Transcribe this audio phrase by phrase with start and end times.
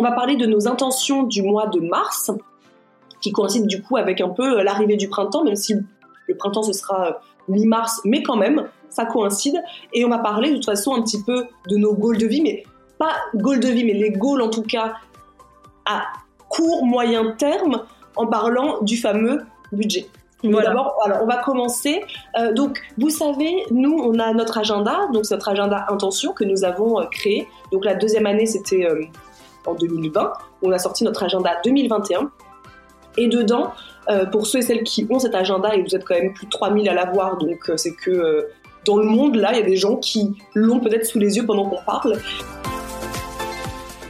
[0.00, 2.30] On va parler de nos intentions du mois de mars,
[3.20, 5.74] qui coïncide du coup avec un peu l'arrivée du printemps, même si
[6.26, 9.62] le printemps ce sera mi-mars, mais quand même, ça coïncide.
[9.92, 12.40] Et on va parler de toute façon un petit peu de nos goals de vie,
[12.40, 12.62] mais
[12.96, 14.94] pas goals de vie, mais les goals en tout cas
[15.84, 16.04] à
[16.48, 17.82] court, moyen terme,
[18.16, 20.08] en parlant du fameux budget.
[20.42, 22.00] D'abord, alors on va commencer.
[22.38, 26.64] Euh, donc, vous savez, nous, on a notre agenda, donc notre agenda intention que nous
[26.64, 27.46] avons euh, créé.
[27.70, 29.04] Donc la deuxième année, c'était euh,
[29.66, 30.32] en 2020.
[30.62, 32.30] On a sorti notre agenda 2021.
[33.16, 33.72] Et dedans,
[34.08, 36.46] euh, pour ceux et celles qui ont cet agenda, et vous êtes quand même plus
[36.46, 38.48] de 3000 à l'avoir, donc euh, c'est que euh,
[38.84, 41.44] dans le monde, là, il y a des gens qui l'ont peut-être sous les yeux
[41.44, 42.18] pendant qu'on parle.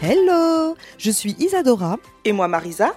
[0.03, 1.97] Hello, je suis Isadora.
[2.25, 2.93] Et moi Marisa.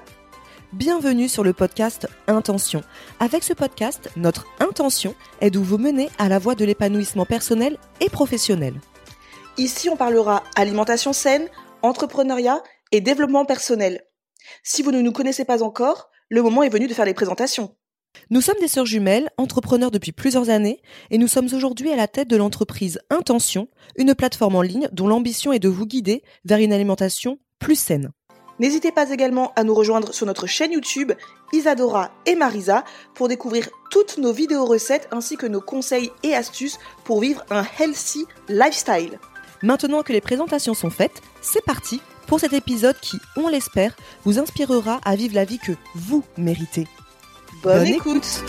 [0.73, 2.81] Bienvenue sur le podcast Intention.
[3.19, 7.77] Avec ce podcast, notre intention est de vous mener à la voie de l'épanouissement personnel
[7.99, 8.73] et professionnel.
[9.57, 11.47] Ici, on parlera alimentation saine,
[11.83, 14.03] entrepreneuriat et développement personnel.
[14.63, 17.75] Si vous ne nous connaissez pas encore, le moment est venu de faire les présentations.
[18.29, 22.07] Nous sommes des sœurs jumelles, entrepreneurs depuis plusieurs années, et nous sommes aujourd'hui à la
[22.07, 26.59] tête de l'entreprise Intention, une plateforme en ligne dont l'ambition est de vous guider vers
[26.59, 28.11] une alimentation plus saine.
[28.59, 31.11] N'hésitez pas également à nous rejoindre sur notre chaîne YouTube
[31.53, 32.83] Isadora et Marisa
[33.15, 37.65] pour découvrir toutes nos vidéos recettes ainsi que nos conseils et astuces pour vivre un
[37.79, 39.19] healthy lifestyle.
[39.63, 44.37] Maintenant que les présentations sont faites, c'est parti pour cet épisode qui, on l'espère, vous
[44.37, 46.85] inspirera à vivre la vie que vous méritez.
[47.63, 48.43] Bonne, Bonne écoute.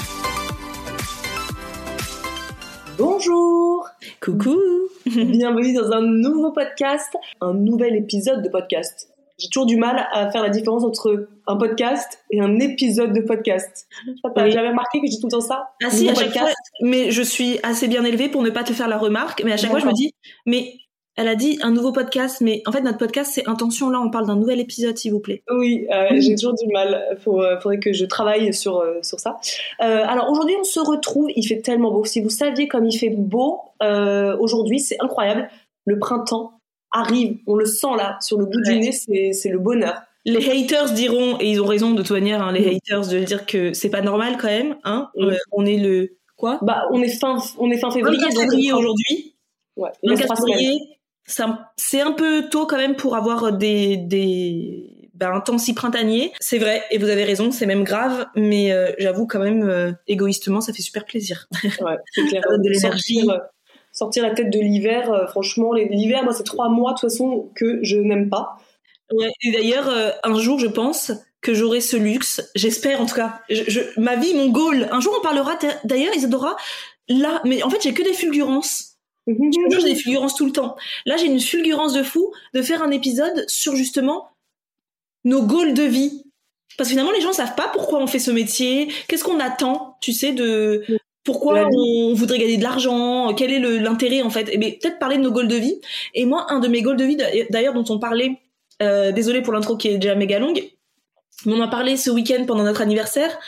[2.99, 3.87] Bonjour
[4.21, 4.59] Coucou
[5.07, 9.09] Bienvenue dans un nouveau podcast, un nouvel épisode de podcast.
[9.39, 13.21] J'ai toujours du mal à faire la différence entre un podcast et un épisode de
[13.21, 13.87] podcast.
[14.35, 14.51] T'as oui.
[14.51, 17.23] jamais remarqué que j'ai tout le temps ça Ah si, à chaque fois, mais je
[17.23, 19.79] suis assez bien élevée pour ne pas te faire la remarque, mais à chaque fois
[19.79, 20.13] je me dis,
[20.47, 20.75] mais
[21.17, 23.89] elle a dit un nouveau podcast, mais en fait notre podcast c'est intention.
[23.89, 25.45] Là, on parle d'un nouvel épisode, s'il vous plaît.
[25.51, 27.05] Oui, euh, j'ai toujours du mal.
[27.11, 29.37] Il euh, faudrait que je travaille sur euh, sur ça.
[29.81, 31.29] Euh, alors aujourd'hui, on se retrouve.
[31.37, 32.05] Il fait tellement beau.
[32.05, 33.61] Si vous saviez comme il fait beau
[34.41, 35.49] aujourd'hui, c'est incroyable.
[35.85, 36.59] Le printemps
[36.91, 37.39] arrive.
[37.47, 38.75] On le sent là sur le bout ouais.
[38.75, 38.93] du nez.
[38.93, 40.03] C'est c'est le bonheur.
[40.25, 42.43] Les haters diront et ils ont raison de toute manière.
[42.43, 44.77] Hein, les haters de dire que c'est pas normal quand même.
[44.83, 45.11] Hein
[45.53, 46.59] on est le quoi?
[46.63, 48.19] Bah on est fin on est fin février.
[48.33, 49.37] février aujourd'hui.
[49.77, 49.91] Ouais.
[50.03, 50.94] 24 février
[51.27, 56.33] c'est un peu tôt quand même pour avoir des, des ben, un temps si printanier.
[56.41, 59.93] C'est vrai, et vous avez raison, c'est même grave, mais euh, j'avoue quand même, euh,
[60.07, 61.47] égoïstement, ça fait super plaisir.
[61.81, 62.43] Ouais, c'est clair.
[62.43, 63.21] de l'énergie.
[63.21, 63.41] Sortir,
[63.93, 67.51] sortir, la tête de l'hiver, euh, franchement, l'hiver, moi, c'est trois mois de toute façon
[67.55, 68.59] que je n'aime pas.
[69.13, 73.15] Ouais, et d'ailleurs, euh, un jour, je pense que j'aurai ce luxe, j'espère en tout
[73.15, 74.89] cas, je, je, ma vie, mon goal.
[74.91, 76.57] Un jour, on parlera d'ailleurs, Isadora,
[77.09, 78.94] là, mais en fait, j'ai que des fulgurances
[79.27, 80.77] j'ai des fulgurances tout le temps.
[81.07, 84.29] Là, j'ai une fulgurance de fou de faire un épisode sur justement
[85.25, 86.25] nos goals de vie.
[86.77, 89.97] Parce que finalement, les gens savent pas pourquoi on fait ce métier, qu'est-ce qu'on attend,
[90.01, 90.85] tu sais, de
[91.23, 94.53] pourquoi on voudrait gagner de l'argent, quel est l'intérêt en fait?
[94.53, 95.81] Et bien, peut-être parler de nos goals de vie.
[96.13, 97.17] Et moi, un de mes goals de vie,
[97.51, 98.41] d'ailleurs, dont on parlait,
[98.83, 100.63] euh, désolé pour l'intro qui est déjà méga longue,
[101.47, 103.39] mais on en a parlé ce week-end pendant notre anniversaire.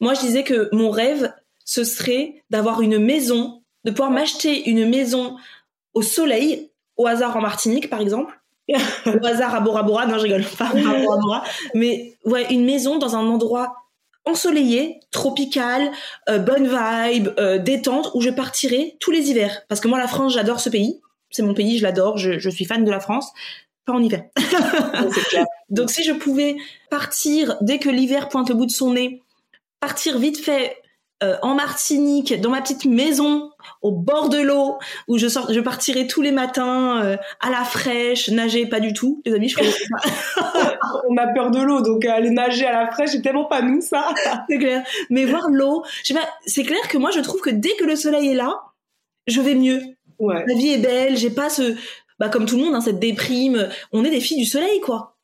[0.00, 1.32] Moi, je disais que mon rêve,
[1.64, 5.36] ce serait d'avoir une maison de pouvoir m'acheter une maison
[5.94, 8.38] au soleil, au hasard en Martinique par exemple,
[9.06, 11.44] au hasard à Bora Bora, non je rigole, pas à Bora Bora,
[11.74, 13.74] mais ouais, une maison dans un endroit
[14.28, 15.90] ensoleillé, tropical,
[16.28, 19.62] euh, bonne vibe, euh, détente, où je partirai tous les hivers.
[19.68, 21.00] Parce que moi, la France, j'adore ce pays.
[21.30, 23.32] C'est mon pays, je l'adore, je, je, suis fan de la France.
[23.84, 24.24] Pas en hiver.
[25.70, 26.56] Donc si je pouvais
[26.90, 29.22] partir dès que l'hiver pointe le bout de son nez,
[29.80, 30.76] partir vite fait
[31.20, 33.50] euh, en Martinique, dans ma petite maison,
[33.82, 34.78] au bord de l'eau,
[35.08, 38.92] où je sors, je partirai tous les matins euh, à la fraîche, nager pas du
[38.92, 40.78] tout, les amis, je pas.
[41.10, 43.80] On a peur de l'eau, donc aller nager à la fraîche, c'est tellement pas nous
[43.80, 44.14] ça.
[44.48, 44.84] c'est clair.
[45.10, 47.84] Mais voir l'eau, je sais pas, c'est clair que moi je trouve que dès que
[47.84, 48.54] le soleil est là,
[49.26, 49.82] je vais mieux.
[50.20, 50.44] Ouais.
[50.46, 51.74] La vie est belle, j'ai pas ce,
[52.20, 53.68] bah comme tout le monde, hein, cette déprime.
[53.90, 55.16] On est des filles du soleil, quoi.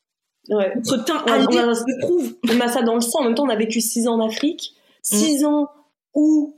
[0.48, 0.72] Ouais.
[0.74, 2.34] Notre teint ouais, on, a, le prouve.
[2.50, 3.20] on a ça dans le sang.
[3.20, 5.46] En même temps, on a vécu six ans en Afrique, six mmh.
[5.46, 5.70] ans
[6.14, 6.56] où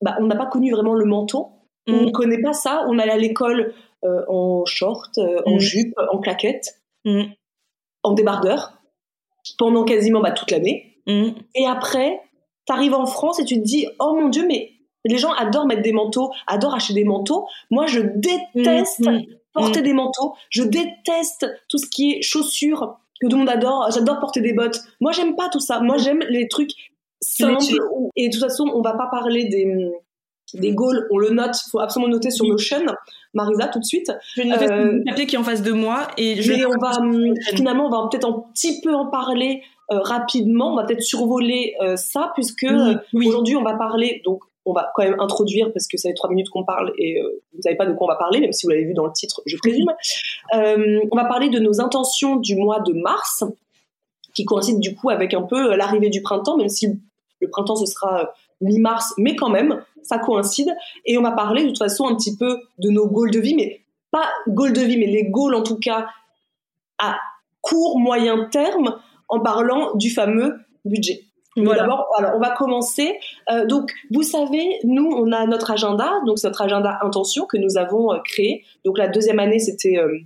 [0.00, 1.48] bah, on n'a pas connu vraiment le menton.
[1.88, 2.04] On Mm.
[2.06, 2.84] ne connaît pas ça.
[2.88, 3.74] On allait à l'école
[4.04, 5.60] euh, en short, euh, en Mm.
[5.60, 7.22] jupe, en claquette, Mm.
[8.04, 8.74] en débardeur,
[9.58, 11.00] pendant quasiment bah, toute l'année.
[11.06, 11.30] Mm.
[11.56, 12.20] Et après,
[12.66, 14.70] t'arrives en France et tu te dis, oh mon Dieu, mais
[15.04, 17.46] les gens adorent mettre des manteaux, adorent acheter des manteaux.
[17.70, 19.02] Moi, je déteste
[19.52, 20.34] porter des manteaux.
[20.50, 23.88] Je déteste tout ce qui est chaussures que tout le monde adore.
[23.92, 24.80] J'adore porter des bottes.
[25.00, 25.80] Moi, j'aime pas tout ça.
[25.80, 26.70] Moi, j'aime les trucs
[27.92, 29.90] où- Et de toute façon, on va pas parler des
[30.54, 31.06] des Gaules.
[31.10, 31.54] On le note.
[31.70, 32.46] Faut absolument noter sur.
[32.46, 32.78] Notion.
[33.34, 34.10] Marisa, tout de suite.
[34.34, 36.70] Je vais noter Euh, papier qui est en face de moi et je Mais on
[36.80, 37.34] va prochaine.
[37.54, 39.62] finalement, on va peut-être un petit peu en parler
[39.92, 40.72] euh, rapidement.
[40.72, 43.26] On va peut-être survoler euh, ça puisque euh, oui.
[43.28, 46.28] Aujourd'hui, on va parler, donc on va quand même introduire parce que ça fait trois
[46.30, 48.52] minutes qu'on parle et euh, vous ne savez pas de quoi on va parler, même
[48.52, 49.88] si vous l'avez vu dans le titre, je présume.
[50.54, 53.44] Euh, on va parler de nos intentions du mois de mars,
[54.34, 56.98] qui coïncide du coup avec un peu l'arrivée du printemps, même si
[57.40, 58.26] le printemps ce sera euh,
[58.60, 60.74] mi-mars, mais quand même, ça coïncide.
[61.04, 63.54] Et on va parler de toute façon un petit peu de nos goals de vie,
[63.54, 63.80] mais
[64.10, 66.06] pas goals de vie, mais les goals en tout cas
[66.98, 67.16] à
[67.60, 68.96] court, moyen terme,
[69.28, 71.22] en parlant du fameux budget.
[71.56, 71.82] Voilà.
[71.82, 73.18] D'abord, alors, on va commencer.
[73.50, 77.56] Euh, donc, vous savez, nous, on a notre agenda, donc c'est notre agenda intention que
[77.56, 78.64] nous avons euh, créé.
[78.84, 80.18] Donc, la deuxième année, c'était euh,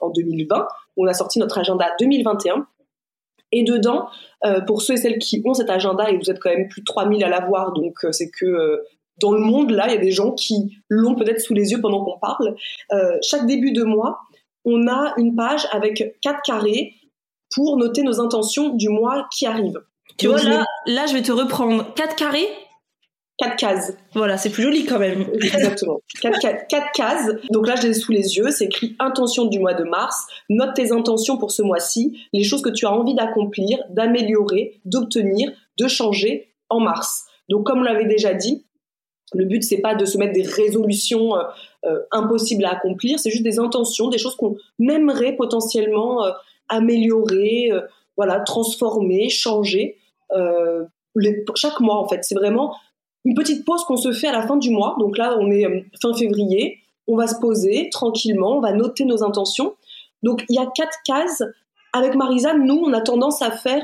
[0.00, 0.66] en 2020.
[0.96, 2.66] On a sorti notre agenda 2021.
[3.52, 4.08] Et dedans,
[4.44, 6.82] euh, pour ceux et celles qui ont cet agenda, et vous êtes quand même plus
[6.82, 8.76] de 3000 à l'avoir, donc euh, c'est que euh,
[9.20, 11.80] dans le monde, là, il y a des gens qui l'ont peut-être sous les yeux
[11.80, 12.54] pendant qu'on parle.
[13.22, 14.20] Chaque début de mois,
[14.64, 16.94] on a une page avec quatre carrés
[17.54, 19.78] pour noter nos intentions du mois qui arrive.
[20.16, 22.48] Tu Donc, vois, là, là, je vais te reprendre 4 carrés.
[23.40, 23.94] Quatre cases.
[24.12, 25.22] Voilà, c'est plus joli quand même.
[25.32, 26.00] Exactement.
[26.20, 27.30] Quatre, quatre- quatre cases.
[27.50, 28.50] Donc là, je l'ai sous les yeux.
[28.50, 30.26] C'est écrit intention du mois de mars.
[30.50, 35.50] Note tes intentions pour ce mois-ci, les choses que tu as envie d'accomplir, d'améliorer, d'obtenir,
[35.78, 37.24] de changer en mars.
[37.48, 38.66] Donc, comme on l'avait déjà dit,
[39.32, 41.42] le but c'est pas de se mettre des résolutions euh,
[41.86, 43.18] euh, impossibles à accomplir.
[43.18, 44.56] C'est juste des intentions, des choses qu'on
[44.86, 46.30] aimerait potentiellement euh,
[46.68, 47.70] améliorer,
[48.16, 49.96] voilà, transformer, changer.
[51.16, 52.22] les- chaque mois en fait.
[52.22, 52.74] C'est vraiment
[53.24, 54.96] une petite pause qu'on se fait à la fin du mois.
[54.98, 56.78] Donc là, on est euh, fin février.
[57.06, 59.74] On va se poser tranquillement, on va noter nos intentions.
[60.22, 61.42] Donc il y a quatre cases.
[61.92, 63.82] Avec Marisa, nous, on a tendance à faire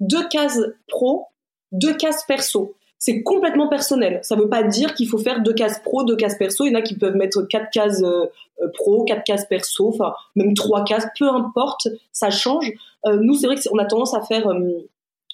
[0.00, 1.26] deux cases pro,
[1.70, 2.74] deux cases perso.
[2.98, 4.18] C'est complètement personnel.
[4.22, 6.64] Ça ne veut pas dire qu'il faut faire deux cases pro, deux cases perso.
[6.64, 8.26] Il y en a qui peuvent mettre quatre cases euh,
[8.60, 12.72] euh, pro, quatre cases perso, enfin même trois cases, peu importe, ça change.
[13.06, 14.48] Nous, c'est vrai qu'on a tendance à faire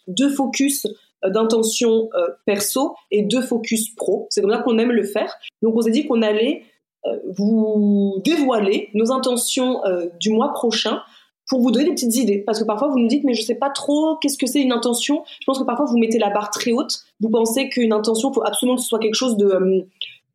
[0.08, 0.88] deux focus
[1.28, 4.26] d'intention euh, perso et deux focus pro.
[4.30, 5.34] C'est comme ça qu'on aime le faire.
[5.62, 6.62] Donc on s'est dit qu'on allait
[7.06, 11.02] euh, vous dévoiler nos intentions euh, du mois prochain
[11.48, 12.38] pour vous donner des petites idées.
[12.38, 14.72] Parce que parfois vous nous dites mais je sais pas trop qu'est-ce que c'est une
[14.72, 15.24] intention.
[15.40, 17.00] Je pense que parfois vous mettez la barre très haute.
[17.20, 19.80] Vous pensez qu'une intention faut absolument que ce soit quelque chose de euh,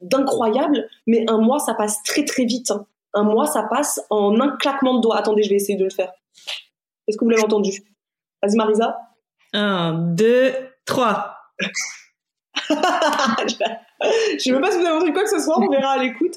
[0.02, 2.72] d'incroyable, mais un mois ça passe très très vite.
[2.72, 2.86] hein.
[3.14, 5.18] Un mois ça passe en un claquement de doigts.
[5.18, 6.12] Attendez, je vais essayer de le faire.
[7.08, 7.84] Est-ce que vous l'avez entendu?
[8.44, 8.98] Vas-y Marisa.
[9.54, 10.54] 1, 2,
[10.86, 11.32] 3.
[12.70, 16.34] je sais même pas si vous avez quoi que ce soit, on verra à l'écoute.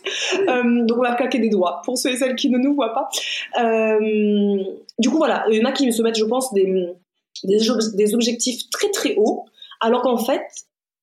[0.49, 2.93] Euh, donc on va claquer des doigts pour ceux et celles qui ne nous voient
[2.93, 3.09] pas.
[3.63, 4.63] Euh,
[4.99, 6.93] du coup voilà, il y en a qui se mettent, je pense, des,
[7.45, 7.59] des,
[7.95, 9.47] des objectifs très très hauts,
[9.81, 10.43] alors qu'en fait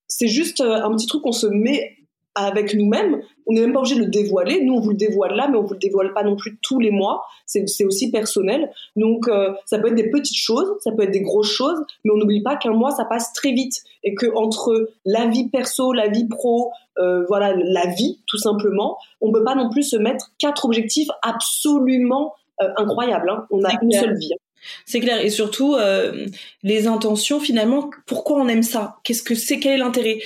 [0.07, 1.97] c'est juste euh, un petit truc qu'on se met
[2.35, 3.21] avec nous-mêmes.
[3.47, 4.63] On n'est même pas obligé de le dévoiler.
[4.63, 6.79] Nous, on vous le dévoile là, mais on vous le dévoile pas non plus tous
[6.79, 7.23] les mois.
[7.45, 8.69] C'est aussi personnel.
[8.95, 12.11] Donc, euh, ça peut être des petites choses, ça peut être des grosses choses, mais
[12.13, 15.93] on n'oublie pas qu'un mois, ça passe très vite et que entre la vie perso,
[15.93, 19.95] la vie pro, euh, voilà, la vie, tout simplement, on peut pas non plus se
[19.97, 23.29] mettre quatre objectifs absolument euh, incroyables.
[23.29, 23.45] hein.
[23.51, 24.33] On a une seule vie.
[24.33, 24.37] hein.
[24.85, 25.23] C'est clair.
[25.23, 26.25] Et surtout, euh,
[26.63, 28.97] les intentions, finalement, pourquoi on aime ça?
[29.03, 29.59] Qu'est-ce que c'est?
[29.59, 30.19] Quel est l'intérêt?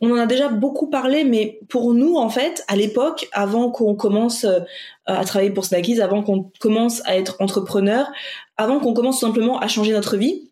[0.00, 3.94] On en a déjà beaucoup parlé, mais pour nous, en fait, à l'époque, avant qu'on
[3.94, 4.60] commence euh,
[5.06, 8.10] à travailler pour Snackies, avant qu'on commence à être entrepreneur,
[8.56, 10.48] avant qu'on commence tout simplement à changer notre vie,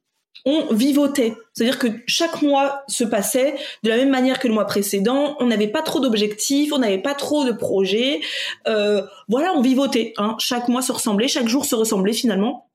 [0.46, 1.34] on vivotait.
[1.52, 5.36] C'est-à-dire que chaque mois se passait de la même manière que le mois précédent.
[5.40, 8.20] On n'avait pas trop d'objectifs, on n'avait pas trop de projets.
[8.68, 10.14] Euh, voilà, on vivotait.
[10.18, 10.36] Hein.
[10.38, 12.65] Chaque mois se ressemblait, chaque jour se ressemblait finalement.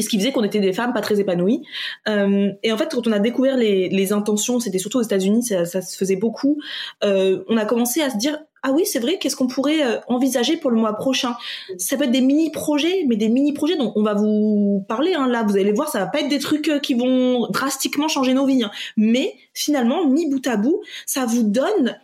[0.00, 1.60] Et ce qui faisait qu'on était des femmes pas très épanouies.
[2.08, 5.42] Euh, et en fait, quand on a découvert les, les intentions, c'était surtout aux États-Unis,
[5.42, 6.56] ça, ça se faisait beaucoup.
[7.04, 9.98] Euh, on a commencé à se dire ah oui, c'est vrai, qu'est-ce qu'on pourrait euh,
[10.06, 11.34] envisager pour le mois prochain?
[11.76, 15.12] Ça peut être des mini-projets, mais des mini-projets dont on va vous parler.
[15.12, 18.08] Hein, là, vous allez voir, ça va pas être des trucs euh, qui vont drastiquement
[18.08, 18.64] changer nos vies.
[18.64, 18.70] hein.
[18.96, 21.98] Mais finalement, mis bout à bout, ça vous donne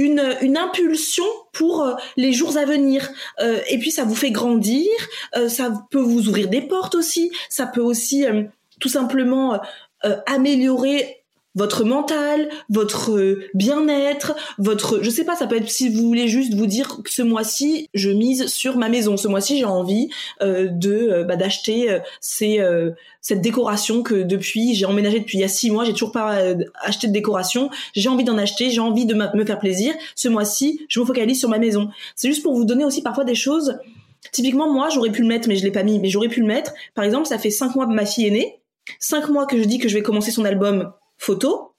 [0.00, 3.10] une, impulsion pour euh, les jours à venir.
[3.40, 4.88] Euh, et puis ça vous fait grandir,
[5.36, 8.24] euh, ça peut vous ouvrir des portes aussi, ça peut aussi
[8.80, 9.60] tout simplement
[10.26, 11.19] améliorer
[11.54, 16.28] votre mental, votre euh, bien-être, votre, je sais pas, ça peut être si vous voulez
[16.28, 19.16] juste vous dire que ce mois-ci, je mise sur ma maison.
[19.16, 20.10] Ce mois-ci, j'ai envie
[20.42, 22.60] euh, de euh, bah, d'acheter ces,
[23.20, 26.38] cette décoration que depuis, j'ai emménagé depuis il y a six mois, j'ai toujours pas
[26.82, 27.70] acheté de décoration.
[27.94, 29.94] J'ai envie d'en acheter, j'ai envie de me faire plaisir.
[30.14, 31.88] Ce mois-ci, je me focalise sur ma maison.
[32.14, 33.78] C'est juste pour vous donner aussi parfois des choses.
[34.32, 35.98] Typiquement, moi, j'aurais pu le mettre, mais je l'ai pas mis.
[35.98, 36.72] Mais j'aurais pu le mettre.
[36.94, 38.60] Par exemple, ça fait cinq mois que ma fille est née.
[38.98, 41.76] Cinq mois que je dis que je vais commencer son album photo,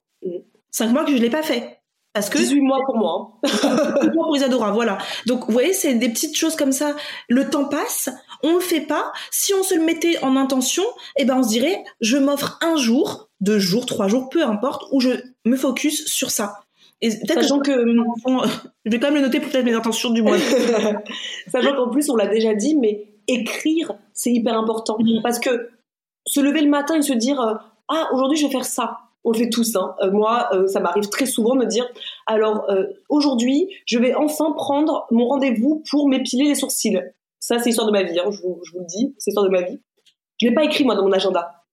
[0.69, 1.81] cinq mois que je l'ai pas fait.
[2.13, 3.39] Parce que 18 mois pour moi.
[3.43, 4.10] Hein.
[4.13, 4.98] pour Isadora, voilà.
[5.27, 6.95] Donc vous voyez, c'est des petites choses comme ça.
[7.29, 8.10] Le temps passe,
[8.43, 9.13] on le fait pas.
[9.31, 10.83] Si on se le mettait en intention,
[11.17, 14.83] eh ben on se dirait, je m'offre un jour, deux jours, trois jours, peu importe,
[14.91, 15.12] où je
[15.45, 16.55] me focus sur ça.
[17.00, 20.38] Et Sachant que, je vais quand même le noter pour peut-être mes intentions du mois.
[21.48, 24.98] Sachant qu'en plus, on l'a déjà dit, mais écrire, c'est hyper important.
[25.24, 25.69] Parce que
[26.27, 27.53] se lever le matin et se dire, euh,
[27.88, 29.75] ah, aujourd'hui, je vais faire ça on le fait tous.
[29.75, 29.96] Hein.
[30.01, 31.88] Euh, moi, euh, ça m'arrive très souvent de me dire,
[32.28, 37.00] alors euh, aujourd'hui, je vais enfin prendre mon rendez-vous pour m'épiler les sourcils.
[37.40, 39.62] Ça, c'est l'histoire de ma vie, hein, je, vous, le dis, c'est l'histoire de ma
[39.62, 39.80] vie.
[40.40, 41.63] Je l'ai pas écrit, moi, dans mon agenda.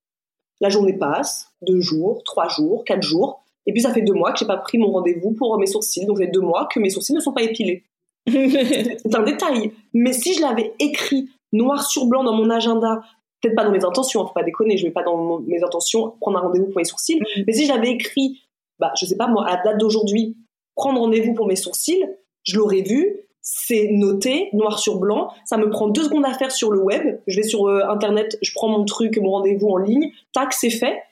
[0.60, 4.32] La journée passe, deux jours, trois jours, quatre jours, et puis ça fait deux mois
[4.32, 6.80] que j'ai pas pris mon rendez-vous pour mes sourcils, donc ça fait deux mois que
[6.80, 7.84] mes sourcils ne sont pas épilés.
[8.26, 9.72] c'est un détail.
[9.94, 13.00] Mais si je l'avais écrit noir sur blanc dans mon agenda
[13.40, 16.38] peut-être pas dans mes intentions, faut pas déconner, je vais pas dans mes intentions prendre
[16.38, 17.42] un rendez-vous pour mes sourcils, mm.
[17.46, 18.42] mais si j'avais écrit,
[18.78, 20.36] bah, je sais pas moi, à la date d'aujourd'hui,
[20.74, 22.04] prendre rendez-vous pour mes sourcils,
[22.44, 26.50] je l'aurais vu, c'est noté, noir sur blanc, ça me prend deux secondes à faire
[26.50, 29.78] sur le web, je vais sur euh, internet, je prends mon truc, mon rendez-vous en
[29.78, 31.02] ligne, tac, c'est fait.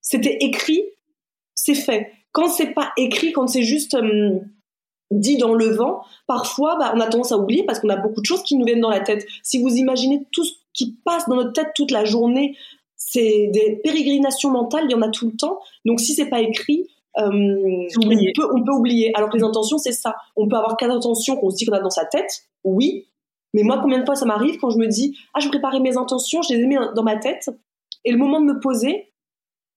[0.00, 0.82] C'était écrit,
[1.54, 2.12] c'est fait.
[2.32, 4.40] Quand c'est pas écrit, quand c'est juste hum,
[5.10, 8.20] dit dans le vent, parfois bah, on a tendance à oublier parce qu'on a beaucoup
[8.20, 9.26] de choses qui nous viennent dans la tête.
[9.42, 12.56] Si vous imaginez tout ce qui passe dans notre tête toute la journée,
[12.96, 15.60] c'est des pérégrinations mentales, il y en a tout le temps.
[15.84, 16.86] Donc si c'est pas écrit,
[17.18, 19.12] euh, on, peut, on, peut, oublier.
[19.16, 20.16] Alors que les intentions, c'est ça.
[20.36, 23.06] On peut avoir quatre intentions qu'on se dit qu'on a dans sa tête, oui.
[23.54, 25.96] Mais moi, combien de fois ça m'arrive quand je me dis, ah, je préparais mes
[25.96, 27.48] intentions, je les ai mis dans ma tête,
[28.04, 29.12] et le moment de me poser,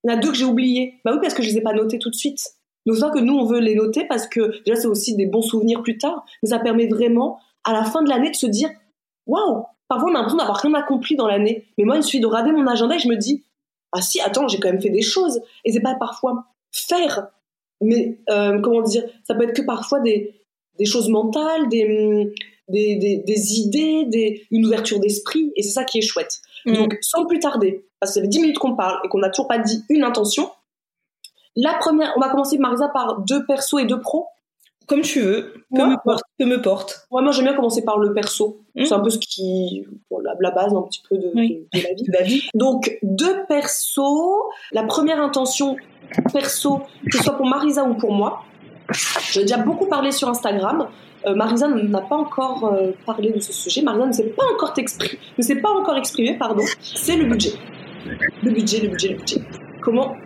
[0.03, 1.00] il y en a deux que j'ai oubliés.
[1.05, 2.39] Bah oui, parce que je les ai pas notés tout de suite.
[2.86, 5.25] Donc c'est ça que nous, on veut les noter parce que déjà, c'est aussi des
[5.25, 8.48] bons souvenirs plus tard, mais ça permet vraiment, à la fin de l'année, de se
[8.48, 8.69] dire,
[9.27, 11.67] waouh, parfois on a l'impression d'avoir rien accompli dans l'année.
[11.77, 13.43] Mais moi, il suffit de regarder mon agenda et je me dis,
[13.91, 15.41] ah si, attends, j'ai quand même fait des choses.
[15.65, 17.27] Et c'est pas parfois faire,
[17.81, 20.33] mais euh, comment dire, ça peut être que parfois des,
[20.79, 22.33] des choses mentales, des,
[22.69, 22.95] des,
[23.25, 25.51] des, idées, des, une ouverture d'esprit.
[25.57, 26.39] Et c'est ça qui est chouette.
[26.65, 26.74] Mm.
[26.75, 29.29] Donc, sans plus tarder, parce que ça fait 10 minutes qu'on parle et qu'on n'a
[29.29, 30.50] toujours pas dit une intention,
[31.57, 34.27] la première, on va commencer, Marisa, par deux persos et deux pros.
[34.91, 37.07] Comme tu veux, que, me, porte, me porte.
[37.12, 38.60] moi j'aime bien commencer par le perso.
[38.75, 38.83] Hmm.
[38.83, 39.86] C'est un peu ce qui,
[40.41, 41.31] la, base un petit peu de,
[42.12, 42.50] la vie.
[42.53, 44.50] Donc deux persos.
[44.74, 45.77] La première intention
[46.33, 48.43] perso, que ce soit pour Marisa ou pour moi.
[49.31, 50.89] J'ai déjà beaucoup parlé sur Instagram.
[51.25, 53.83] Euh, Marisa n'a pas encore euh, parlé de ce sujet.
[53.83, 56.63] Marisa ne s'est pas encore exprimée, ne s'est pas encore exprimée, pardon.
[56.81, 57.53] C'est le budget.
[58.43, 59.41] Le budget, le budget, le budget.
[59.81, 60.17] Comment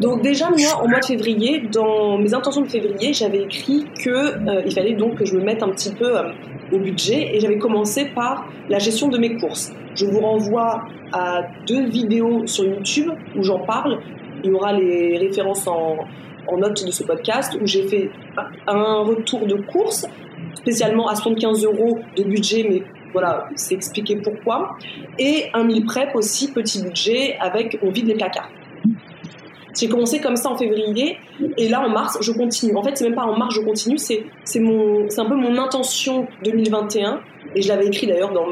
[0.00, 4.10] donc déjà moi en mois de février, dans mes intentions de février, j'avais écrit que
[4.10, 6.32] euh, il fallait donc que je me mette un petit peu euh,
[6.72, 9.72] au budget et j'avais commencé par la gestion de mes courses.
[9.94, 14.00] Je vous renvoie à deux vidéos sur YouTube où j'en parle.
[14.44, 15.96] Il y aura les références en,
[16.46, 18.10] en note de ce podcast où j'ai fait
[18.66, 20.06] un retour de course
[20.54, 22.82] spécialement à 75 euros de budget, mais
[23.12, 24.76] voilà, c'est expliqué pourquoi.
[25.18, 28.50] Et un mille prep aussi, petit budget, avec on vide les placards.
[29.78, 31.18] J'ai commencé comme ça en février
[31.58, 32.74] et là en mars je continue.
[32.76, 35.34] En fait c'est même pas en mars je continue, c'est c'est mon c'est un peu
[35.34, 37.20] mon intention 2021
[37.54, 38.46] et je l'avais écrit d'ailleurs dans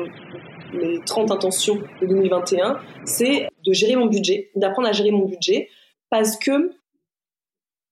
[0.74, 5.68] mes 30 intentions de 2021, c'est de gérer mon budget, d'apprendre à gérer mon budget
[6.10, 6.72] parce que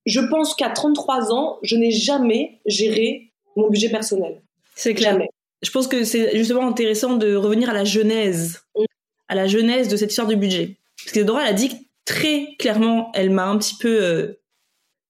[0.05, 4.43] je pense qu'à 33 ans, je n'ai jamais géré mon budget personnel.
[4.75, 5.13] C'est clair.
[5.13, 5.29] Jamais.
[5.63, 8.85] Je pense que c'est justement intéressant de revenir à la genèse, mm.
[9.29, 10.77] à la genèse de cette histoire de budget.
[11.05, 14.41] Parce que Dora, elle a dit très clairement, elle m'a un petit peu euh,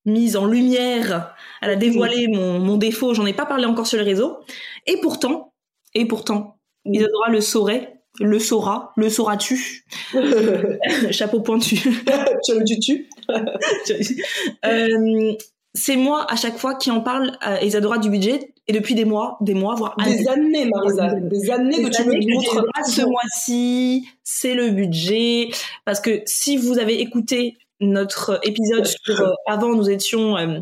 [0.05, 1.35] mise en lumière.
[1.61, 3.15] Elle a dévoilé mon, mon défaut.
[3.15, 4.39] J'en ai pas parlé encore sur le réseau.
[4.87, 5.53] Et pourtant,
[5.95, 9.85] et pourtant, Isadora le saurait, le saura, le sauras-tu?
[11.11, 11.77] Chapeau pointu.
[11.77, 13.09] tu le tutu.
[14.65, 15.33] euh,
[15.75, 19.05] c'est moi à chaque fois qui en parle à Isadora du budget et depuis des
[19.05, 22.65] mois, des mois, voire des années, Marisa, des années que tu me montres.
[22.87, 25.49] Ce mois-ci, c'est le budget
[25.85, 30.61] parce que si vous avez écouté notre épisode sur euh, avant, nous étions euh,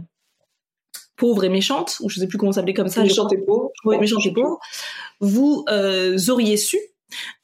[1.17, 3.03] pauvres et méchantes, ou je sais plus comment s'appelait comme ça.
[3.03, 3.71] Méchantes et pauvres.
[3.85, 4.59] Oui, méchantes et pauvres.
[5.21, 6.79] Vous euh, auriez su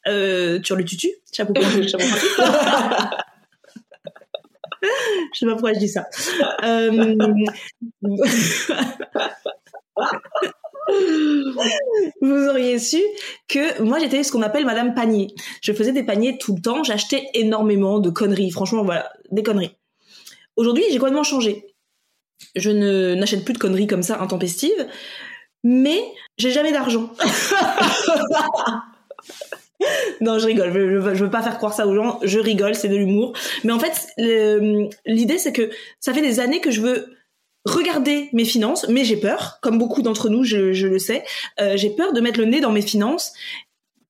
[0.06, 1.52] sur le tutu, chapeau
[1.88, 2.04] chapeau
[5.32, 6.06] je sais pas pourquoi je dis ça.
[6.64, 7.14] Euh...
[12.20, 13.00] vous auriez su
[13.48, 15.28] que moi j'étais ce qu'on appelle Madame Panier.
[15.62, 18.50] Je faisais des paniers tout le temps, j'achetais énormément de conneries.
[18.50, 19.76] Franchement, voilà, des conneries.
[20.56, 21.74] Aujourd'hui, j'ai complètement changé.
[22.54, 22.70] Je
[23.14, 24.86] n'achète plus de conneries comme ça intempestives,
[25.64, 26.02] mais
[26.38, 27.10] j'ai jamais d'argent.
[30.20, 30.72] non, je rigole.
[30.72, 32.18] Je, je, veux pas faire croire ça aux gens.
[32.22, 33.32] Je rigole, c'est de l'humour.
[33.64, 34.08] Mais en fait,
[35.06, 37.16] l'idée c'est que ça fait des années que je veux
[37.66, 41.24] regarder mes finances, mais j'ai peur, comme beaucoup d'entre nous, je, je, le sais.
[41.60, 43.32] Euh, j'ai peur de mettre le nez dans mes finances.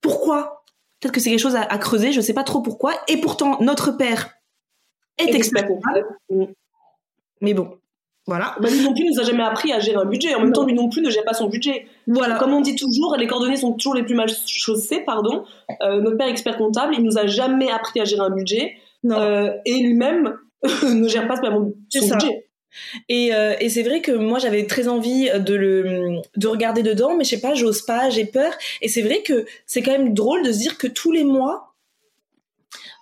[0.03, 0.65] Pourquoi?
[1.01, 2.13] Peut-être que c'est quelque chose à, à, creuser.
[2.13, 2.95] Je sais pas trop pourquoi.
[3.09, 4.31] Et pourtant, notre père
[5.19, 5.67] est expert
[7.41, 7.79] Mais bon,
[8.27, 8.57] voilà.
[8.61, 10.35] Bah, lui non plus nous a jamais appris à gérer un budget.
[10.35, 11.87] En même temps, lui non plus ne gère pas son budget.
[12.09, 12.37] Voilà.
[12.39, 15.45] Comme on dit toujours, les coordonnées sont toujours les plus mal chaussées, pardon.
[15.83, 18.75] Euh, notre père expert comptable, il nous a jamais appris à gérer un budget.
[19.05, 20.35] Euh, et lui-même
[20.83, 22.49] ne gère pas son budget.
[23.09, 27.17] Et, euh, et c'est vrai que moi j'avais très envie de le de regarder dedans,
[27.17, 28.53] mais je sais pas, j'ose pas, j'ai peur.
[28.83, 31.66] Et c'est vrai que c'est quand même drôle de se dire que tous les mois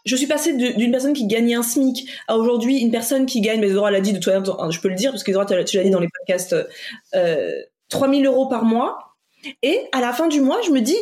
[0.05, 3.61] je suis passée d'une personne qui gagnait un SMIC à aujourd'hui une personne qui gagne,
[3.61, 5.83] mais Zora l'a dit de toi, je peux le dire parce que Zora, tu l'as
[5.83, 6.55] dit dans les podcasts,
[7.15, 7.53] euh,
[7.89, 8.99] 3000 euros par mois.
[9.63, 10.97] Et à la fin du mois, je me dis,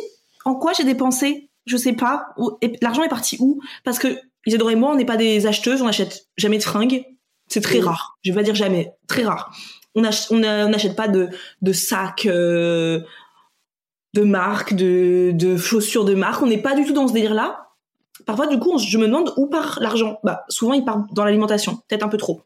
[0.45, 1.49] en quoi j'ai dépensé?
[1.65, 2.27] Je sais pas.
[2.81, 3.61] L'argent est parti où?
[3.83, 7.05] Parce que Isadora et moi, on n'est pas des acheteuses, on n'achète jamais de fringues.
[7.47, 8.17] C'est très rare.
[8.23, 9.55] Je vais pas dire jamais, très rare.
[9.95, 11.29] On n'achète pas de,
[11.61, 13.01] de sacs euh,
[14.13, 16.41] de marque, de, de chaussures de marque.
[16.41, 17.72] On n'est pas du tout dans ce délire-là
[18.25, 20.19] parfois du coup je me demande où part l'argent.
[20.23, 22.41] Bah souvent il part dans l'alimentation, peut-être un peu trop.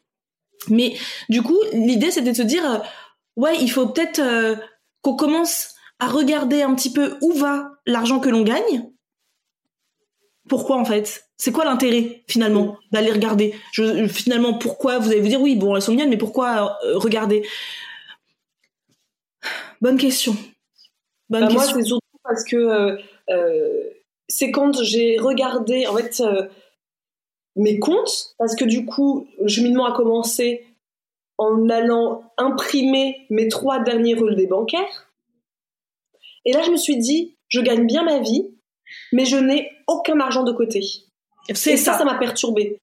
[0.68, 0.96] Mais
[1.28, 2.78] du coup l'idée c'était de se dire euh,
[3.36, 4.56] ouais il faut peut-être euh,
[5.02, 8.90] qu'on commence à regarder un petit peu où va l'argent que l'on gagne.
[10.48, 11.24] Pourquoi en fait?
[11.36, 13.54] C'est quoi l'intérêt finalement d'aller regarder?
[13.72, 16.98] Je, Finalement pourquoi vous allez vous dire oui bon elles sont bien mais pourquoi euh,
[16.98, 17.46] regarder?
[19.80, 20.36] Bonne question.
[21.28, 21.74] Bonne bah, question.
[21.74, 22.98] Moi c'est surtout parce que
[24.28, 26.48] c'est quand j'ai regardé en fait euh,
[27.56, 30.66] mes comptes parce que du coup le cheminement a commencé
[31.38, 35.10] en allant imprimer mes trois derniers relevés bancaires
[36.44, 38.50] et là je me suis dit je gagne bien ma vie
[39.12, 40.80] mais je n'ai aucun argent de côté
[41.54, 42.80] c'est ça ça m'a perturbée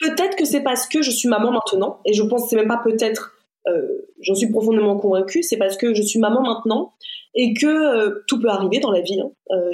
[0.00, 2.68] peut-être que c'est parce que je suis maman maintenant et je pense que c'est même
[2.68, 3.34] pas peut-être
[3.68, 6.92] euh, j'en suis profondément convaincue, c'est parce que je suis maman maintenant
[7.34, 9.20] et que euh, tout peut arriver dans la vie.
[9.20, 9.30] Hein.
[9.50, 9.70] Euh,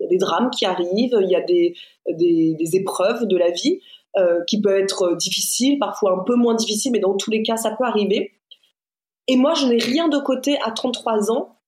[0.00, 1.74] il y a des drames qui arrivent, il y a des,
[2.08, 3.80] des, épreuves de la vie
[4.16, 7.56] euh, qui peuvent être difficiles, parfois un peu moins difficiles, mais dans tous les cas,
[7.56, 8.32] ça peut arriver.
[9.28, 11.60] Et moi, je n'ai rien de côté à 33 ans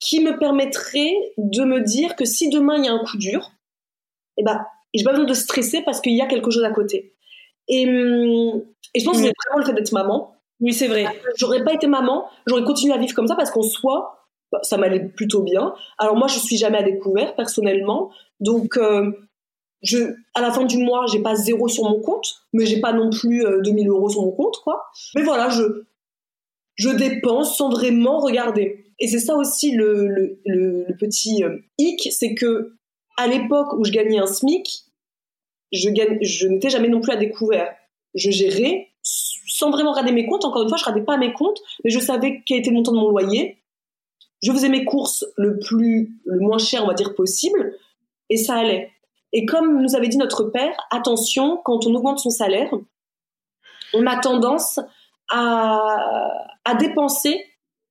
[0.00, 3.52] qui me permettrait de me dire que si demain il y a un coup dur,
[4.36, 7.14] eh ben, j'ai pas besoin de stresser parce qu'il y a quelque chose à côté.
[7.68, 8.62] Et, hum,
[8.94, 10.34] et je pense que c'est vraiment le fait d'être maman.
[10.60, 11.06] Oui, c'est vrai.
[11.36, 14.21] J'aurais pas été maman, j'aurais continué à vivre comme ça parce qu'en soi,
[14.62, 15.74] ça m'allait plutôt bien.
[15.98, 18.10] Alors moi, je suis jamais à découvert personnellement,
[18.40, 19.12] donc euh,
[20.34, 23.10] à la fin du mois, j'ai pas zéro sur mon compte, mais j'ai pas non
[23.10, 24.84] plus 2000 euh, euros sur mon compte, quoi.
[25.14, 25.84] Mais voilà, je
[26.74, 28.86] je dépense sans vraiment regarder.
[28.98, 30.38] Et c'est ça aussi le,
[30.98, 32.76] petit euh, hic, c'est que
[33.16, 34.84] à l'époque où je gagnais un SMIC,
[35.72, 35.88] je
[36.48, 37.74] n'étais jamais non plus à découvert.
[38.14, 40.44] Je gérais sans vraiment regarder mes comptes.
[40.44, 42.92] Encore une fois, je regardais pas mes comptes, mais je savais quel était le montant
[42.92, 43.61] de mon loyer
[44.42, 47.74] je faisais mes courses le plus, le moins cher, on va dire, possible,
[48.28, 48.90] et ça allait.
[49.32, 52.70] Et comme nous avait dit notre père, attention, quand on augmente son salaire,
[53.94, 54.80] on a tendance
[55.30, 55.80] à,
[56.64, 57.44] à dépenser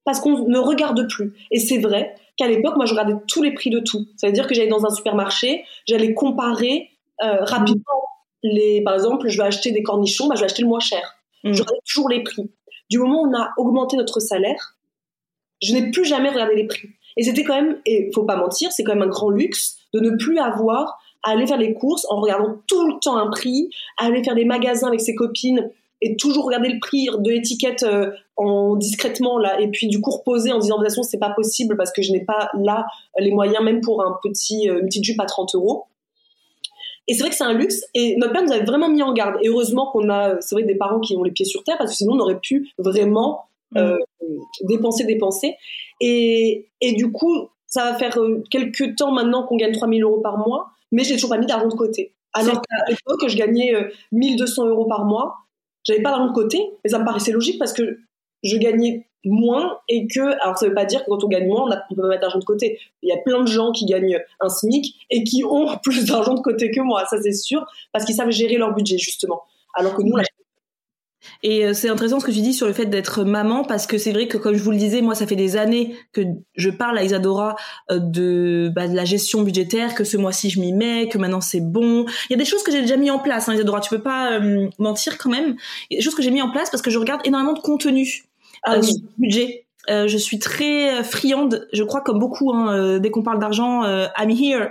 [0.03, 1.33] parce qu'on ne regarde plus.
[1.51, 4.07] Et c'est vrai qu'à l'époque, moi, je regardais tous les prix de tout.
[4.17, 6.89] Ça veut dire que j'allais dans un supermarché, j'allais comparer
[7.23, 7.83] euh, rapidement
[8.43, 11.15] les, par exemple, je vais acheter des cornichons, bah, je vais acheter le moins cher.
[11.43, 11.53] Mmh.
[11.53, 12.51] Je regardais toujours les prix.
[12.89, 14.75] Du moment où on a augmenté notre salaire,
[15.61, 16.89] je n'ai plus jamais regardé les prix.
[17.17, 19.99] Et c'était quand même, et faut pas mentir, c'est quand même un grand luxe de
[19.99, 23.69] ne plus avoir à aller faire les courses en regardant tout le temps un prix,
[23.97, 25.69] à aller faire des magasins avec ses copines
[26.01, 30.11] et toujours regarder le prix de l'étiquette euh, en discrètement là et puis du coup
[30.11, 32.87] reposer en disant de toute façon c'est pas possible parce que je n'ai pas là
[33.19, 35.85] les moyens même pour un petit euh, une petite jupe à 30 euros
[37.07, 39.13] et c'est vrai que c'est un luxe et notre père nous avait vraiment mis en
[39.13, 41.77] garde et heureusement qu'on a c'est vrai des parents qui ont les pieds sur terre
[41.77, 43.45] parce que sinon on aurait pu vraiment
[43.77, 43.97] euh,
[44.63, 45.55] dépenser, dépenser.
[45.99, 50.19] Et, et du coup, ça va faire euh, quelques temps maintenant qu'on gagne 3000 euros
[50.19, 52.13] par mois, mais j'ai toujours pas mis d'argent de côté.
[52.33, 53.73] Alors qu'à l'époque, je gagnais
[54.11, 55.37] 1200 euh, euros par mois,
[55.85, 57.99] j'avais pas d'argent de côté, mais ça me paraissait logique parce que
[58.43, 61.63] je gagnais moins et que, alors ça veut pas dire que quand on gagne moins,
[61.63, 62.79] on, a, peut pas mettre d'argent de côté.
[63.03, 66.33] Il y a plein de gens qui gagnent un SMIC et qui ont plus d'argent
[66.33, 69.43] de côté que moi, ça c'est sûr, parce qu'ils savent gérer leur budget justement.
[69.75, 70.21] Alors que nous, on
[71.43, 73.97] et euh, c'est intéressant ce que tu dis sur le fait d'être maman parce que
[73.97, 76.21] c'est vrai que comme je vous le disais, moi ça fait des années que
[76.55, 77.55] je parle à Isadora
[77.91, 81.41] euh, de, bah, de la gestion budgétaire, que ce mois-ci je m'y mets, que maintenant
[81.41, 82.05] c'est bon.
[82.29, 83.81] Il y a des choses que j'ai déjà mis en place, hein, Isadora.
[83.81, 85.55] Tu peux pas euh, mentir quand même.
[85.89, 87.53] Il y a des choses que j'ai mis en place parce que je regarde énormément
[87.53, 88.23] de contenu
[88.63, 89.03] ah, oui.
[89.17, 89.65] budget.
[89.87, 92.51] je suis très friande, je crois comme beaucoup.
[92.53, 94.69] Hein, dès qu'on parle d'argent, I'm here,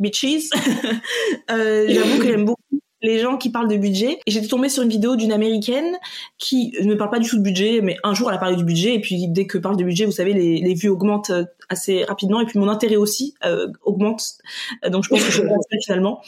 [0.00, 0.50] bitches.
[1.48, 2.58] J'avoue que j'aime beaucoup
[3.02, 4.18] les gens qui parlent de budget.
[4.26, 5.96] Et j'étais tombée sur une vidéo d'une américaine
[6.38, 8.64] qui ne parle pas du tout de budget, mais un jour elle a parlé du
[8.64, 11.44] budget et puis dès que parle de budget, vous savez, les, les vues augmentent euh,
[11.68, 14.22] assez rapidement et puis mon intérêt aussi euh, augmente.
[14.84, 15.48] Euh, donc je pense que je vais
[15.84, 16.20] finalement.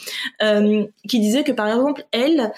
[0.42, 2.52] Euh, qui disait que par exemple elle,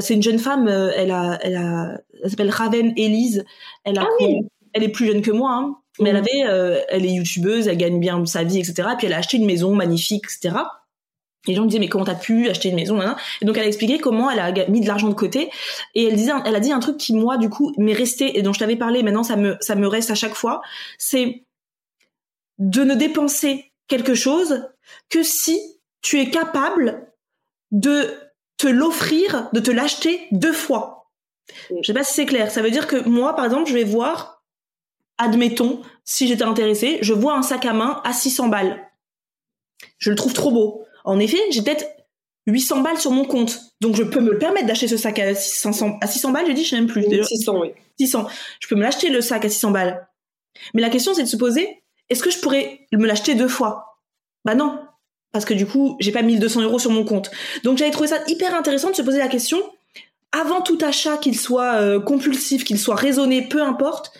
[0.00, 3.44] c'est une jeune femme, elle a, elle a, elle s'appelle Raven Elise.
[3.84, 4.24] Elle a, ah
[4.72, 5.52] elle est plus jeune que moi.
[5.52, 6.48] Hein, mais elle mmh.
[6.48, 8.88] avait, elle est youtubeuse, elle gagne bien sa vie, etc.
[8.92, 10.56] Et puis elle a acheté une maison magnifique, etc
[11.46, 13.00] les gens me disaient mais comment t'as pu acheter une maison
[13.40, 15.50] et donc elle a expliqué comment elle a mis de l'argent de côté.
[15.94, 18.42] Et elle disait elle a dit un truc qui moi du coup m'est resté et
[18.42, 20.62] dont je t'avais parlé maintenant ça me ça me reste à chaque fois.
[20.98, 21.44] C'est
[22.58, 24.68] de ne dépenser quelque chose
[25.10, 25.60] que si
[26.02, 27.12] tu es capable
[27.70, 28.14] de
[28.56, 31.10] te l'offrir de te l'acheter deux fois.
[31.70, 32.50] Je sais pas si c'est clair.
[32.50, 34.42] Ça veut dire que moi par exemple je vais voir
[35.18, 38.90] admettons si j'étais intéressée je vois un sac à main à 600 balles.
[39.98, 41.86] Je le trouve trop beau en effet, j'ai peut-être
[42.46, 43.60] 800 balles sur mon compte.
[43.80, 46.54] Donc je peux me le permettre d'acheter ce sac à 600, à 600 balles, j'ai
[46.54, 47.04] dit, je sais même plus.
[47.04, 47.68] 600, oui.
[47.98, 48.26] 600.
[48.60, 50.08] Je peux me l'acheter le sac à 600 balles.
[50.72, 54.00] Mais la question, c'est de se poser, est-ce que je pourrais me l'acheter deux fois?
[54.44, 54.78] Bah non.
[55.32, 57.30] Parce que du coup, j'ai pas 1200 euros sur mon compte.
[57.64, 59.58] Donc j'avais trouvé ça hyper intéressant de se poser la question,
[60.32, 64.12] avant tout achat, qu'il soit euh, compulsif, qu'il soit raisonné, peu importe,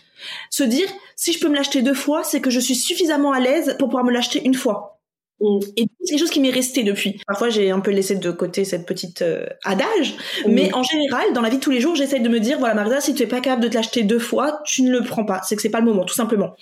[0.51, 3.41] se dire, si je peux me l'acheter deux fois, c'est que je suis suffisamment à
[3.41, 4.94] l'aise pour pouvoir me l'acheter une fois.
[5.41, 5.59] Mm.
[5.77, 7.21] Et c'est quelque chose qui m'est resté depuis.
[7.27, 10.15] Parfois, j'ai un peu laissé de côté cette petite euh, adage,
[10.47, 10.53] mm.
[10.53, 12.75] mais en général, dans la vie de tous les jours, j'essaie de me dire voilà,
[12.75, 15.25] Marisa, si tu es pas capable de te l'acheter deux fois, tu ne le prends
[15.25, 15.41] pas.
[15.45, 16.55] C'est que c'est pas le moment, tout simplement.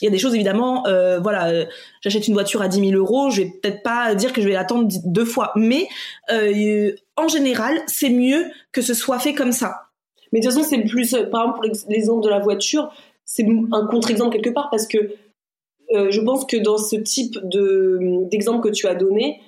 [0.00, 1.64] Il y a des choses évidemment, euh, voilà, euh,
[2.02, 4.54] j'achète une voiture à 10 000 euros, je vais peut-être pas dire que je vais
[4.54, 5.88] l'attendre deux fois, mais
[7.16, 9.88] en général, c'est mieux que ce soit fait comme ça.
[10.32, 12.90] Mais de toute façon, c'est plus, par exemple, pour l'exemple de la voiture,
[13.24, 14.98] c'est un contre-exemple quelque part parce que
[15.92, 17.98] euh, je pense que dans ce type de
[18.30, 19.40] d'exemple que tu as donné,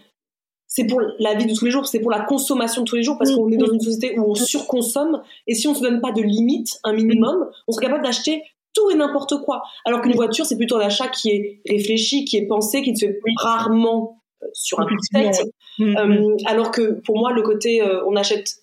[0.66, 3.02] c'est pour la vie de tous les jours, c'est pour la consommation de tous les
[3.02, 3.36] jours, parce mm.
[3.36, 6.22] qu'on est dans une société où on surconsomme, et si on se donne pas de
[6.22, 8.42] limite, un minimum, on serait capable d'acheter
[8.74, 9.62] tout et n'importe quoi.
[9.84, 12.96] Alors qu'une voiture, c'est plutôt un achat qui est réfléchi, qui est pensé, qui ne
[12.96, 15.42] se fait rarement euh, sur un coup de tête.
[15.78, 16.36] Mm, euh, mm.
[16.46, 18.62] alors que pour moi, le côté on achète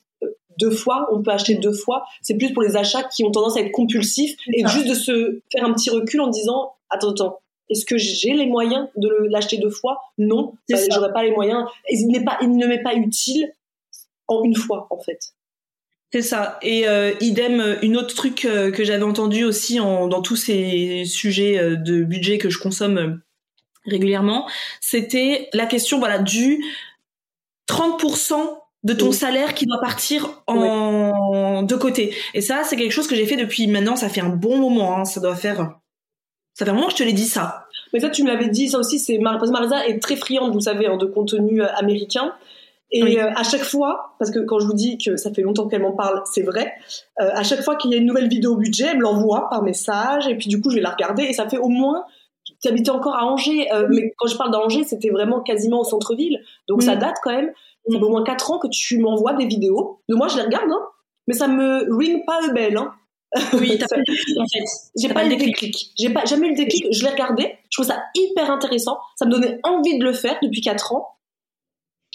[0.60, 3.56] deux fois, on peut acheter deux fois, c'est plus pour les achats qui ont tendance
[3.56, 7.40] à être compulsifs et juste de se faire un petit recul en disant attends, attends,
[7.70, 10.02] est-ce que j'ai les moyens de l'acheter deux fois?
[10.18, 10.54] Non,
[10.92, 11.66] j'aurais pas les moyens.
[11.90, 13.52] Il, n'est pas, il ne m'est pas utile
[14.28, 15.20] en une fois, en fait.
[16.12, 16.58] C'est ça.
[16.64, 20.36] Et euh, idem, euh, une autre truc euh, que j'avais entendu aussi en, dans tous
[20.36, 23.22] ces sujets de budget que je consomme
[23.86, 24.50] régulièrement,
[24.82, 26.64] c'était la question voilà du
[27.70, 28.36] 30%
[28.84, 32.16] de ton salaire qui doit partir en de côté.
[32.34, 34.98] Et ça, c'est quelque chose que j'ai fait depuis maintenant, ça fait un bon moment.
[34.98, 35.80] Hein, ça doit faire
[36.60, 37.68] ça fait un moment que je te l'ai dit ça.
[37.94, 40.52] Mais ça, tu me l'avais dit, ça aussi, c'est parce que Marisa est très friande,
[40.52, 42.34] vous savez, hein, de contenu euh, américain.
[42.92, 45.70] Et euh, à chaque fois, parce que quand je vous dis que ça fait longtemps
[45.70, 46.74] qu'elle m'en parle, c'est vrai,
[47.22, 49.64] euh, à chaque fois qu'il y a une nouvelle vidéo budget, elle me l'envoie par
[49.64, 52.04] message, et puis du coup, je vais la regarder, et ça fait au moins,
[52.62, 56.40] tu habitais encore à Angers, mais quand je parle d'Angers, c'était vraiment quasiment au centre-ville,
[56.68, 57.52] donc ça date quand même,
[57.88, 60.42] ça fait au moins 4 ans que tu m'envoies des vidéos, de moi je les
[60.42, 60.82] regarde, hein,
[61.28, 62.92] mais ça me ring pas le bel, hein.
[63.54, 64.66] Oui, t'as pas le déclic en fait.
[64.98, 65.92] J'ai pas, le déclic.
[65.98, 66.88] J'ai pas jamais eu le déclic.
[66.92, 67.56] Je l'ai regardé.
[67.70, 68.98] Je trouve ça hyper intéressant.
[69.16, 71.08] Ça me donnait envie de le faire depuis 4 ans.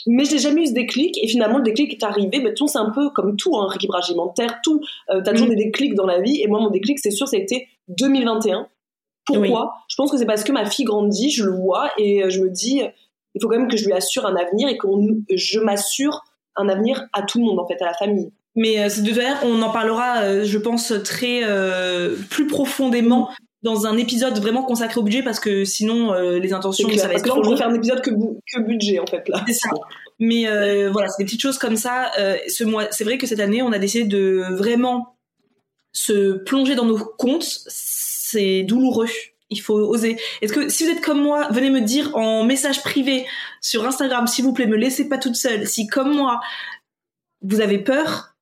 [0.07, 1.17] Mais j'ai jamais eu ce déclic.
[1.23, 2.41] Et finalement, le déclic est arrivé.
[2.41, 4.81] Ben, c'est un peu comme tout, un hein, rééquilibrage alimentaire, tout.
[5.11, 5.57] Euh, t'as toujours mm.
[5.57, 6.41] des déclics dans la vie.
[6.43, 8.69] Et moi, mon déclic, c'est sûr, été 2021.
[9.27, 9.75] Pourquoi?
[9.89, 12.41] Je pense que c'est parce que ma fille grandit, je le vois, et euh, je
[12.41, 12.83] me dis,
[13.35, 14.87] il faut quand même que je lui assure un avenir et que
[15.35, 16.23] je m'assure
[16.57, 18.31] un avenir à tout le monde, en fait, à la famille.
[18.57, 23.31] Mais euh, de faire, on en parlera, euh, je pense, très euh, plus profondément
[23.63, 27.25] dans un épisode vraiment consacré au budget parce que sinon les intentions ça va être
[27.25, 27.57] trop long.
[27.57, 29.43] faire un épisode que, que budget en fait là.
[29.47, 29.71] C'est ça.
[30.19, 30.45] Mais
[30.89, 32.11] voilà, c'est des petites choses comme ça.
[32.47, 35.17] ce mois, c'est vrai que cette année, on a décidé de vraiment
[35.95, 37.47] se plonger dans nos comptes.
[37.69, 39.09] C'est douloureux.
[39.49, 40.19] Il faut oser.
[40.43, 43.25] Est-ce que si vous êtes comme moi, venez me dire en message privé
[43.63, 45.67] sur Instagram, s'il vous plaît, me laissez pas toute seule.
[45.67, 46.41] Si comme moi,
[47.41, 48.34] vous avez peur,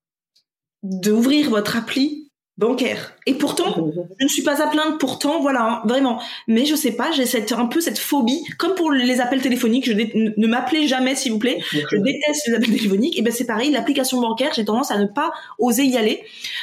[0.83, 2.23] d'ouvrir votre appli,
[2.59, 3.15] bancaire.
[3.27, 3.75] Et pourtant,
[4.19, 4.99] je ne suis pas à plaindre.
[4.99, 6.21] Pourtant, voilà, hein, vraiment.
[6.49, 9.87] Mais je sais pas, j'ai cette un peu cette phobie, comme pour les appels téléphoniques.
[9.87, 11.59] Je ne m'appelez jamais, s'il vous plaît.
[11.73, 13.19] Je déteste les appels téléphoniques.
[13.19, 16.23] Et ben c'est pareil, l'application bancaire, j'ai tendance à ne pas oser y aller.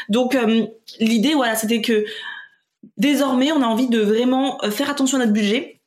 [0.09, 0.65] Donc euh,
[0.99, 2.05] l'idée, voilà, c'était que
[2.97, 5.81] désormais, on a envie de vraiment euh, faire attention à notre budget.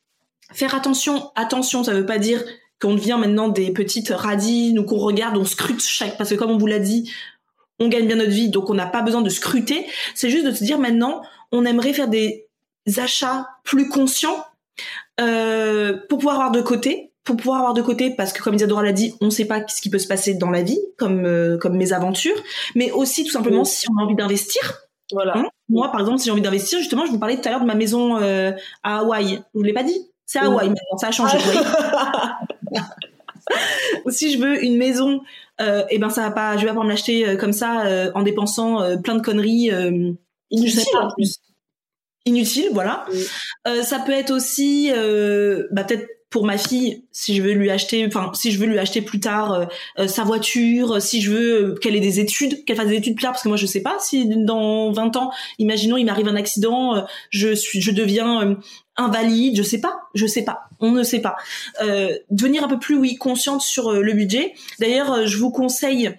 [0.51, 2.43] Faire attention, attention, ça veut pas dire
[2.79, 6.51] qu'on devient maintenant des petites radines ou qu'on regarde, on scrute chaque, parce que comme
[6.51, 7.09] on vous l'a dit,
[7.79, 9.85] on gagne bien notre vie, donc on n'a pas besoin de scruter.
[10.15, 12.47] C'est juste de se dire maintenant, on aimerait faire des
[12.97, 14.43] achats plus conscients
[15.19, 18.83] euh, pour pouvoir avoir de côté, pour pouvoir avoir de côté, parce que comme Isadora
[18.83, 21.25] l'a dit, on ne sait pas ce qui peut se passer dans la vie, comme
[21.25, 22.35] euh, comme mes aventures,
[22.75, 24.61] mais aussi tout simplement si on a envie d'investir.
[25.11, 25.37] Voilà.
[25.37, 27.61] Hein Moi, par exemple, si j'ai envie d'investir, justement, je vous parlais tout à l'heure
[27.61, 29.35] de ma maison euh, à Hawaï.
[29.53, 30.09] Je vous l'ai pas dit?
[30.25, 31.37] C'est Hawaï maintenant, ça a changé.
[34.05, 35.21] Ou si je veux une maison
[35.61, 37.85] euh, et eh ben ça va pas, je vais pas me l'acheter euh, comme ça
[37.85, 39.69] euh, en dépensant euh, plein de conneries
[40.49, 41.39] inutiles en plus.
[42.25, 43.05] Inutile, voilà.
[43.83, 44.89] ça peut être aussi,
[45.71, 48.79] bah peut-être pour ma fille, si je veux lui acheter, enfin si je veux lui
[48.79, 49.67] acheter plus tard
[50.07, 53.33] sa voiture, si je veux qu'elle ait des études, qu'elle fasse des études plus tard,
[53.33, 57.05] parce que moi je sais pas si dans 20 ans, imaginons il m'arrive un accident,
[57.29, 58.57] je suis, je deviens
[58.97, 61.35] invalide, je sais pas, je sais pas, on ne sait pas.
[61.81, 64.53] Euh, devenir un peu plus oui consciente sur euh, le budget.
[64.79, 66.11] D'ailleurs, euh, je vous conseille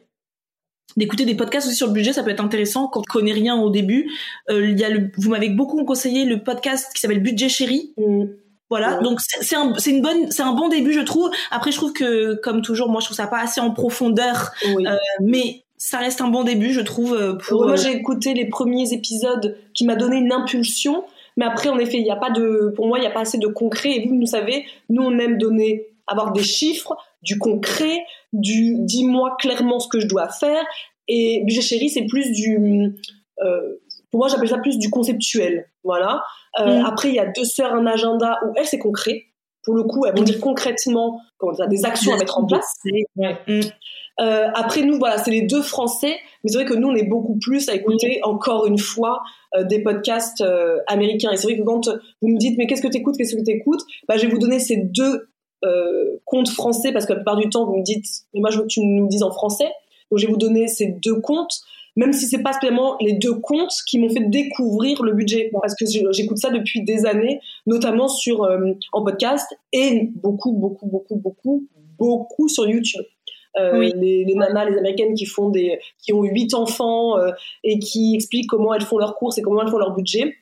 [0.96, 3.56] d'écouter des podcasts aussi sur le budget, ça peut être intéressant quand on connaît rien
[3.56, 4.10] au début.
[4.50, 7.92] Euh, il y a le, vous m'avez beaucoup conseillé le podcast qui s'appelle Budget Chéri.
[7.96, 8.24] Mm.
[8.70, 11.30] Voilà, donc c'est un, c'est une bonne, c'est un bon début, je trouve.
[11.50, 14.96] Après, je trouve que, comme toujours, moi, je trouve ça pas assez en profondeur, euh,
[15.20, 17.38] mais ça reste un bon début, je trouve.
[17.46, 21.04] Pour moi, j'ai écouté les premiers épisodes qui m'a donné une impulsion
[21.36, 23.20] mais après, en effet, il n'y a pas de, pour moi, il n'y a pas
[23.20, 23.90] assez de concret.
[23.90, 29.36] Et vous, vous savez, nous, on aime donner, avoir des chiffres, du concret, du dis-moi
[29.38, 30.64] clairement ce que je dois faire.
[31.08, 32.94] Et budget chéri, c'est plus du,
[33.42, 35.68] euh, pour moi, j'appelle ça plus du conceptuel.
[35.82, 36.22] Voilà.
[36.60, 36.86] Euh, mm.
[36.86, 39.24] Après, il y a deux sœurs, un agenda où elles, c'est concret.
[39.64, 42.74] Pour le coup, elles vont dire concrètement comment dire, des actions à mettre en place.
[44.20, 46.16] Euh, après, nous, voilà, c'est les deux français.
[46.42, 49.22] Mais c'est vrai que nous, on est beaucoup plus à écouter, encore une fois,
[49.62, 51.30] des podcasts euh, américains.
[51.30, 51.88] Et c'est vrai que quand
[52.20, 54.32] vous me dites, mais qu'est-ce que tu écoutes, qu'est-ce que tu écoutes bah, Je vais
[54.32, 55.28] vous donner ces deux
[55.64, 58.58] euh, comptes français, parce que la plupart du temps, vous me dites, mais moi, je
[58.58, 59.70] veux que tu nous dises en français.
[60.10, 61.60] Donc, je vais vous donner ces deux comptes,
[61.96, 65.76] même si c'est pas spécialement les deux comptes qui m'ont fait découvrir le budget, parce
[65.76, 68.48] que j'écoute ça depuis des années, notamment sur
[68.92, 73.04] en podcast et beaucoup, beaucoup, beaucoup, beaucoup, beaucoup sur YouTube.
[73.56, 77.30] Euh, les, les, nanas, les américaines qui font des, qui ont huit enfants euh,
[77.62, 80.34] et qui expliquent comment elles font leurs courses et comment elles font leur budget.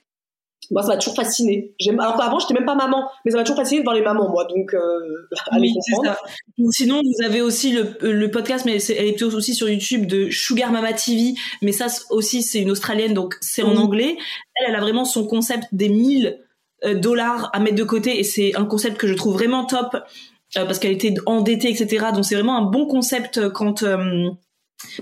[0.71, 1.75] Moi, ça m'a toujours fasciné.
[1.79, 2.01] J'aime.
[2.01, 4.31] Alors avant, j'étais même pas maman, mais ça m'a toujours fasciné de voir les mamans,
[4.31, 4.47] moi.
[4.47, 4.81] Donc, euh,
[5.59, 6.17] oui, comprendre.
[6.17, 6.65] Ça.
[6.71, 10.31] Sinon, vous avez aussi le, le podcast, mais c'est, elle est aussi sur YouTube de
[10.31, 11.35] Sugar Mama TV.
[11.61, 14.17] Mais ça aussi, c'est une australienne, donc c'est en anglais.
[14.55, 16.41] Elle, elle a vraiment son concept des 1000
[16.85, 19.97] euh, dollars à mettre de côté, et c'est un concept que je trouve vraiment top.
[20.59, 22.07] Euh, parce qu'elle était endettée, etc.
[22.15, 23.83] Donc c'est vraiment un bon concept euh, quand.
[23.83, 24.31] Euh,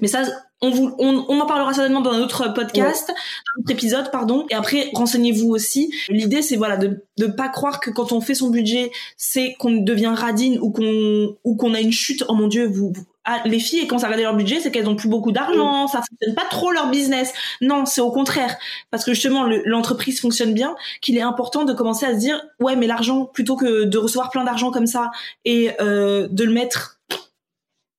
[0.01, 0.23] mais ça,
[0.61, 4.11] on, vous, on, on, en parlera certainement dans un autre podcast, dans un autre épisode,
[4.13, 4.47] pardon.
[4.51, 5.93] Et après, renseignez-vous aussi.
[6.09, 9.73] L'idée, c'est voilà de ne pas croire que quand on fait son budget, c'est qu'on
[9.73, 12.25] devient radine ou qu'on ou qu'on a une chute.
[12.29, 12.93] Oh mon Dieu, vous,
[13.33, 16.03] ah, les filles, quand ça regarder leur budget, c'est qu'elles ont plus beaucoup d'argent, ça
[16.03, 17.33] fonctionne pas trop leur business.
[17.61, 18.57] Non, c'est au contraire,
[18.91, 22.75] parce que justement l'entreprise fonctionne bien, qu'il est important de commencer à se dire ouais,
[22.75, 25.13] mais l'argent plutôt que de recevoir plein d'argent comme ça
[25.45, 26.99] et euh, de le mettre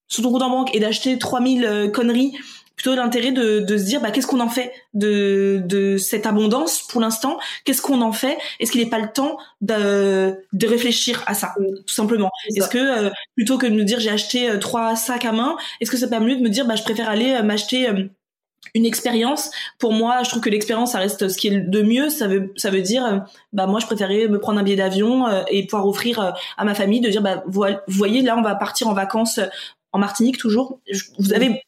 [0.09, 2.33] sur ton compte en banque et d'acheter 3000 euh, conneries
[2.81, 6.81] plutôt l'intérêt de, de se dire bah qu'est-ce qu'on en fait de, de cette abondance
[6.81, 7.37] pour l'instant?
[7.63, 8.39] Qu'est-ce qu'on en fait?
[8.59, 11.53] Est-ce qu'il n'est pas le temps de, de réfléchir à ça
[11.85, 12.31] tout simplement?
[12.55, 15.57] Est-ce que euh, plutôt que de me dire j'ai acheté euh, trois sacs à main
[15.79, 17.87] est-ce que c'est pas mieux de me dire bah je préfère aller euh, m'acheter
[18.73, 19.51] une expérience?
[19.77, 22.09] Pour moi je trouve que l'expérience ça reste ce qui est de mieux.
[22.09, 25.67] Ça veut ça veut dire bah moi je préférais me prendre un billet d'avion et
[25.67, 28.93] pouvoir offrir à ma famille de dire bah vous voyez là on va partir en
[28.93, 29.39] vacances
[29.91, 30.79] en Martinique toujours.
[31.19, 31.61] Vous avez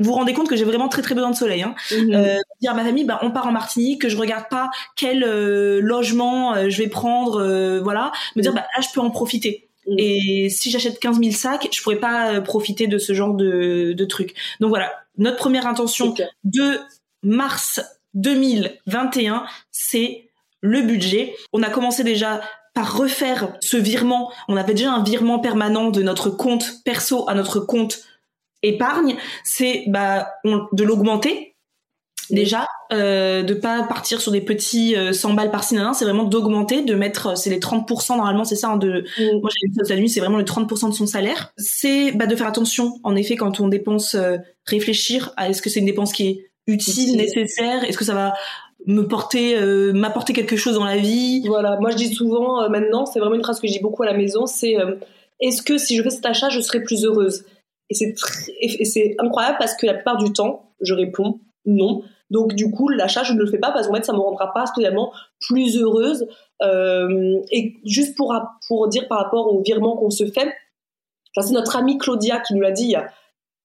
[0.00, 1.62] vous rendez compte que j'ai vraiment très très besoin de soleil.
[1.62, 1.74] Hein.
[1.92, 2.14] Mhm.
[2.14, 5.22] Euh, dire à ma famille, bah, on part en Martinique, que je regarde pas quel
[5.22, 8.12] euh, logement euh, je vais prendre, euh, voilà.
[8.36, 8.56] Me dire, mhm.
[8.56, 9.68] bah, là, je peux en profiter.
[9.86, 9.96] Mhm.
[9.98, 14.04] Et si j'achète 15 000 sacs, je pourrais pas profiter de ce genre de, de
[14.04, 14.34] trucs.
[14.60, 16.78] Donc voilà, notre première intention de
[17.22, 17.80] mars
[18.14, 21.34] 2021, c'est le budget.
[21.52, 22.40] On a commencé déjà
[22.74, 24.32] par refaire ce virement.
[24.48, 28.00] On avait déjà un virement permanent de notre compte perso à notre compte
[28.62, 31.50] épargne, c'est bah, de l'augmenter
[32.30, 36.82] déjà, euh, de pas partir sur des petits 100 euh, balles par-ci, c'est vraiment d'augmenter,
[36.82, 39.40] de mettre, euh, c'est les 30% normalement, c'est ça, hein, de, mm.
[39.40, 41.52] moi j'ai ça la nuit, c'est vraiment les 30% de son salaire.
[41.56, 45.70] C'est bah, de faire attention, en effet, quand on dépense, euh, réfléchir à est-ce que
[45.70, 48.34] c'est une dépense qui est utile, nécessaire Est-ce que ça va
[48.86, 51.42] me porter, euh, m'apporter quelque chose dans la vie?
[51.46, 54.06] Voilà, moi je dis souvent maintenant, c'est vraiment une phrase que je dis beaucoup à
[54.06, 54.76] la maison, c'est
[55.40, 57.44] est-ce que si je fais cet achat, je serai plus heureuse?
[57.90, 58.14] Et c'est
[58.60, 62.02] et c'est incroyable parce que la plupart du temps, je réponds non.
[62.30, 64.52] Donc du coup, l'achat, je ne le fais pas parce qu'en fait, ça me rendra
[64.52, 66.26] pas spécialement plus heureuse.
[66.62, 68.34] Euh, et juste pour
[68.68, 70.52] pour dire par rapport au virement qu'on se fait,
[71.40, 73.08] c'est notre amie Claudia qui nous l'a dit il y a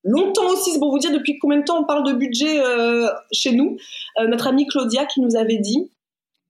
[0.03, 3.07] longtemps aussi, c'est pour vous dire depuis combien de temps on parle de budget euh,
[3.31, 3.77] chez nous.
[4.19, 5.91] Euh, notre amie Claudia qui nous avait dit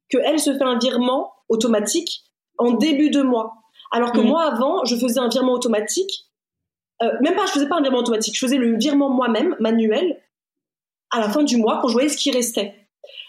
[0.09, 2.23] qu'elle se fait un virement automatique
[2.57, 3.53] en début de mois.
[3.91, 4.27] Alors que mmh.
[4.27, 6.25] moi, avant, je faisais un virement automatique.
[7.01, 10.21] Même pas, je faisais pas un virement automatique, je faisais le virement moi-même, manuel,
[11.11, 12.73] à la fin du mois quand je voyais ce qui restait.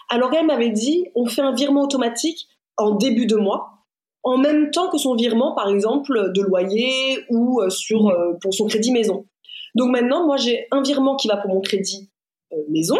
[0.09, 3.77] Alors elle m'avait dit, on fait un virement automatique en début de mois,
[4.23, 8.53] en même temps que son virement, par exemple, de loyer ou euh, sur euh, pour
[8.53, 9.25] son crédit maison.
[9.75, 12.09] Donc maintenant, moi, j'ai un virement qui va pour mon crédit
[12.53, 12.97] euh, maison,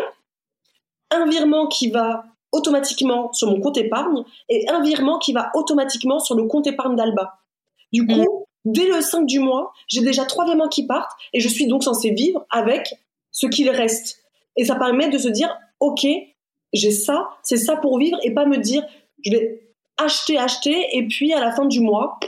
[1.11, 6.19] un virement qui va automatiquement sur mon compte épargne et un virement qui va automatiquement
[6.19, 7.39] sur le compte épargne d'Alba.
[7.91, 8.45] Du coup, mm.
[8.65, 11.83] Dès le 5 du mois, j'ai déjà trois virements qui partent et je suis donc
[11.83, 12.93] censée vivre avec
[13.31, 14.23] ce qu'il reste.
[14.55, 16.05] Et ça permet de se dire, OK,
[16.73, 18.83] j'ai ça, c'est ça pour vivre et pas me dire,
[19.23, 19.61] je vais
[19.97, 22.19] acheter, acheter et puis à la fin du mois,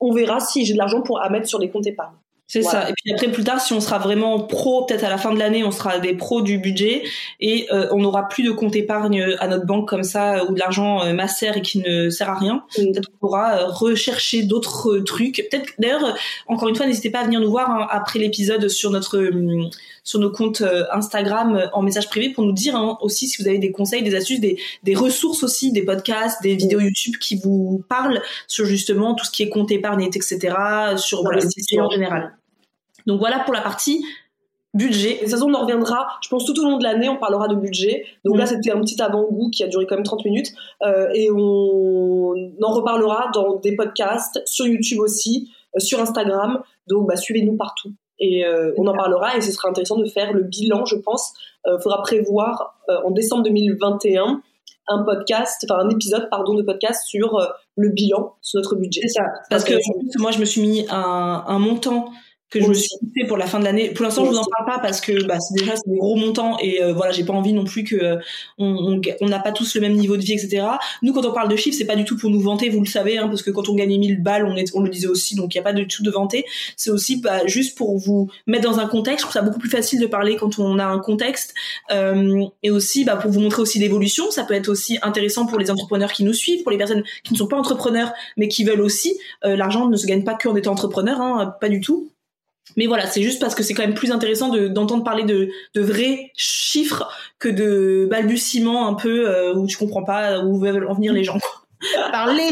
[0.00, 2.14] on verra si j'ai de l'argent pour à mettre sur les comptes épargne.
[2.52, 2.90] C'est ça.
[2.90, 5.38] Et puis après, plus tard, si on sera vraiment pro, peut-être à la fin de
[5.38, 7.02] l'année, on sera des pros du budget
[7.40, 10.52] et euh, on n'aura plus de compte épargne à notre banque comme ça euh, où
[10.52, 12.62] de l'argent euh, macère et qui ne sert à rien.
[12.76, 15.48] Peut-être qu'on pourra rechercher d'autres trucs.
[15.50, 16.14] Peut-être, d'ailleurs,
[16.46, 19.30] encore une fois, n'hésitez pas à venir nous voir hein, après l'épisode sur notre
[20.04, 23.58] sur nos comptes Instagram en message privé pour nous dire hein, aussi si vous avez
[23.58, 27.82] des conseils, des astuces, des, des ressources aussi, des podcasts, des vidéos YouTube qui vous
[27.88, 30.54] parlent sur justement tout ce qui est compte épargne, etc.,
[30.96, 32.32] sur l'investissement en général.
[33.06, 34.04] Donc voilà pour la partie
[34.74, 35.14] budget.
[35.14, 37.48] De toute façon, on en reviendra, je pense, tout au long de l'année, on parlera
[37.48, 38.04] de budget.
[38.24, 38.48] Donc là, mm.
[38.48, 40.52] c'était un petit avant-goût qui a duré quand même 30 minutes.
[40.82, 46.62] Euh, et on en reparlera dans des podcasts, sur YouTube aussi, euh, sur Instagram.
[46.88, 47.92] Donc bah, suivez-nous partout.
[48.18, 51.32] Et euh, on en parlera et ce sera intéressant de faire le bilan, je pense.
[51.66, 54.42] Il faudra prévoir en décembre 2021
[54.88, 57.40] un podcast, enfin un épisode, pardon, de podcast sur
[57.76, 59.02] le bilan, sur notre budget.
[59.02, 59.24] C'est ça.
[59.48, 59.74] Parce que
[60.18, 62.06] moi, je me suis mis un, un montant
[62.52, 63.90] que je me suis fixé pour la fin de l'année.
[63.90, 66.16] Pour l'instant, je vous en parle pas parce que bah, c'est déjà c'est des gros
[66.16, 68.16] montants et euh, voilà, j'ai pas envie non plus que euh,
[68.58, 70.66] on n'a pas tous le même niveau de vie, etc.
[71.02, 72.86] Nous, quand on parle de chiffres, c'est pas du tout pour nous vanter, vous le
[72.86, 75.34] savez, hein, parce que quand on gagnait 1000 balles, on, est, on le disait aussi,
[75.34, 76.44] donc il y a pas de tout de vanter.
[76.76, 79.20] C'est aussi bah, juste pour vous mettre dans un contexte.
[79.20, 81.54] Je trouve ça beaucoup plus facile de parler quand on a un contexte
[81.90, 84.30] euh, et aussi bah, pour vous montrer aussi l'évolution.
[84.30, 87.32] Ça peut être aussi intéressant pour les entrepreneurs qui nous suivent, pour les personnes qui
[87.32, 89.18] ne sont pas entrepreneurs mais qui veulent aussi.
[89.44, 92.11] Euh, L'argent ne se gagne pas qu'en étant entrepreneur, hein, pas du tout.
[92.76, 95.80] Mais voilà, c'est juste parce que c'est quand même plus intéressant d'entendre parler de, de,
[95.80, 100.94] vrais chiffres que de balbutiements un peu euh, où tu comprends pas où veulent en
[100.94, 101.38] venir les gens.
[102.12, 102.50] Parler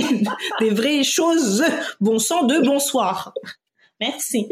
[0.59, 1.65] des vraies choses.
[2.01, 3.33] Bon sang de bonsoir.
[4.01, 4.49] Merci.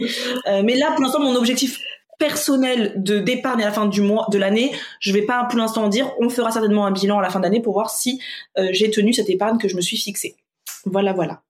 [0.47, 1.81] Euh, mais là, pour l'instant, mon objectif
[2.19, 5.89] personnel de d'épargne à la fin du mois de l'année, je vais pas pour l'instant
[5.89, 6.13] dire.
[6.21, 8.21] On fera certainement un bilan à la fin d'année pour voir si
[8.59, 10.37] euh, j'ai tenu cette épargne que je me suis fixée.
[10.85, 11.43] Voilà, voilà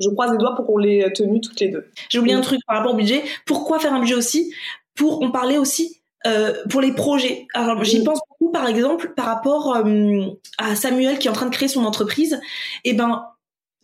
[0.00, 1.90] je croise les doigts pour qu'on les tenu toutes les deux.
[2.08, 3.22] J'ai oublié un truc par rapport au budget.
[3.46, 4.52] Pourquoi faire un budget aussi
[4.94, 7.46] Pour on parlait aussi euh, pour les projets.
[7.54, 10.26] Alors j'y pense beaucoup par exemple par rapport euh,
[10.58, 12.40] à Samuel qui est en train de créer son entreprise.
[12.84, 13.24] Et eh ben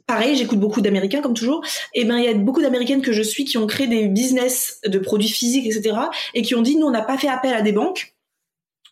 [0.06, 1.64] pareil, j'écoute beaucoup d'Américains comme toujours.
[1.94, 4.08] Et eh ben il y a beaucoup d'Américaines que je suis qui ont créé des
[4.08, 5.96] business de produits physiques, etc.
[6.34, 8.14] Et qui ont dit nous on n'a pas fait appel à des banques.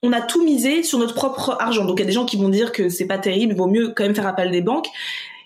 [0.04, 1.84] On a tout misé sur notre propre argent.
[1.84, 3.66] Donc il y a des gens qui vont dire que c'est pas terrible, il vaut
[3.66, 4.88] mieux quand même faire appel à des banques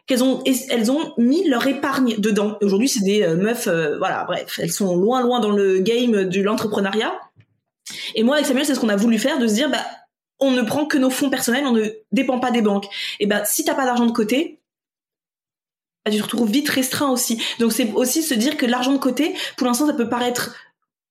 [0.07, 2.59] qu'elles ont elles ont mis leur épargne dedans.
[2.63, 6.25] Aujourd'hui, c'est des euh, meufs euh, voilà, bref, elles sont loin loin dans le game
[6.25, 7.15] de l'entrepreneuriat.
[8.15, 9.85] Et moi avec Samuel, c'est ce qu'on a voulu faire de se dire bah
[10.39, 12.87] on ne prend que nos fonds personnels, on ne dépend pas des banques.
[13.21, 14.61] Et ben si t'as pas d'argent de côté,
[16.05, 17.43] bah, tu te retrouves vite restreint aussi.
[17.59, 20.55] Donc c'est aussi se dire que l'argent de côté, pour l'instant, ça peut paraître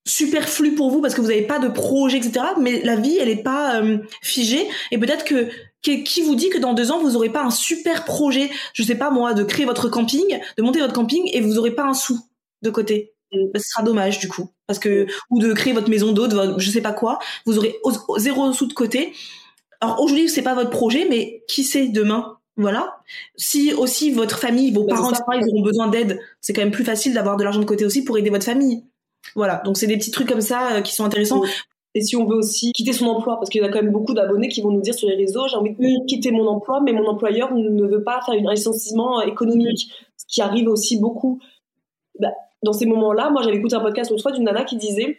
[0.07, 2.45] superflu pour vous parce que vous n'avez pas de projet, etc.
[2.61, 4.67] Mais la vie, elle n'est pas euh, figée.
[4.91, 5.49] Et peut-être que
[5.81, 8.95] qui vous dit que dans deux ans vous aurez pas un super projet, je sais
[8.95, 11.93] pas moi, de créer votre camping, de monter votre camping et vous aurez pas un
[11.93, 12.19] sou
[12.61, 13.13] de côté.
[13.31, 16.81] ce sera dommage du coup, parce que ou de créer votre maison d'hôte, je sais
[16.81, 17.75] pas quoi, vous aurez
[18.17, 19.13] zéro sou de côté.
[19.81, 22.37] Alors aujourd'hui c'est pas votre projet, mais qui sait demain?
[22.57, 22.99] Voilà.
[23.35, 26.85] Si aussi votre famille, vos parents, etc., ils auront besoin d'aide, c'est quand même plus
[26.85, 28.85] facile d'avoir de l'argent de côté aussi pour aider votre famille.
[29.35, 29.61] Voilà.
[29.65, 31.43] Donc c'est des petits trucs comme ça euh, qui sont intéressants.
[31.95, 34.13] Et si on veut aussi quitter son emploi, parce qu'il y a quand même beaucoup
[34.13, 36.91] d'abonnés qui vont nous dire sur les réseaux, j'ai envie de quitter mon emploi, mais
[36.91, 39.87] mon employeur ne veut pas faire un licenciement économique,
[40.17, 41.39] ce qui arrive aussi beaucoup.
[42.19, 42.33] Bah,
[42.63, 45.17] dans ces moments-là, moi j'avais écouté un podcast l'autre fois d'une nana qui disait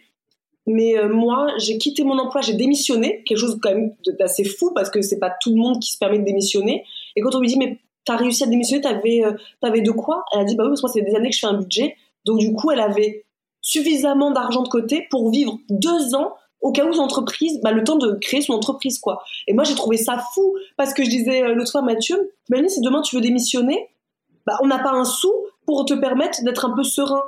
[0.67, 4.71] Mais euh, moi, j'ai quitté mon emploi, j'ai démissionné, quelque chose quand même d'assez fou
[4.75, 6.83] parce que c'est pas tout le monde qui se permet de démissionner.
[7.15, 10.25] Et quand on lui dit mais t'as réussi à démissionner, t'avais euh, t'avais de quoi?
[10.31, 11.57] Elle a dit bah oui parce que moi c'est des années que je fais un
[11.57, 11.95] budget.
[12.23, 13.25] Donc du coup, elle avait
[13.61, 17.83] suffisamment d'argent de côté pour vivre deux ans au cas où son entreprise, bah, le
[17.83, 19.23] temps de créer son entreprise quoi.
[19.47, 22.69] Et moi j'ai trouvé ça fou parce que je disais euh, l'autre fois Mathieu, Mélanie
[22.69, 23.89] si demain tu veux démissionner,
[24.45, 25.31] bah on n'a pas un sou
[25.65, 27.21] pour te permettre d'être un peu serein.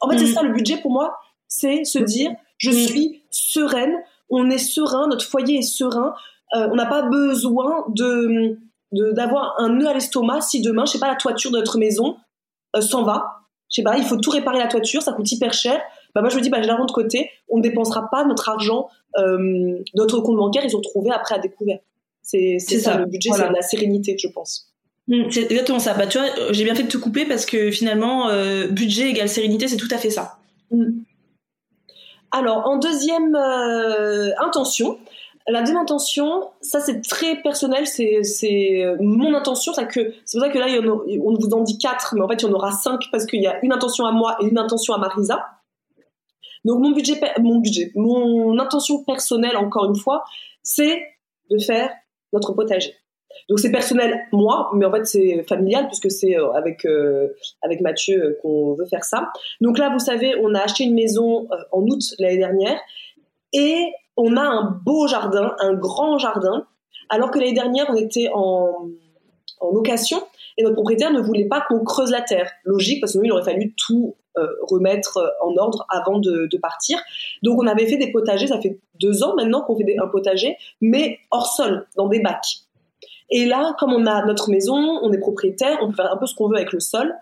[0.00, 0.34] En fait c'est mm.
[0.34, 1.16] ça le budget pour moi,
[1.48, 3.94] c'est se dire je suis sereine,
[4.30, 6.14] on est serein, notre foyer est serein.
[6.54, 8.58] Euh, on n'a pas besoin de
[8.92, 12.16] d'avoir un nœud à l'estomac si demain, je sais pas, la toiture de notre maison
[12.76, 13.42] euh, s'en va.
[13.68, 15.80] Je sais pas, il faut tout réparer la toiture, ça coûte hyper cher.
[16.16, 18.48] Bah moi je me dis, bah j'ai l'argent de côté, on ne dépensera pas notre
[18.48, 18.88] argent,
[19.18, 21.78] euh, notre compte bancaire, ils ont trouvé après à découvert.
[22.22, 24.72] C'est ça, le budget, c'est la sérénité, je pense.
[25.08, 25.92] Mmh, c'est exactement ça.
[25.92, 29.28] Bah tu vois, j'ai bien fait de te couper parce que finalement, euh, budget égale
[29.28, 30.38] sérénité, c'est tout à fait ça.
[30.70, 31.02] Mmh.
[32.32, 34.96] Alors, en deuxième euh, intention,
[35.46, 40.50] la deuxième intention, ça c'est très personnel, c'est mon intention, c'est que c'est pour ça
[40.50, 40.66] que là
[41.22, 43.42] on vous en dit quatre, mais en fait il y en aura cinq parce qu'il
[43.42, 45.55] y a une intention à moi et une intention à Marisa.
[46.66, 50.24] Donc mon budget, mon budget, mon intention personnelle encore une fois,
[50.62, 51.00] c'est
[51.48, 51.90] de faire
[52.32, 52.92] notre potager.
[53.48, 57.28] Donc c'est personnel moi, mais en fait c'est familial puisque c'est euh, avec euh,
[57.62, 59.30] avec Mathieu euh, qu'on veut faire ça.
[59.60, 62.80] Donc là, vous savez, on a acheté une maison en août l'année dernière
[63.52, 66.66] et on a un beau jardin, un grand jardin,
[67.10, 68.88] alors que l'année dernière on était en,
[69.60, 70.20] en location
[70.56, 72.50] et notre propriétaire ne voulait pas qu'on creuse la terre.
[72.64, 74.16] Logique parce que nous il aurait fallu tout
[74.62, 76.98] remettre en ordre avant de, de, partir.
[77.42, 80.56] Donc on avait fait des potagers, ça fait deux ans maintenant qu'on fait un potager,
[80.80, 82.66] mais hors sol, dans des bacs.
[83.30, 86.26] Et là, comme on a notre maison, on est propriétaire, on peut faire un peu
[86.26, 87.14] ce qu'on veut avec le sol.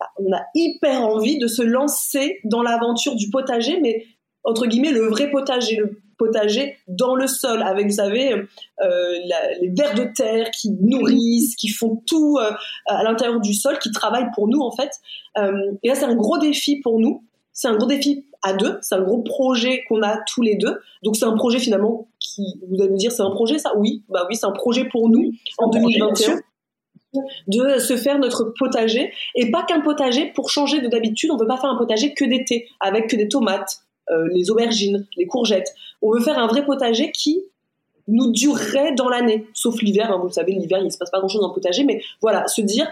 [0.00, 4.06] Bah, on a hyper envie de se lancer dans l'aventure du potager, mais
[4.42, 9.12] entre guillemets le vrai potager, le potager dans le sol, avec vous savez euh,
[9.60, 12.50] les vers de terre qui nourrissent, qui font tout euh,
[12.86, 14.90] à l'intérieur du sol, qui travaillent pour nous en fait.
[15.38, 17.24] Euh, et là, c'est un gros défi pour nous.
[17.52, 18.78] C'est un gros défi à deux.
[18.82, 20.78] C'est un gros projet qu'on a tous les deux.
[21.02, 23.72] Donc c'est un projet finalement qui, vous allez me dire, c'est un projet ça?
[23.76, 26.40] Oui, bah oui, c'est un projet pour nous en 2021
[27.46, 31.30] de se faire notre potager et pas qu'un potager pour changer de d'habitude.
[31.30, 35.06] On veut pas faire un potager que d'été avec que des tomates, euh, les aubergines,
[35.16, 35.74] les courgettes.
[36.02, 37.42] On veut faire un vrai potager qui
[38.06, 40.10] nous durerait dans l'année, sauf l'hiver.
[40.10, 42.02] Hein, vous le savez, l'hiver il se passe pas grand chose dans le potager, mais
[42.20, 42.86] voilà, se dire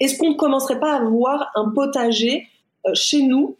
[0.00, 2.46] est-ce qu'on ne commencerait pas à avoir un potager
[2.86, 3.56] euh, chez nous?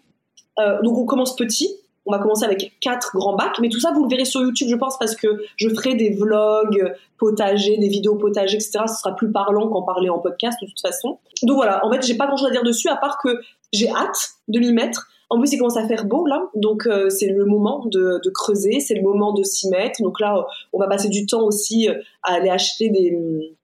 [0.59, 1.77] Euh, donc on commence petit.
[2.09, 4.69] On va commencer avec quatre grands bacs, mais tout ça vous le verrez sur YouTube,
[4.71, 5.27] je pense, parce que
[5.57, 8.85] je ferai des vlogs potagers, des vidéos potagers, etc.
[8.87, 11.19] Ce sera plus parlant qu'en parler en podcast de toute façon.
[11.43, 13.41] Donc voilà, en fait, j'ai pas grand-chose à dire dessus, à part que
[13.73, 15.09] j'ai hâte de m'y mettre.
[15.29, 18.31] En plus, il commence à faire beau là, donc euh, c'est le moment de, de
[18.31, 20.01] creuser, c'est le moment de s'y mettre.
[20.03, 23.57] Donc là, on va passer du temps aussi euh, à aller acheter des,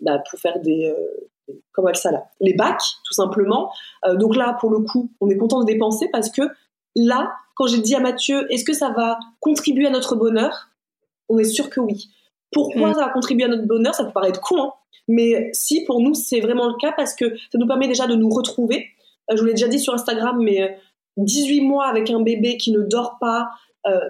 [0.00, 0.94] bah, pour faire des,
[1.72, 2.24] comment elle ça là?
[2.40, 3.70] Les bacs, tout simplement.
[4.06, 6.42] Euh, donc là, pour le coup, on est content de dépenser parce que
[6.96, 10.68] là, quand j'ai dit à Mathieu, est-ce que ça va contribuer à notre bonheur?
[11.28, 12.08] On est sûr que oui.
[12.52, 12.94] Pourquoi mm.
[12.94, 13.94] ça va contribuer à notre bonheur?
[13.94, 14.72] Ça peut paraître con, hein
[15.08, 18.14] mais si, pour nous, c'est vraiment le cas parce que ça nous permet déjà de
[18.14, 18.86] nous retrouver.
[19.30, 20.78] Euh, je vous l'ai déjà dit sur Instagram, mais
[21.16, 23.48] 18 euh, mois avec un bébé qui ne dort pas,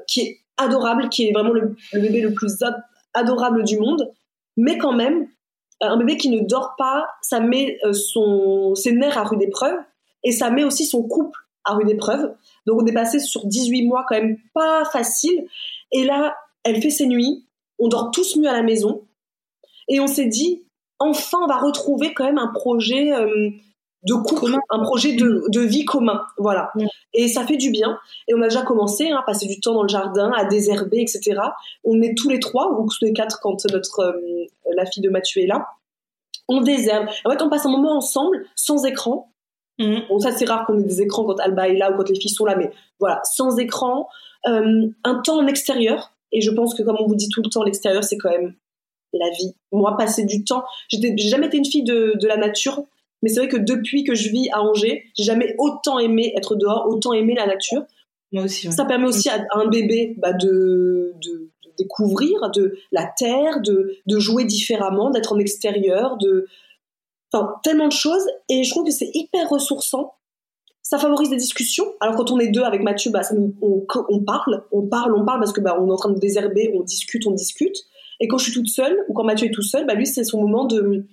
[0.06, 2.62] qui est adorable, qui est vraiment le bébé le plus
[3.14, 4.12] adorable du monde,
[4.56, 5.28] mais quand même,
[5.80, 9.76] un bébé qui ne dort pas, ça met euh, son, ses nerfs à rude épreuve
[10.22, 12.34] et ça met aussi son couple à rude épreuve.
[12.66, 15.46] Donc on est passé sur 18 mois quand même pas facile.
[15.90, 17.46] Et là, elle fait ses nuits,
[17.78, 19.02] on dort tous mieux à la maison
[19.88, 20.64] et on s'est dit,
[20.98, 23.50] enfin on va retrouver quand même un projet euh,
[24.04, 26.22] de couple, un projet de, de, vie commun.
[26.38, 26.72] Voilà.
[27.14, 27.98] Et ça fait du bien.
[28.28, 31.00] Et on a déjà commencé hein, à passer du temps dans le jardin, à désherber,
[31.00, 31.40] etc.
[31.84, 35.10] On est tous les trois, ou tous les quatre quand notre euh, la fille de
[35.10, 35.66] Mathieu est là.
[36.48, 37.08] On désherbe.
[37.24, 39.32] En fait, on passe un moment ensemble, sans écran.
[39.78, 40.00] Mmh.
[40.08, 42.18] Bon, ça c'est rare qu'on ait des écrans quand Alba est là ou quand les
[42.18, 44.08] filles sont là, mais voilà, sans écran,
[44.46, 46.12] euh, un temps en extérieur.
[46.30, 48.54] Et je pense que comme on vous dit tout le temps, l'extérieur c'est quand même
[49.14, 49.54] la vie.
[49.72, 52.84] Moi, passer du temps, j'ai jamais été une fille de, de la nature.
[53.22, 56.56] Mais c'est vrai que depuis que je vis à Angers, j'ai jamais autant aimé être
[56.56, 57.82] dehors, autant aimé la nature.
[58.32, 58.70] Moi aussi.
[58.72, 64.18] Ça permet aussi à, un bébé bah, de, de, découvrir de la terre, de, de
[64.18, 66.46] jouer différemment, d'être en extérieur, de,
[67.32, 68.26] enfin tellement de choses.
[68.48, 70.14] Et je trouve que c'est hyper ressourçant.
[70.82, 71.86] Ça favorise des discussions.
[72.00, 75.24] Alors quand on est deux avec Mathieu, bah, ça on, on, parle, on parle, on
[75.24, 77.76] parle parce que bah, on est en train de désherber, on discute, on discute.
[78.20, 80.24] Et quand je suis toute seule ou quand Mathieu est tout seul, bah, lui c'est
[80.24, 81.06] son moment de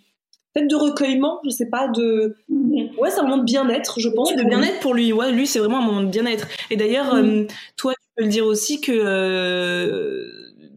[0.60, 2.90] peut-être de recueillement, je sais pas, de mhm.
[2.98, 4.36] ouais, c'est un moment de bien-être, je pense.
[4.36, 5.14] de bien-être pour lui.
[5.14, 6.48] Ouais, lui c'est vraiment un moment de bien-être.
[6.70, 7.30] Et d'ailleurs, mhm.
[7.30, 7.48] euh,
[7.78, 10.28] toi, peux le dire aussi que euh,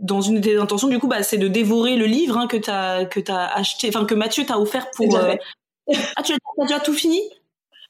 [0.00, 3.04] dans une des intentions, du coup, bah, c'est de dévorer le livre hein, que t'as
[3.04, 5.16] que t'as acheté, enfin que Mathieu t'a offert pour.
[5.16, 5.34] Euh...
[6.16, 7.20] Ah, tu as, as, déjà tout fini?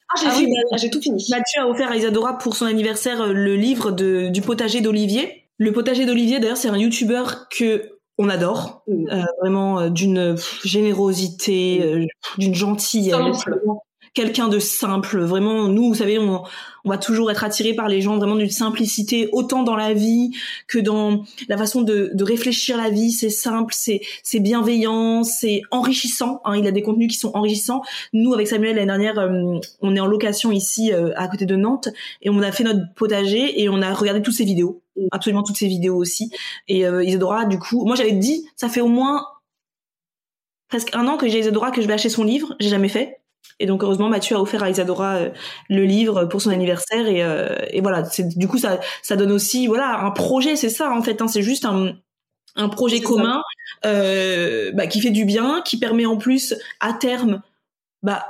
[0.09, 0.34] Ah, j'ai ah.
[0.36, 1.24] Oui, j'ai tout fini.
[1.30, 5.45] Mathieu a offert à Isadora pour son anniversaire le livre de, du potager d'Olivier.
[5.59, 7.91] Le potager d'Olivier, d'ailleurs, c'est un youtubeur que
[8.22, 9.10] on adore, mm.
[9.10, 11.82] euh, vraiment euh, d'une générosité, mm.
[11.82, 12.06] euh,
[12.38, 13.44] d'une gentillesse
[14.14, 15.20] quelqu'un de simple.
[15.20, 16.42] Vraiment, nous, vous savez, on,
[16.84, 20.32] on va toujours être attiré par les gens vraiment d'une simplicité, autant dans la vie
[20.68, 23.12] que dans la façon de, de réfléchir la vie.
[23.12, 26.40] C'est simple, c'est c'est bienveillant, c'est enrichissant.
[26.44, 27.82] Hein, il a des contenus qui sont enrichissants.
[28.12, 31.56] Nous, avec Samuel l'année dernière, euh, on est en location ici euh, à côté de
[31.56, 31.88] Nantes
[32.20, 35.57] et on a fait notre potager et on a regardé toutes ces vidéos, absolument toutes
[35.57, 36.30] ces vidéos aussi.
[36.68, 39.26] Et euh, Isadora, du coup, moi j'avais dit, ça fait au moins
[40.68, 42.55] presque un an que j'ai Isadora que je vais acheter son livre.
[42.61, 43.22] J'ai jamais fait.
[43.59, 45.30] Et donc heureusement Mathieu a offert à Isadora euh,
[45.68, 49.32] le livre pour son anniversaire et, euh, et voilà c'est du coup ça ça donne
[49.32, 51.93] aussi voilà un projet c'est ça en fait hein, c'est juste un
[52.57, 53.43] un projet commun
[53.84, 57.43] euh, bah, qui fait du bien qui permet en plus à terme
[58.03, 58.26] bah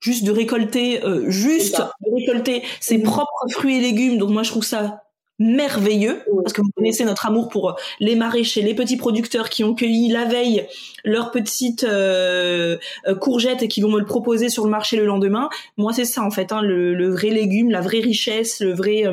[0.00, 3.02] juste de récolter euh, juste de récolter ses mmh.
[3.02, 5.02] propres fruits et légumes donc moi je trouve ça
[5.38, 9.64] merveilleux parce que vous connaissez notre amour pour euh, les maraîchers, les petits producteurs qui
[9.64, 10.66] ont cueilli la veille
[11.04, 15.06] leurs petites euh, euh, courgettes et qui vont me le proposer sur le marché le
[15.06, 15.48] lendemain.
[15.76, 19.04] Moi, c'est ça en fait, hein, le, vrai légume, la vraie richesse, le vrai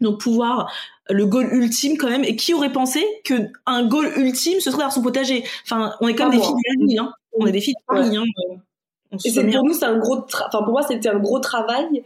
[0.00, 0.72] donc pouvoir
[1.08, 2.24] le goal ultime quand même.
[2.24, 3.34] Et qui aurait pensé que
[3.66, 5.44] un goal ultime ce serait dans son potager?
[5.64, 7.12] Enfin, on est quand même des filles de la hein.
[7.38, 8.16] On est des filles de Paris.
[8.16, 8.24] Hein.
[9.24, 10.24] Et c'est pour nous, c'est un gros.
[10.24, 12.04] Enfin, pour moi, c'était un gros travail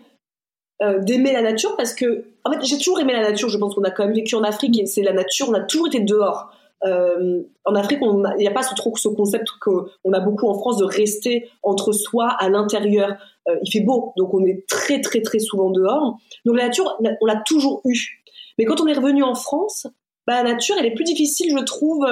[0.83, 3.75] euh, d'aimer la nature parce que en fait j'ai toujours aimé la nature je pense
[3.75, 6.51] qu'on a quand même vécu en Afrique c'est la nature on a toujours été dehors.
[6.85, 10.53] Euh, en Afrique il n'y a pas ce, trop ce concept qu'on a beaucoup en
[10.53, 13.17] France de rester entre soi à l'intérieur.
[13.49, 16.19] Euh, il fait beau donc on est très très très souvent dehors.
[16.45, 18.23] Donc la nature on l'a toujours eu
[18.59, 19.87] mais quand on est revenu en France
[20.27, 22.05] bah, la nature elle est plus difficile je trouve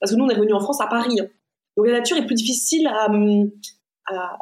[0.00, 1.18] parce que nous on est revenu en France à Paris.
[1.76, 3.10] Donc la nature est plus difficile à,
[4.06, 4.38] à,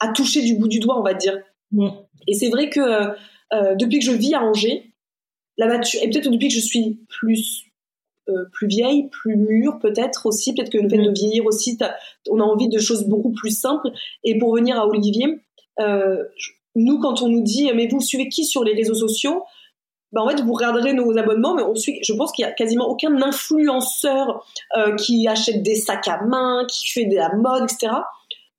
[0.00, 1.40] à toucher du bout du doigt on va dire
[2.26, 4.92] Et c'est vrai que euh, depuis que je vis à Angers,
[5.56, 7.64] la nature, et peut-être depuis que je suis plus
[8.28, 11.78] euh, plus vieille, plus mûre peut-être aussi, peut-être que le fait de vieillir aussi,
[12.30, 13.90] on a envie de choses beaucoup plus simples.
[14.24, 15.40] Et pour venir à Olivier,
[15.80, 16.24] euh,
[16.74, 19.42] nous quand on nous dit mais vous suivez qui sur les réseaux sociaux
[20.14, 21.98] ben en fait, vous regarderez nos abonnements, mais on suit.
[22.02, 24.46] Je pense qu'il y a quasiment aucun influenceur
[24.76, 27.92] euh, qui achète des sacs à main, qui fait de la mode, etc.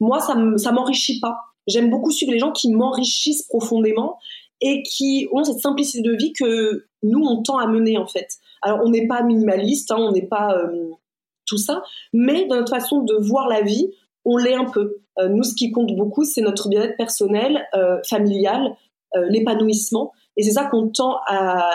[0.01, 1.37] Moi, ça ça m'enrichit pas.
[1.67, 4.17] J'aime beaucoup suivre les gens qui m'enrichissent profondément
[4.61, 8.27] et qui ont cette simplicité de vie que nous on tend à mener en fait.
[8.61, 10.89] Alors on n'est pas minimaliste, hein, on n'est pas euh,
[11.45, 13.91] tout ça, mais dans notre façon de voir la vie,
[14.23, 14.97] on l'est un peu.
[15.19, 18.75] Euh, nous, ce qui compte beaucoup, c'est notre bien-être personnel, euh, familial,
[19.29, 21.71] l'épanouissement, et c'est ça qu'on tend à,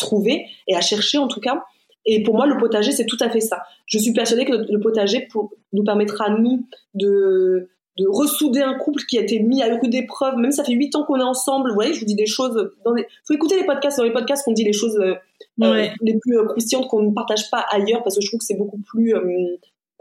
[0.00, 1.62] trouver et à chercher en tout cas.
[2.06, 3.62] Et pour moi, le potager, c'est tout à fait ça.
[3.86, 5.28] Je suis persuadée que le potager
[5.72, 7.68] nous permettra, nous, de,
[7.98, 10.36] de ressouder un couple qui a été mis à rude épreuve.
[10.36, 11.70] Même ça fait huit ans qu'on est ensemble.
[11.70, 12.70] Vous voyez, je vous dis des choses.
[12.84, 13.06] Dans les...
[13.26, 13.98] faut écouter les podcasts.
[13.98, 15.14] Dans les podcasts, on dit les choses euh,
[15.62, 18.46] euh, les plus euh, croustillantes qu'on ne partage pas ailleurs parce que je trouve que
[18.46, 19.14] c'est beaucoup plus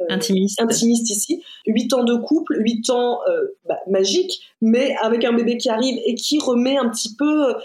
[0.09, 0.61] intimiste.
[0.61, 1.43] intimiste ici.
[1.67, 3.19] Huit ans de couple, huit ans
[3.67, 7.55] bah, magiques, mais avec un bébé qui arrive et qui remet un petit peu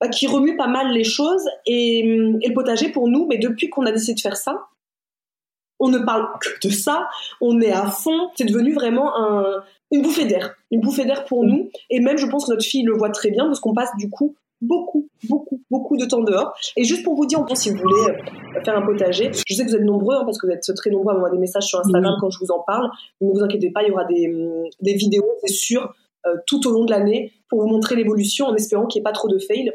[0.00, 3.70] bah, qui remue pas mal les choses et, et le potager pour nous mais depuis
[3.70, 4.68] qu'on a décidé de faire ça
[5.78, 7.08] on ne parle que de ça,
[7.40, 9.12] on est à fond, c'est devenu vraiment
[9.90, 12.82] une bouffée d'air, une bouffée d'air pour nous, et même je pense que notre fille
[12.82, 16.54] le voit très bien, parce qu'on passe du coup beaucoup, beaucoup, beaucoup de temps dehors.
[16.76, 19.70] Et juste pour vous dire, si vous voulez euh, faire un potager, je sais que
[19.70, 21.80] vous êtes nombreux, hein, parce que vous êtes très nombreux à m'envoyer des messages sur
[21.80, 24.28] Instagram quand je vous en parle, mais ne vous inquiétez pas, il y aura des,
[24.28, 25.92] hum, vidéos, c'est sûr,
[26.26, 29.10] euh, tout au long de l'année, pour vous montrer l'évolution, en espérant qu'il n'y ait
[29.10, 29.72] pas trop de fails.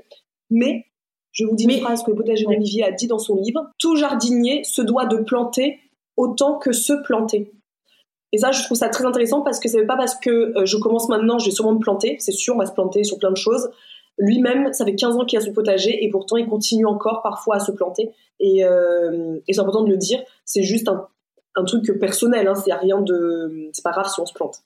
[0.49, 0.85] Mais
[1.31, 3.95] je vous dis une phrase que le potager d'Olivier a dit dans son livre, tout
[3.95, 5.79] jardinier se doit de planter
[6.18, 7.51] autant que se planter.
[8.34, 10.78] Et ça, je trouve ça très intéressant parce que c'est pas parce que euh, je
[10.78, 13.32] commence maintenant, je vais sûrement me planter, c'est sûr, on va se planter sur plein
[13.32, 13.70] de choses.
[14.18, 17.55] Lui-même, ça fait 15 ans qu'il a son potager et pourtant il continue encore parfois
[17.55, 18.12] à se planter.
[18.39, 21.07] Et, euh, c'est important de le dire, c'est juste un,
[21.66, 22.72] truc personnel, hein, c'est
[23.74, 24.64] c'est pas grave si on se plante.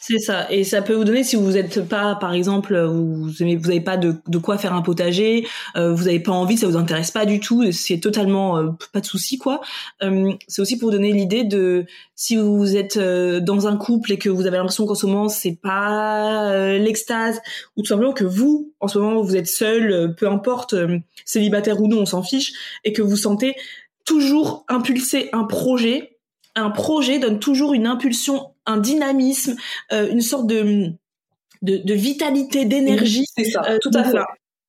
[0.00, 3.80] C'est ça, et ça peut vous donner si vous n'êtes pas, par exemple, vous n'avez
[3.80, 5.46] pas de, quoi faire un potager,
[5.76, 9.00] euh, vous n'avez pas envie, ça vous intéresse pas du tout, c'est totalement euh, pas
[9.00, 9.60] de souci quoi.
[10.02, 14.28] Euh, c'est aussi pour donner l'idée de si vous êtes dans un couple et que
[14.28, 17.40] vous avez l'impression qu'en ce moment c'est pas l'extase,
[17.76, 20.74] ou tout simplement que vous, en ce moment, vous êtes seul, peu importe
[21.24, 22.52] célibataire ou non, on s'en fiche,
[22.84, 23.56] et que vous sentez
[24.04, 26.16] toujours impulser un projet
[26.56, 29.56] un projet donne toujours une impulsion, un dynamisme,
[29.92, 30.92] euh, une sorte de,
[31.62, 33.24] de, vitalité, d'énergie.
[33.36, 34.18] C'est ça, euh, tout à fait.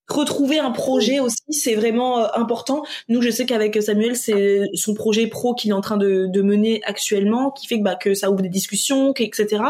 [0.07, 2.83] retrouver un projet aussi, c'est vraiment euh, important.
[3.09, 6.41] Nous, je sais qu'avec Samuel, c'est son projet pro qu'il est en train de, de,
[6.41, 9.61] mener actuellement, qui fait que, bah, que ça ouvre des discussions, etc.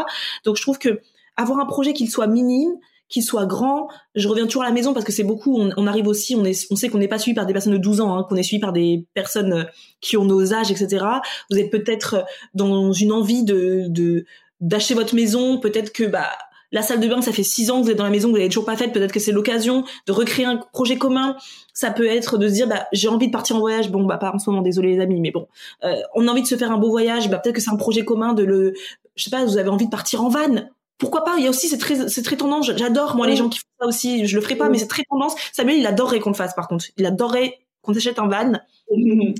[0.44, 1.00] Donc, je trouve que
[1.36, 2.74] avoir un projet qu'il soit minime,
[3.08, 3.88] qu'il soit grand.
[4.14, 5.58] Je reviens toujours à la maison parce que c'est beaucoup.
[5.58, 7.72] On, on, arrive aussi, on, est, on sait qu'on n'est pas suivi par des personnes
[7.72, 9.64] de 12 ans, hein, qu'on est suivi par des personnes euh,
[10.00, 11.04] qui ont nos âges, etc.
[11.50, 14.24] Vous êtes peut-être dans une envie de
[14.60, 15.58] d'acheter votre maison.
[15.58, 16.28] Peut-être que bah
[16.70, 18.36] la salle de bain, ça fait six ans que vous êtes dans la maison, vous
[18.36, 18.92] l'avez toujours pas faite.
[18.92, 21.36] Peut-être que c'est l'occasion de recréer un projet commun.
[21.72, 23.90] Ça peut être de se dire, bah, j'ai envie de partir en voyage.
[23.90, 25.48] Bon, bah, pas en ce moment, désolé les amis, mais bon,
[25.84, 27.30] euh, on a envie de se faire un beau voyage.
[27.30, 28.74] Bah, peut-être que c'est un projet commun de le,
[29.16, 30.68] je sais pas, vous avez envie de partir en van.
[30.98, 32.70] Pourquoi pas Il y a aussi c'est très c'est très tendance.
[32.76, 34.26] J'adore moi les gens qui font ça aussi.
[34.26, 35.34] Je le ferai pas, mais c'est très tendance.
[35.52, 36.54] Samuel, il adorerait qu'on le fasse.
[36.54, 38.52] Par contre, il adorerait qu'on achète un van.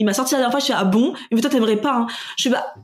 [0.00, 0.58] Il m'a sorti la dernière fois.
[0.58, 1.14] Je suis ah bon?
[1.30, 2.06] Mais toi t'aimerais pas hein.
[2.36, 2.74] Je suis bah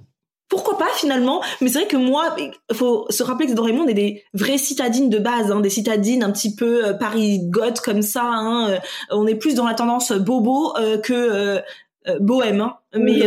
[0.51, 1.41] pourquoi pas finalement?
[1.61, 4.25] Mais c'est vrai que moi, il faut se rappeler que dans Raymond, on est des
[4.35, 7.41] vraies citadines de base, hein, des citadines un petit peu euh, Paris
[7.85, 8.25] comme ça.
[8.25, 8.79] Hein, euh,
[9.11, 12.61] on est plus dans la tendance bobo euh, que euh, bohème.
[12.63, 13.23] Hein, mais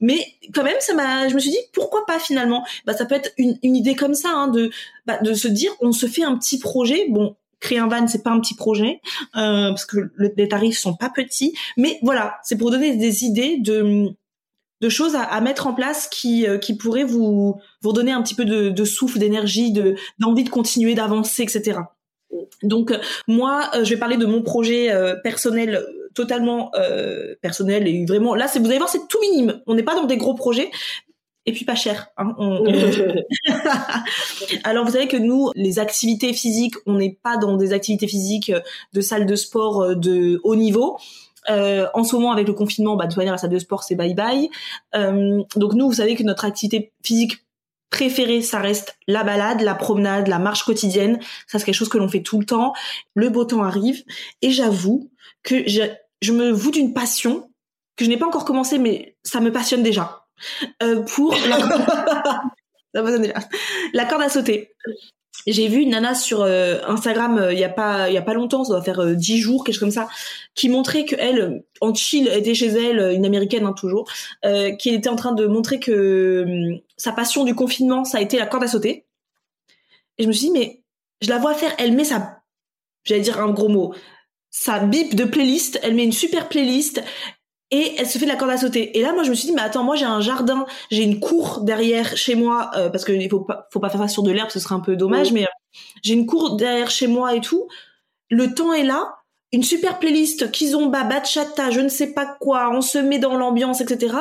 [0.00, 1.28] mais quand même, ça m'a.
[1.28, 2.64] Je me suis dit pourquoi pas finalement?
[2.84, 4.70] Bah ça peut être une, une idée comme ça hein, de
[5.06, 7.06] bah, de se dire on se fait un petit projet.
[7.08, 9.00] Bon, créer un van c'est pas un petit projet
[9.32, 14.14] parce que les tarifs sont pas petits mais voilà c'est pour donner des idées de
[14.80, 18.22] de choses à, à, mettre en place qui euh, qui pourraient vous vous donner un
[18.22, 21.80] petit peu de, de souffle, d'énergie, de d'envie de continuer, d'avancer, etc.
[22.62, 24.90] Donc euh, moi, euh, je vais parler de mon projet
[25.22, 25.84] personnel
[26.14, 26.72] totalement
[27.40, 29.60] personnel et vraiment là, c'est vous allez voir, c'est tout minime.
[29.66, 30.70] On n'est pas dans des gros projets.
[31.46, 32.08] Et puis pas cher.
[32.18, 32.34] Hein.
[34.64, 38.52] Alors vous savez que nous, les activités physiques, on n'est pas dans des activités physiques
[38.92, 40.98] de salle de sport de haut niveau.
[41.48, 43.82] Euh, en ce moment, avec le confinement, bah, de toute manière, la salle de sport,
[43.82, 44.50] c'est bye bye.
[44.94, 47.44] Euh, donc nous, vous savez que notre activité physique
[47.90, 51.18] préférée, ça reste la balade, la promenade, la marche quotidienne.
[51.46, 52.72] Ça, c'est quelque chose que l'on fait tout le temps.
[53.14, 54.04] Le beau temps arrive.
[54.42, 55.10] Et j'avoue
[55.42, 55.82] que je,
[56.22, 57.50] je me voue d'une passion
[57.96, 60.26] que je n'ai pas encore commencé, mais ça me passionne déjà.
[60.82, 62.42] Euh, pour la...
[63.92, 64.74] la corde à sauter
[65.46, 68.22] j'ai vu une nana sur euh, Instagram euh, il y a pas il y a
[68.22, 70.08] pas longtemps, ça doit faire euh, dix jours quelque chose comme ça,
[70.54, 74.10] qui montrait que elle en chill était chez elle, une américaine hein, toujours,
[74.78, 76.44] qui était en train de montrer que
[76.96, 79.06] sa passion du confinement ça a été la corde à sauter.
[80.18, 80.82] Et je me suis dit mais
[81.22, 82.42] je la vois faire, elle met sa
[83.04, 83.94] j'allais dire un gros mot,
[84.50, 87.02] sa bip de playlist, elle met une super playlist,
[87.70, 88.98] et elle se fait de la corde à sauter.
[88.98, 91.20] Et là, moi, je me suis dit, mais attends, moi, j'ai un jardin, j'ai une
[91.20, 94.32] cour derrière chez moi, euh, parce qu'il faut pas, faut pas faire ça sur de
[94.32, 97.40] l'herbe, ce serait un peu dommage, mais euh, j'ai une cour derrière chez moi et
[97.40, 97.68] tout.
[98.28, 99.14] Le temps est là,
[99.52, 103.80] une super playlist, kizomba, bachata, je ne sais pas quoi, on se met dans l'ambiance,
[103.80, 104.16] etc.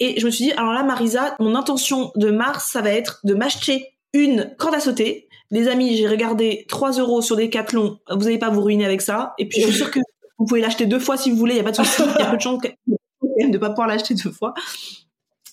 [0.00, 3.20] Et je me suis dit, alors là, Marisa, mon intention de mars, ça va être
[3.24, 5.25] de m'acheter une corde à sauter.
[5.50, 9.00] Les amis, j'ai regardé 3 euros sur des cathlons, vous n'allez pas vous ruiner avec
[9.00, 9.34] ça.
[9.38, 10.00] Et puis, je suis sûre que
[10.38, 12.02] vous pouvez l'acheter deux fois si vous voulez, il y a pas de souci.
[12.02, 14.54] Il y a peu de de ne pas pouvoir l'acheter deux fois.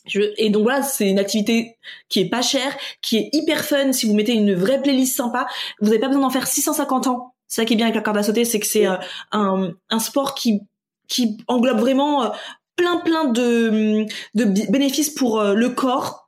[0.06, 1.78] Je, et donc voilà, c'est une activité
[2.10, 3.94] qui est pas chère, qui est hyper fun.
[3.94, 5.48] Si vous mettez une vraie playlist sympa,
[5.80, 7.34] vous n'avez pas besoin d'en faire 650 ans.
[7.48, 8.98] C'est ça qui est bien avec la corde à sauter, c'est que c'est euh,
[9.32, 10.62] un, un sport qui
[11.08, 12.30] qui englobe vraiment euh,
[12.76, 16.23] plein plein de, de bénéfices pour euh, le corps,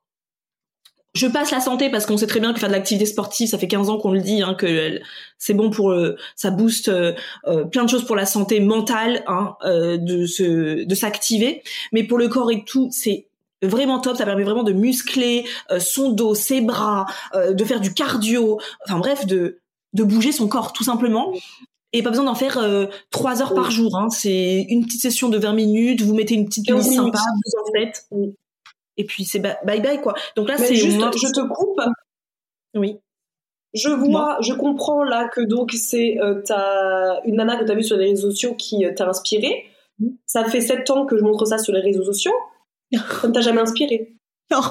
[1.15, 3.57] je passe la santé parce qu'on sait très bien que faire de l'activité sportive, ça
[3.57, 4.99] fait 15 ans qu'on le dit, hein, que
[5.37, 7.13] c'est bon pour euh, ça booste euh,
[7.47, 11.63] euh, plein de choses pour la santé mentale, hein, de se de s'activer.
[11.93, 13.27] Mais pour le corps et tout, c'est
[13.61, 14.17] vraiment top.
[14.17, 15.45] Ça permet vraiment de muscler
[15.79, 18.59] son dos, ses bras, de faire du cardio.
[18.85, 19.59] Enfin bref, de
[19.93, 21.31] de bouger son corps tout simplement.
[21.93, 22.59] Et pas besoin d'en faire
[23.09, 23.97] trois heures par jour.
[23.97, 24.09] Hein.
[24.09, 26.01] C'est une petite session de 20 minutes.
[26.01, 28.05] Vous mettez une petite musique sympa, vous en faites
[28.97, 30.15] et puis c'est bye bye quoi.
[30.35, 31.81] Donc là c'est juste je te coupe.
[32.73, 32.99] Oui.
[33.73, 36.41] Je vois, je comprends là que donc c'est euh,
[37.25, 39.65] une nana que tu as vue sur les réseaux sociaux qui euh, t'a inspiré.
[39.99, 40.09] Mm.
[40.25, 42.33] Ça fait sept ans que je montre ça sur les réseaux sociaux.
[43.21, 44.15] Ça ne t'a jamais inspiré
[44.51, 44.61] Non.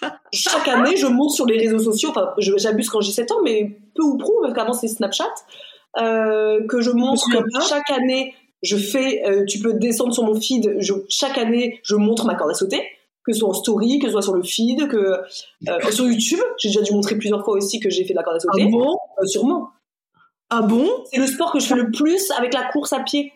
[0.32, 2.10] Chaque année, je monte sur les réseaux sociaux.
[2.10, 5.34] Enfin, j'abuse quand j'ai 7 ans, mais peu ou prou, parce qu'avant c'est Snapchat.
[5.96, 7.26] Euh, que je montre
[7.68, 11.96] chaque année je fais, euh, tu peux descendre sur mon feed, je, chaque année, je
[11.96, 12.82] montre ma corde à sauter,
[13.24, 14.96] que ce soit en story, que ce soit sur le feed, que
[15.68, 16.40] euh, sur YouTube.
[16.58, 18.64] J'ai déjà dû montrer plusieurs fois aussi que j'ai fait de la corde à sauter.
[18.66, 18.96] Ah bon?
[19.20, 19.70] Euh, Sûrement.
[20.50, 20.88] Ah bon?
[21.12, 23.32] C'est le sport que je fais le plus avec la course à pied.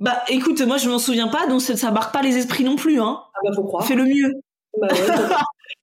[0.00, 2.74] Bah écoute, moi je m'en souviens pas, donc ça, ça marque pas les esprits non
[2.74, 3.00] plus.
[3.00, 3.20] Hein.
[3.34, 3.86] Ah bah faut croire.
[3.86, 4.32] Fais le mieux.
[4.80, 5.36] Bah ouais,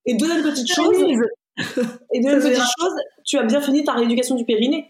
[0.05, 0.97] et deuxième petite chose.
[2.11, 2.93] et deuxième petite chose,
[3.23, 4.85] tu as bien fini ta rééducation du périnée.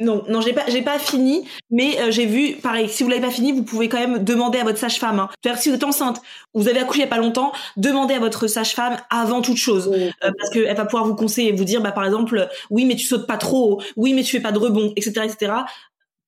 [0.00, 3.20] Non, non, j'ai pas, j'ai pas fini, mais euh, j'ai vu, pareil, si vous l'avez
[3.20, 5.18] pas fini, vous pouvez quand même demander à votre sage-femme.
[5.18, 5.28] Hein.
[5.58, 6.22] Si vous êtes enceinte,
[6.54, 9.90] vous avez accouché il y a pas longtemps, demandez à votre sage-femme avant toute chose,
[9.92, 13.04] euh, parce qu'elle va pouvoir vous conseiller, vous dire, bah par exemple, oui, mais tu
[13.04, 15.52] sautes pas trop, oui, mais tu fais pas de rebond, etc., etc.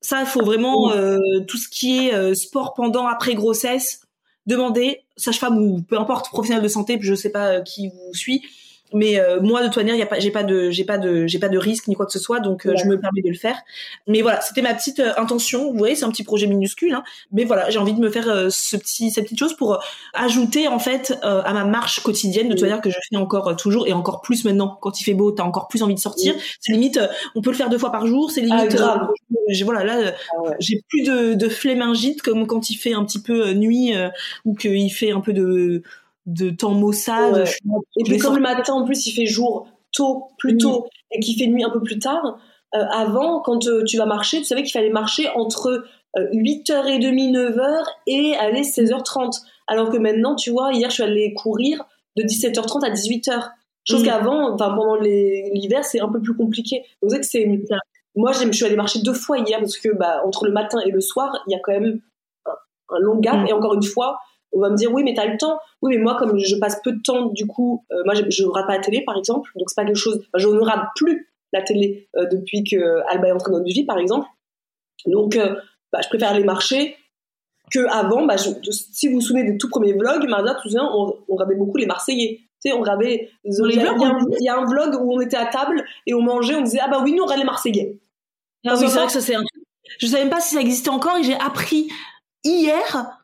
[0.03, 1.19] Ça, il faut vraiment euh,
[1.49, 4.03] tout ce qui est sport pendant, après grossesse,
[4.45, 8.43] demander sage-femme ou peu importe professionnel de santé, je sais pas qui vous suit,
[8.93, 11.27] mais euh, moi de toute manière, y a pas, j'ai pas de, j'ai pas de,
[11.27, 13.29] j'ai pas de risque ni quoi que ce soit, donc euh, je me permets de
[13.29, 13.57] le faire.
[14.07, 15.71] Mais voilà, c'était ma petite euh, intention.
[15.71, 18.51] Vous voyez, c'est un petit projet minuscule, hein, mais voilà, j'ai envie de me faire
[18.51, 19.83] ce petit, cette petite chose pour
[20.15, 23.87] ajouter en fait à ma marche quotidienne de toute manière que je fais encore toujours
[23.87, 24.79] et encore plus maintenant.
[24.81, 26.35] Quand il fait beau, t'as encore plus envie de sortir.
[26.61, 27.01] C'est limite,
[27.35, 28.31] on peut le faire deux fois par jour.
[28.31, 29.09] C'est limite, ah,
[29.49, 33.21] j'ai voilà là, ah j'ai plus de, de flémingite comme quand il fait un petit
[33.21, 33.95] peu nuit
[34.45, 35.83] ou qu'il fait un peu de
[36.27, 37.45] de temps maussade.
[37.97, 41.39] Et puis comme le matin en plus il fait jour tôt, plus tôt, et qu'il
[41.39, 42.39] fait nuit un peu plus tard,
[42.75, 45.85] euh, avant quand euh, tu vas marcher, tu savais qu'il fallait marcher entre
[46.17, 49.43] 8h30, euh, 9h et aller 16h30.
[49.67, 51.85] Alors que maintenant, tu vois, hier je suis allée courir
[52.17, 53.51] de 17h30 à 18h.
[53.85, 56.85] Chose qu'avant, enfin pendant l'hiver, c'est un peu plus compliqué.
[57.03, 57.47] Vous savez que c'est
[58.15, 60.91] moi, je suis allée marcher deux fois hier parce que bah, entre le matin et
[60.91, 62.01] le soir, il y a quand même
[62.47, 63.43] un, long gap.
[63.43, 63.47] Mm.
[63.49, 64.19] Et encore une fois,
[64.53, 65.59] on va me dire oui mais t'as le temps.
[65.81, 68.45] Oui mais moi comme je passe peu de temps du coup euh, moi je, je
[68.45, 69.51] rate pas la télé par exemple.
[69.57, 73.29] Donc c'est pas quelque chose je ne rate plus la télé euh, depuis que Alba
[73.29, 74.27] est entrée dans notre vie par exemple.
[75.07, 75.57] Donc euh,
[75.93, 76.97] bah, je préfère aller marcher
[77.73, 78.27] que avant.
[78.27, 81.77] Bah, si vous vous souvenez des tout premiers vlogs Marda tout on, on regardait beaucoup
[81.77, 82.41] les Marseillais.
[82.63, 85.47] Tu sais on regardait il y, il y, a un vlog où on était à
[85.47, 87.99] table et on mangeait on disait ah bah oui nous on regarde les Marseillais.
[88.67, 89.43] Ah oui c'est vrai que ça c'est un
[89.99, 91.89] je savais même pas si ça existait encore et j'ai appris
[92.45, 93.19] hier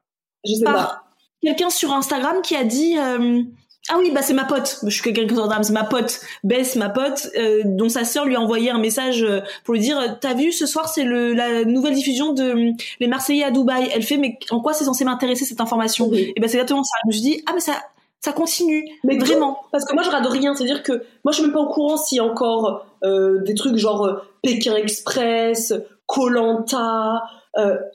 [0.45, 1.08] je sais pas
[1.43, 3.43] quelqu'un sur Instagram qui a dit euh,
[3.91, 4.81] ah oui bah c'est ma pote.
[4.85, 6.21] Je suis quelqu'un sur Instagram c'est ma pote.
[6.45, 9.81] Bess ma pote euh, dont sa sœur lui a envoyé un message euh, pour lui
[9.81, 13.89] dire t'as vu ce soir c'est le la nouvelle diffusion de les Marseillais à Dubaï.
[13.95, 16.97] Elle fait mais en quoi c'est censé m'intéresser cette information et ben c'est exactement ça.
[17.05, 17.75] Je me suis dit ah mais ça
[18.21, 19.61] ça continue mais vraiment.
[19.71, 20.55] parce que moi je regarde rien.
[20.55, 22.85] C'est à dire que moi je suis même pas au courant s'il y a encore
[23.03, 25.73] des trucs genre Pékin Express
[26.07, 27.23] Colanta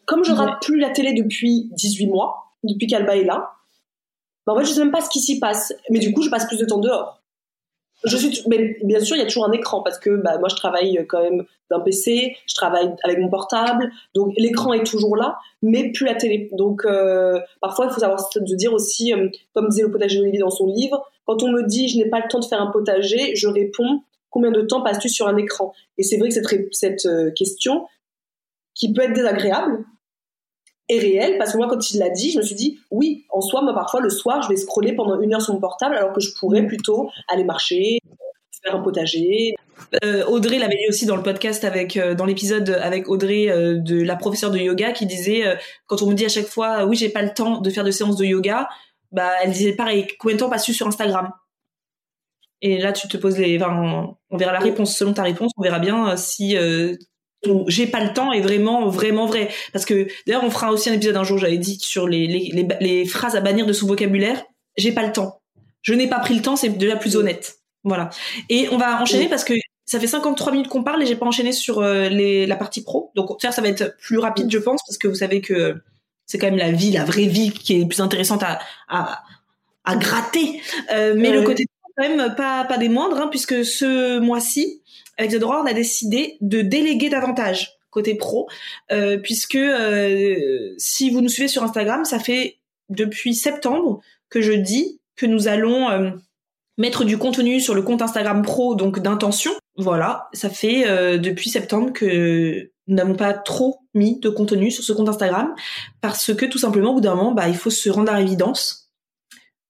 [0.06, 3.52] comme je rate plus la télé depuis 18 mois depuis qu'Alba est là.
[4.46, 5.74] Bah, en fait, je sais même pas ce qui s'y passe.
[5.90, 7.22] Mais du coup, je passe plus de temps dehors.
[8.06, 10.50] Je suis, mais bien sûr, il y a toujours un écran parce que bah, moi,
[10.50, 15.16] je travaille quand même d'un PC, je travaille avec mon portable, donc l'écran est toujours
[15.16, 16.50] là, mais plus la télé.
[16.52, 20.40] Donc euh, parfois, il faut savoir se dire aussi, euh, comme disait le potager d'Olivier
[20.40, 22.72] dans son livre, quand on me dit je n'ai pas le temps de faire un
[22.72, 25.72] potager, je réponds combien de temps passes-tu sur un écran?
[25.98, 27.88] Et c'est vrai que cette, cette euh, question,
[28.76, 29.86] qui peut être désagréable,
[30.90, 33.42] est réel parce que moi quand il l'a dit je me suis dit oui en
[33.42, 36.14] soi moi parfois le soir je vais scroller pendant une heure sur mon portable alors
[36.14, 36.68] que je pourrais mm.
[36.68, 38.00] plutôt aller marcher
[38.64, 39.56] faire un potager.
[40.04, 43.78] Euh, Audrey l'avait dit aussi dans le podcast avec euh, dans l'épisode avec Audrey euh,
[43.78, 45.44] de la professeure de yoga qui disait
[45.88, 47.92] quand on me dit à chaque fois oui j'ai pas le temps de faire de
[47.92, 48.70] séances de yoga
[49.12, 51.32] bah elle disait pareil combien de temps passes-tu sur Instagram?
[52.62, 55.64] Et là tu te poses les enfin, on verra la réponse selon ta réponse on
[55.64, 56.56] verra bien si
[57.68, 59.50] j'ai pas le temps est vraiment vraiment vrai.
[59.72, 62.68] Parce que d'ailleurs on fera aussi un épisode un jour j'avais dit sur les, les,
[62.80, 64.44] les, phrases à bannir de son vocabulaire.
[64.78, 65.42] J'ai pas le temps.
[65.82, 67.58] Je n'ai pas pris le temps c'est déjà plus honnête.
[67.84, 68.10] Voilà.
[68.50, 69.54] Et on va enchaîner parce que
[69.86, 72.84] ça fait 53 minutes qu'on parle et j'ai pas enchaîné sur euh, les, la partie
[72.84, 73.12] pro.
[73.16, 75.82] Donc ça ça va être plus rapide je pense parce que vous savez que
[76.26, 79.24] c'est quand même la vie la vraie vie qui est plus intéressante à à,
[79.84, 80.62] à gratter.
[80.94, 81.66] Euh, mais le côté
[81.96, 84.82] quand même pas pas des moindres hein, puisque ce mois-ci
[85.18, 88.50] avec Zedora, on a décidé de déléguer davantage côté pro,
[88.92, 92.58] euh, puisque euh, si vous nous suivez sur Instagram, ça fait
[92.90, 96.12] depuis septembre que je dis que nous allons euh,
[96.78, 99.52] mettre du contenu sur le compte Instagram pro, donc d'intention.
[99.78, 104.94] Voilà, ça fait depuis septembre que nous n'avons pas trop mis de contenu sur ce
[104.94, 105.56] compte Instagram,
[106.00, 108.92] parce que tout simplement, au bout d'un moment, bah, il faut se rendre à l'évidence.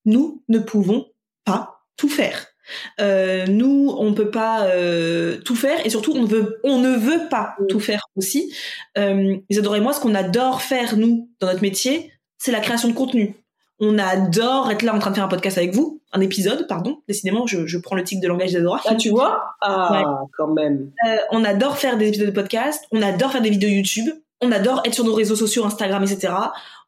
[0.04, 1.08] Nous ne pouvons
[1.46, 2.53] pas tout faire.
[3.00, 7.28] Euh, nous, on peut pas euh, tout faire et surtout on veut, on ne veut
[7.30, 8.54] pas tout faire aussi.
[8.98, 12.90] Euh, Isadora et moi, ce qu'on adore faire nous dans notre métier, c'est la création
[12.90, 13.36] de contenu.
[13.80, 17.00] On adore être là en train de faire un podcast avec vous, un épisode, pardon.
[17.08, 18.82] Décidément, je, je prends le tic de langage d'Isadora.
[18.86, 19.56] Ah, tu vois?
[19.62, 20.92] Ah, quand même.
[21.08, 24.10] Euh, on adore faire des épisodes de podcast, on adore faire des vidéos YouTube,
[24.42, 26.34] on adore être sur nos réseaux sociaux, Instagram, etc.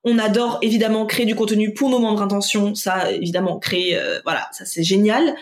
[0.03, 4.47] On adore évidemment créer du contenu pour nos membres intention, ça évidemment créer, euh, voilà,
[4.51, 5.35] ça c'est génial.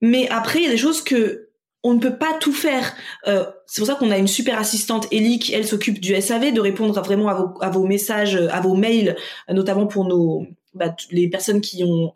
[0.00, 1.48] Mais après, il y a des choses que
[1.82, 2.94] on ne peut pas tout faire.
[3.26, 6.52] Euh, c'est pour ça qu'on a une super assistante Ellie qui elle s'occupe du SAV,
[6.52, 9.16] de répondre vraiment à vos, à vos messages, à vos mails,
[9.48, 12.12] notamment pour nos bah, les personnes qui ont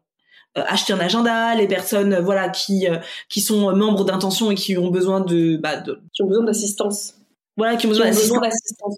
[0.54, 2.86] acheter un agenda, les personnes voilà qui
[3.28, 6.00] qui sont membres d'intention et qui ont besoin de, bah, de...
[6.12, 7.14] qui ont besoin d'assistance.
[7.56, 8.96] Voilà, qui ont besoin d'assistance.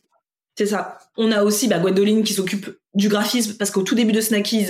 [0.57, 0.99] C'est ça.
[1.17, 4.69] On a aussi bah, Gwendoline qui s'occupe du graphisme parce qu'au tout début de Snackies,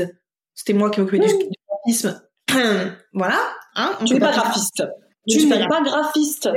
[0.55, 1.35] c'était moi qui m'occupais du,
[1.69, 2.23] graphisme.
[3.13, 3.39] voilà.
[3.77, 4.83] Hein, tu n'es pas, graphiste.
[5.29, 6.49] Tu n'es pas graphiste.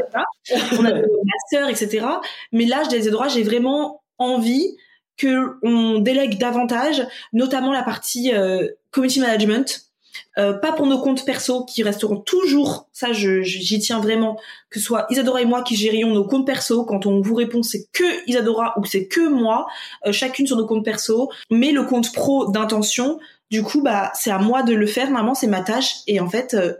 [0.79, 2.07] on a des masters, etc.
[2.51, 4.75] Mais là, je disais droit, j'ai vraiment envie
[5.17, 9.89] que on délègue davantage, notamment la partie euh, community management.
[10.37, 14.37] Euh, pas pour nos comptes perso qui resteront toujours, ça j'y tiens vraiment,
[14.69, 17.63] que ce soit Isadora et moi qui gérions nos comptes perso, quand on vous répond
[17.63, 19.67] c'est que Isadora ou c'est que moi,
[20.05, 23.19] euh, chacune sur nos comptes perso, mais le compte pro d'intention,
[23.51, 26.29] du coup bah c'est à moi de le faire, normalement c'est ma tâche et en
[26.29, 26.73] fait euh,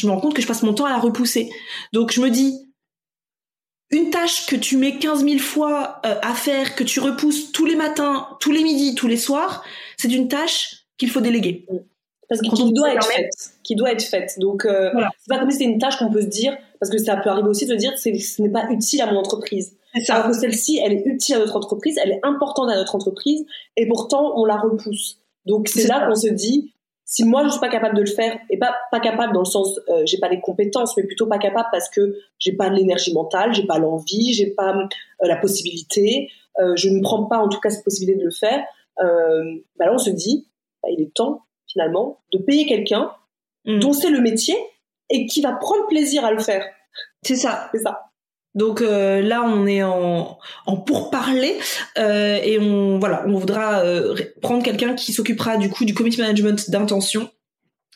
[0.00, 1.50] je me rends compte que je passe mon temps à la repousser.
[1.92, 2.72] Donc je me dis,
[3.90, 7.76] une tâche que tu mets 15 000 fois à faire, que tu repousses tous les
[7.76, 9.64] matins, tous les midis, tous les soirs,
[9.96, 11.66] c'est une tâche qu'il faut déléguer.
[11.70, 11.78] Mm
[12.30, 13.30] parce qu'il doit être faite,
[13.64, 14.38] qui doit être faite.
[14.38, 16.98] Donc euh, c'est pas comme si c'était une tâche qu'on peut se dire, parce que
[16.98, 19.76] ça peut arriver aussi de se dire que ce n'est pas utile à mon entreprise.
[20.08, 23.44] Alors que celle-ci, elle est utile à notre entreprise, elle est importante à notre entreprise,
[23.76, 25.18] et pourtant on la repousse.
[25.44, 26.72] Donc c'est là qu'on se dit,
[27.10, 29.44] si moi je suis pas capable de le faire, et pas pas capable dans le
[29.44, 33.12] sens, euh, j'ai pas les compétences, mais plutôt pas capable parce que j'ai pas l'énergie
[33.12, 34.86] mentale, j'ai pas l'envie, j'ai pas euh,
[35.26, 36.30] la possibilité,
[36.60, 38.64] euh, je ne prends pas en tout cas cette possibilité de le faire.
[38.96, 40.46] bah là on se dit,
[40.82, 43.10] bah, il est temps finalement, de payer quelqu'un
[43.64, 43.80] mm.
[43.80, 44.54] dont c'est le métier
[45.10, 46.64] et qui va prendre plaisir à le faire.
[47.22, 47.70] C'est ça.
[47.72, 48.09] C'est ça.
[48.54, 51.56] Donc euh, là, on est en, en pourparler
[51.98, 56.20] euh, et on voilà, on voudra euh, prendre quelqu'un qui s'occupera du coup du committee
[56.20, 57.30] management d'intention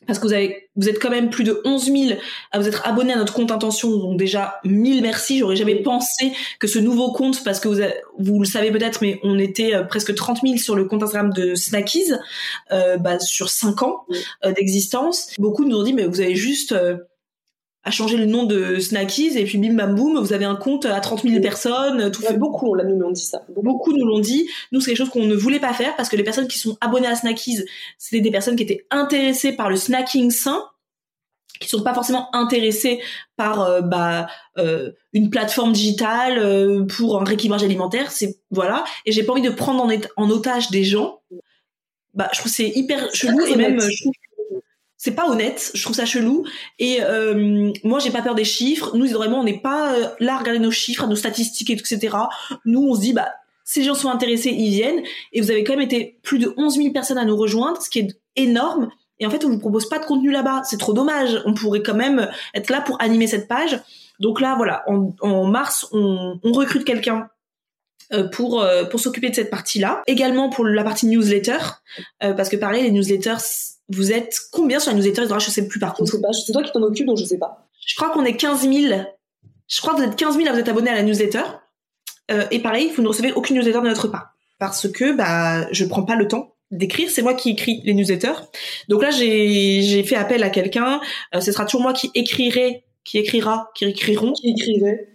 [0.06, 2.20] parce que vous avez, vous êtes quand même plus de 11 000
[2.52, 5.38] à vous être abonnés à notre compte intention, donc déjà mille merci.
[5.38, 7.80] J'aurais jamais pensé que ce nouveau compte, parce que vous,
[8.18, 11.32] vous le savez peut-être, mais on était euh, presque 30 000 sur le compte Instagram
[11.32, 12.12] de Snackies,
[12.72, 14.04] euh, bah, sur 5 ans
[14.44, 15.30] euh, d'existence.
[15.38, 16.96] Beaucoup nous ont dit, mais vous avez juste euh,
[17.84, 20.86] à changer le nom de Snackies et puis bim bam boum, vous avez un compte
[20.86, 22.10] à 30 000 personnes.
[22.10, 22.36] Tout fait.
[22.36, 23.42] Beaucoup, on nous l'ont dit ça.
[23.54, 23.92] Beaucoup.
[23.92, 24.48] nous l'ont dit.
[24.72, 26.78] Nous, c'est quelque chose qu'on ne voulait pas faire parce que les personnes qui sont
[26.80, 27.60] abonnées à Snackies,
[27.98, 30.64] c'était des personnes qui étaient intéressées par le snacking sain
[31.60, 33.00] qui sont pas forcément intéressées
[33.36, 34.26] par euh, bah
[34.58, 39.42] euh, une plateforme digitale euh, pour un rééquilibrage alimentaire c'est voilà et j'ai pas envie
[39.42, 41.20] de prendre en, en otage des gens
[42.12, 44.12] bah je trouve c'est hyper chelou et même je trouve
[45.04, 46.46] c'est pas honnête, je trouve ça chelou.
[46.78, 48.96] Et euh, moi, j'ai pas peur des chiffres.
[48.96, 52.16] Nous, vraiment, on n'est pas euh, là à regarder nos chiffres, nos statistiques, etc.
[52.64, 53.28] Nous, on se dit, bah,
[53.64, 55.02] si gens sont intéressés, ils viennent.
[55.34, 57.90] Et vous avez quand même été plus de 11 000 personnes à nous rejoindre, ce
[57.90, 58.88] qui est énorme.
[59.18, 60.62] Et en fait, on vous propose pas de contenu là-bas.
[60.64, 61.38] C'est trop dommage.
[61.44, 63.78] On pourrait quand même être là pour animer cette page.
[64.20, 67.28] Donc là, voilà, en, mars, on, on recrute quelqu'un
[68.14, 70.02] euh, pour euh, pour s'occuper de cette partie-là.
[70.06, 71.58] Également pour la partie newsletter,
[72.20, 75.94] parce que pareil, les newsletters vous êtes combien sur la newsletter Je sais plus par
[75.94, 76.10] contre.
[76.10, 77.68] Je sais pas, c'est toi qui t'en occupe, donc je sais pas.
[77.86, 79.02] Je crois qu'on est 15 000.
[79.66, 81.42] Je crois que vous êtes 15 000 à vous être abonnés à la newsletter.
[82.30, 84.34] Euh, et pareil, vous ne recevez aucune newsletter de notre part.
[84.58, 88.32] Parce que bah, je prends pas le temps d'écrire, c'est moi qui écris les newsletters.
[88.88, 91.00] Donc là, j'ai fait appel à quelqu'un.
[91.34, 94.32] Euh, ce sera toujours moi qui écrirai, qui écrira, qui écriront.
[94.32, 95.08] Qui écrivait.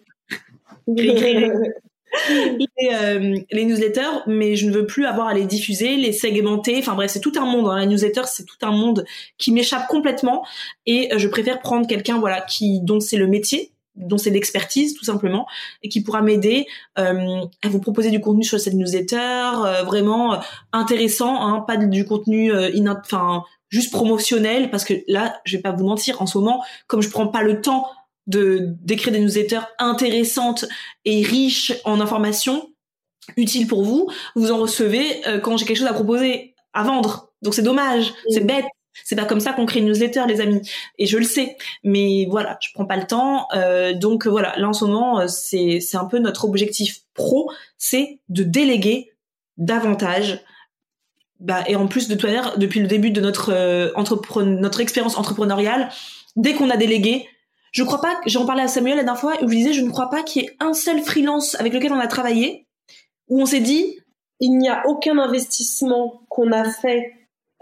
[0.86, 1.52] Qui écrirait.
[2.30, 6.78] les, euh, les, newsletters, mais je ne veux plus avoir à les diffuser, les segmenter.
[6.80, 7.68] Enfin bref, c'est tout un monde.
[7.68, 7.78] Hein.
[7.78, 9.06] La newsletter, c'est tout un monde
[9.38, 10.46] qui m'échappe complètement,
[10.86, 14.96] et euh, je préfère prendre quelqu'un, voilà, qui dont c'est le métier, dont c'est l'expertise
[14.96, 15.46] tout simplement,
[15.84, 16.66] et qui pourra m'aider
[16.98, 19.52] euh, à vous proposer du contenu sur cette newsletter,
[19.86, 20.40] vraiment
[20.72, 22.52] intéressant, hein, pas du contenu
[22.88, 27.02] enfin juste promotionnel, parce que là, je vais pas vous mentir, en ce moment, comme
[27.02, 27.86] je prends pas le temps
[28.30, 30.66] de d'écrire des newsletters intéressantes
[31.04, 32.70] et riches en informations
[33.36, 37.32] utiles pour vous, vous en recevez euh, quand j'ai quelque chose à proposer, à vendre.
[37.42, 38.66] Donc c'est dommage, c'est bête.
[39.06, 40.62] C'est pas comme ça qu'on crée une newsletter, les amis.
[40.98, 43.48] Et je le sais, mais voilà, je prends pas le temps.
[43.54, 47.52] Euh, donc voilà, là en ce moment, euh, c'est c'est un peu notre objectif pro,
[47.78, 49.12] c'est de déléguer
[49.58, 50.42] davantage.
[51.40, 53.54] Bah, et en plus de tout à l'heure, depuis le début de notre
[54.44, 55.90] notre expérience entrepreneuriale,
[56.36, 57.30] dès qu'on a délégué,
[57.72, 59.90] je crois pas, j'en parlais à Samuel la dernière fois, où je disais, je ne
[59.90, 62.68] crois pas qu'il y ait un seul freelance avec lequel on a travaillé,
[63.28, 64.00] où on s'est dit,
[64.40, 67.12] il n'y a aucun investissement qu'on a fait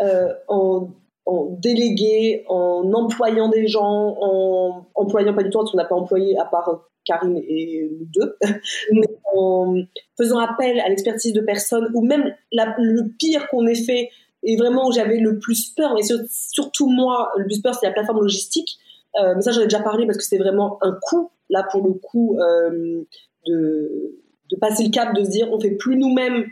[0.01, 0.89] euh, en,
[1.25, 5.95] en, délégué, en employant des gens, en employant pas du tout, parce qu'on n'a pas
[5.95, 8.37] employé à part Karine et nous deux,
[8.91, 9.75] mais en
[10.17, 14.09] faisant appel à l'expertise de personnes, ou même le pire qu'on ait fait,
[14.43, 17.91] et vraiment où j'avais le plus peur, mais surtout moi, le plus peur, c'est la
[17.91, 18.77] plateforme logistique
[19.19, 21.83] euh, mais ça, j'en ai déjà parlé parce que c'est vraiment un coût, là, pour
[21.83, 23.03] le coup, euh,
[23.45, 24.15] de,
[24.51, 26.45] de passer le cap, de se dire, on fait plus nous-mêmes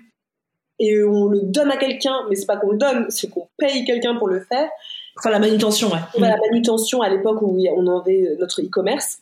[0.79, 3.85] et on le donne à quelqu'un, mais c'est pas qu'on le donne, c'est qu'on paye
[3.85, 4.69] quelqu'un pour le faire.
[5.17, 5.99] Enfin, la manutention, ouais.
[6.15, 9.19] On la manutention à l'époque où on avait notre e-commerce.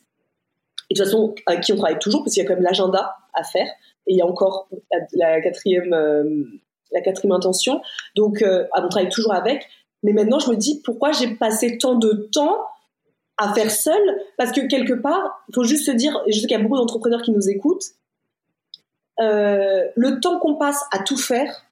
[0.90, 2.64] Et de toute façon, avec qui on travaille toujours, parce qu'il y a quand même
[2.64, 3.68] l'agenda à faire.
[4.08, 4.68] Et il y a encore
[5.14, 6.44] la, quatrième, euh,
[6.92, 7.82] la quatrième intention.
[8.16, 9.68] Donc, euh, on travaille toujours avec.
[10.02, 12.58] Mais maintenant, je me dis, pourquoi j'ai passé tant de temps
[13.38, 14.02] à faire seul
[14.38, 16.64] Parce que quelque part, il faut juste se dire, et je sais qu'il y a
[16.64, 17.86] beaucoup d'entrepreneurs qui nous écoutent,
[19.20, 21.66] euh, le temps qu'on passe à tout faire,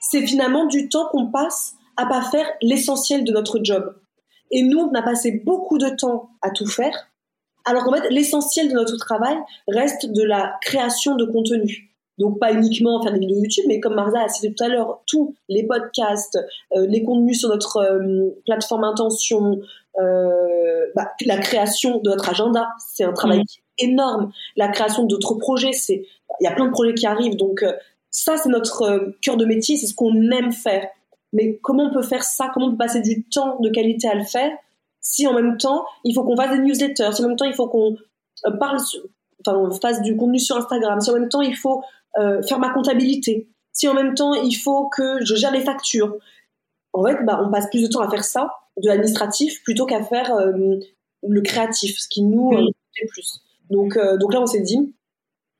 [0.00, 3.94] c'est finalement du temps qu'on passe à pas faire l'essentiel de notre job.
[4.50, 7.08] Et nous, on a passé beaucoup de temps à tout faire,
[7.64, 11.92] alors qu'en fait, l'essentiel de notre travail reste de la création de contenu.
[12.18, 15.02] Donc pas uniquement faire des vidéos YouTube, mais comme Marza a cité tout à l'heure,
[15.06, 16.38] tous les podcasts,
[16.74, 19.60] euh, les contenus sur notre euh, plateforme Intention,
[19.96, 23.44] bah, la création de notre agenda, c'est un travail mmh.
[23.78, 24.32] énorme.
[24.56, 26.06] La création d'autres projets, c'est
[26.40, 27.64] il y a plein de projets qui arrivent, donc
[28.10, 30.86] ça c'est notre cœur de métier, c'est ce qu'on aime faire.
[31.32, 32.50] Mais comment on peut faire ça?
[32.52, 34.50] Comment on peut passer du temps de qualité à le faire
[35.06, 37.54] si en même temps il faut qu'on fasse des newsletters, si en même temps il
[37.54, 37.96] faut qu'on
[38.58, 38.78] parle,
[39.40, 41.84] enfin on fasse du contenu sur Instagram, si en même temps il faut
[42.18, 46.16] euh, faire ma comptabilité, si en même temps il faut que je gère les factures,
[46.92, 48.50] en fait, bah, on passe plus de temps à faire ça,
[48.82, 50.78] de l'administratif, plutôt qu'à faire euh,
[51.26, 53.40] le créatif, ce qui nous euh, plaît plus.
[53.70, 54.94] Donc, donc là, on s'est dit,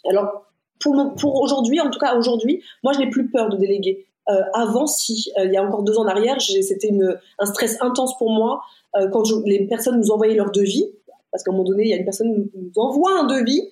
[0.09, 0.47] alors
[0.81, 4.07] pour, pour aujourd'hui, en tout cas aujourd'hui, moi, je n'ai plus peur de déléguer.
[4.55, 6.93] avant, si, il y a encore deux ans en arrière, c'était
[7.41, 8.63] un stress intense pour moi
[9.11, 10.85] quand les personnes nous envoyaient leur devis,
[11.33, 13.71] parce qu'à un moment donné, il y a une personne qui nous envoie un devis,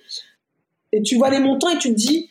[0.91, 2.29] et tu vois les montants et tu te dis,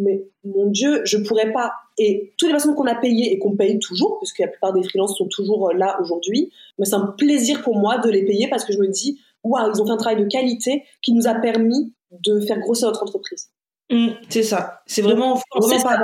[0.00, 1.72] mais mon Dieu, je pourrais pas.
[1.98, 4.82] Et toutes les personnes qu'on a payées et qu'on paye toujours, puisque la plupart des
[4.82, 8.48] freelances sont toujours euh, là aujourd'hui, mais c'est un plaisir pour moi de les payer
[8.48, 11.26] parce que je me dis, waouh, ils ont fait un travail de qualité qui nous
[11.26, 13.50] a permis de faire grossir notre entreprise.
[13.90, 14.82] Mmh, c'est ça.
[14.86, 15.98] C'est vraiment, vraiment pas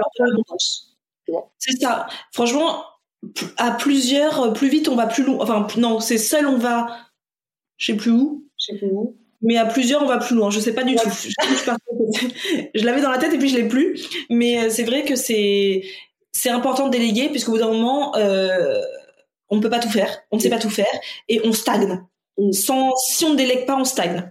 [1.59, 2.07] C'est ça.
[2.33, 2.85] Franchement,
[3.57, 5.39] à plusieurs, euh, plus vite on va plus loin.
[5.41, 6.87] Enfin, non, c'est seul on va,
[7.77, 8.45] je sais plus où.
[8.59, 9.17] Je sais plus où
[9.47, 10.51] mais à plusieurs, on va plus loin.
[10.51, 11.09] Je sais pas du tout.
[12.75, 14.05] Je, l'avais dans la tête et puis je l'ai plus.
[14.29, 15.85] Mais euh, c'est vrai que c'est
[16.33, 18.83] c'est important de déléguer puisqu'au bout d'un moment, euh,
[19.49, 20.87] on ne peut pas tout faire, on ne sait pas tout faire
[21.29, 22.03] et on stagne.
[22.53, 24.31] Sans, si on ne délègue pas, on stagne.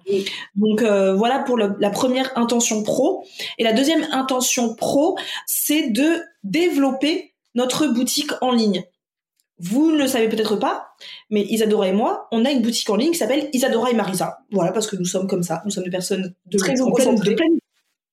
[0.56, 3.24] Donc euh, voilà pour la première intention pro.
[3.58, 8.84] Et la deuxième intention pro, c'est de développer notre boutique en ligne.
[9.58, 10.90] Vous ne le savez peut-être pas,
[11.30, 14.40] mais Isadora et moi, on a une boutique en ligne qui s'appelle Isadora et Marisa.
[14.52, 15.62] Voilà, parce que nous sommes comme ça.
[15.64, 17.38] Nous sommes des personnes de très égocentrées.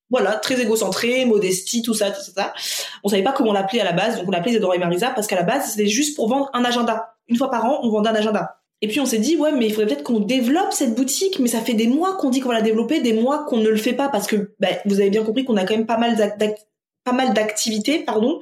[0.09, 2.53] voilà, très égocentrées, modestie, tout ça, tout ça.
[3.03, 5.26] On savait pas comment l'appeler à la base, donc on l'appelait Isadora et Marisa parce
[5.26, 7.16] qu'à la base, c'était juste pour vendre un agenda.
[7.26, 8.59] Une fois par an, on vendait un agenda.
[8.80, 11.49] Et puis on s'est dit, ouais, mais il faudrait peut-être qu'on développe cette boutique, mais
[11.49, 13.76] ça fait des mois qu'on dit qu'on va la développer, des mois qu'on ne le
[13.76, 17.34] fait pas parce que, bah, vous avez bien compris qu'on a quand même pas mal
[17.34, 18.38] d'activités, pardon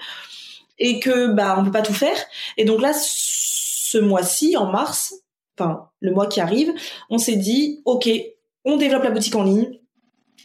[0.81, 2.17] et que bah on peut pas tout faire.
[2.57, 5.15] Et donc là, ce mois-ci, en mars,
[5.57, 6.73] enfin le mois qui arrive,
[7.11, 8.09] on s'est dit ok,
[8.65, 9.79] on développe la boutique en ligne,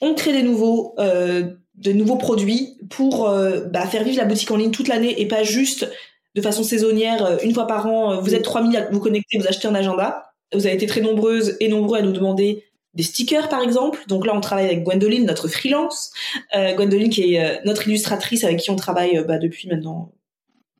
[0.01, 4.51] on crée des nouveaux euh, de nouveaux produits pour euh, bah, faire vivre la boutique
[4.51, 5.89] en ligne toute l'année et pas juste
[6.35, 8.21] de façon saisonnière euh, une fois par an.
[8.21, 10.31] Vous êtes 3000 à vous connecter, vous achetez un agenda.
[10.53, 12.63] Vous avez été très nombreuses et nombreux à nous demander
[12.93, 13.99] des stickers par exemple.
[14.07, 16.11] Donc là, on travaille avec Gwendoline, notre freelance.
[16.55, 20.14] Euh, Gwendoline qui est notre illustratrice avec qui on travaille bah, depuis maintenant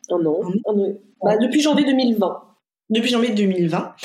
[0.09, 0.39] un an.
[1.23, 2.41] Bah, depuis janvier 2020.
[2.89, 3.95] Depuis janvier 2020.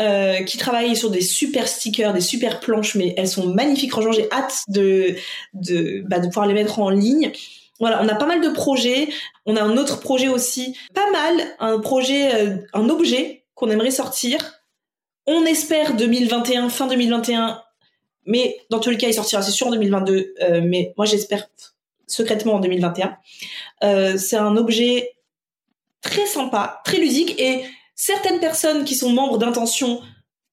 [0.00, 3.92] Euh, qui travaille sur des super stickers, des super planches, mais elles sont magnifiques.
[3.92, 5.14] Franchement, j'ai hâte de,
[5.52, 7.30] de, bah, de pouvoir les mettre en ligne.
[7.78, 9.08] Voilà, on a pas mal de projets.
[9.46, 13.92] On a un autre projet aussi, pas mal, un projet, euh, un objet qu'on aimerait
[13.92, 14.38] sortir.
[15.26, 17.62] On espère 2021, fin 2021,
[18.26, 20.34] mais dans tous les cas, il sortira, c'est sûr, en 2022.
[20.42, 21.46] Euh, mais moi, j'espère
[22.06, 23.16] secrètement en 2021.
[23.82, 25.13] Euh, c'est un objet
[26.04, 27.64] très sympa, très ludique et
[27.96, 30.00] certaines personnes qui sont membres d'intention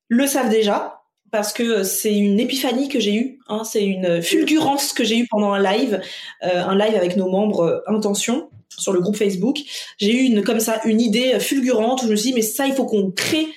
[0.08, 4.92] le savent déjà parce que c'est une épiphanie que j'ai eue, hein, c'est une fulgurance
[4.92, 6.02] que j'ai eue pendant un live,
[6.44, 9.60] euh, un live avec nos membres euh, intention sur le groupe Facebook.
[9.98, 12.68] J'ai eu une comme ça une idée fulgurante où je me suis dit mais ça
[12.68, 13.48] il faut qu'on crée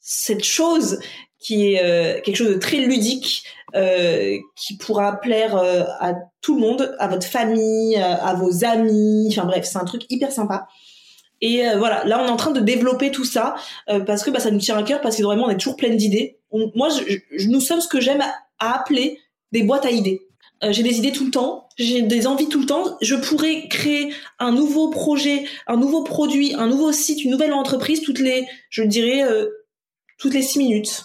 [0.00, 0.98] cette chose
[1.38, 3.44] qui est euh, quelque chose de très ludique
[4.54, 9.68] qui pourra plaire à tout le monde, à votre famille, à vos amis, enfin bref,
[9.70, 10.66] c'est un truc hyper sympa.
[11.40, 13.56] Et euh, voilà, là on est en train de développer tout ça
[13.88, 15.76] euh, parce que bah, ça nous tient à cœur parce que vraiment on est toujours
[15.76, 16.38] plein d'idées.
[16.52, 18.22] Moi, je, nous sommes ce que j'aime
[18.58, 19.20] à, appeler
[19.52, 20.22] des boîtes à idées.
[20.64, 22.96] Euh, j'ai des idées tout le temps, j'ai des envies tout le temps.
[23.02, 28.00] Je pourrais créer un nouveau projet, un nouveau produit, un nouveau site, une nouvelle entreprise
[28.00, 29.22] toutes les, je dirais,
[30.18, 31.04] toutes les six minutes.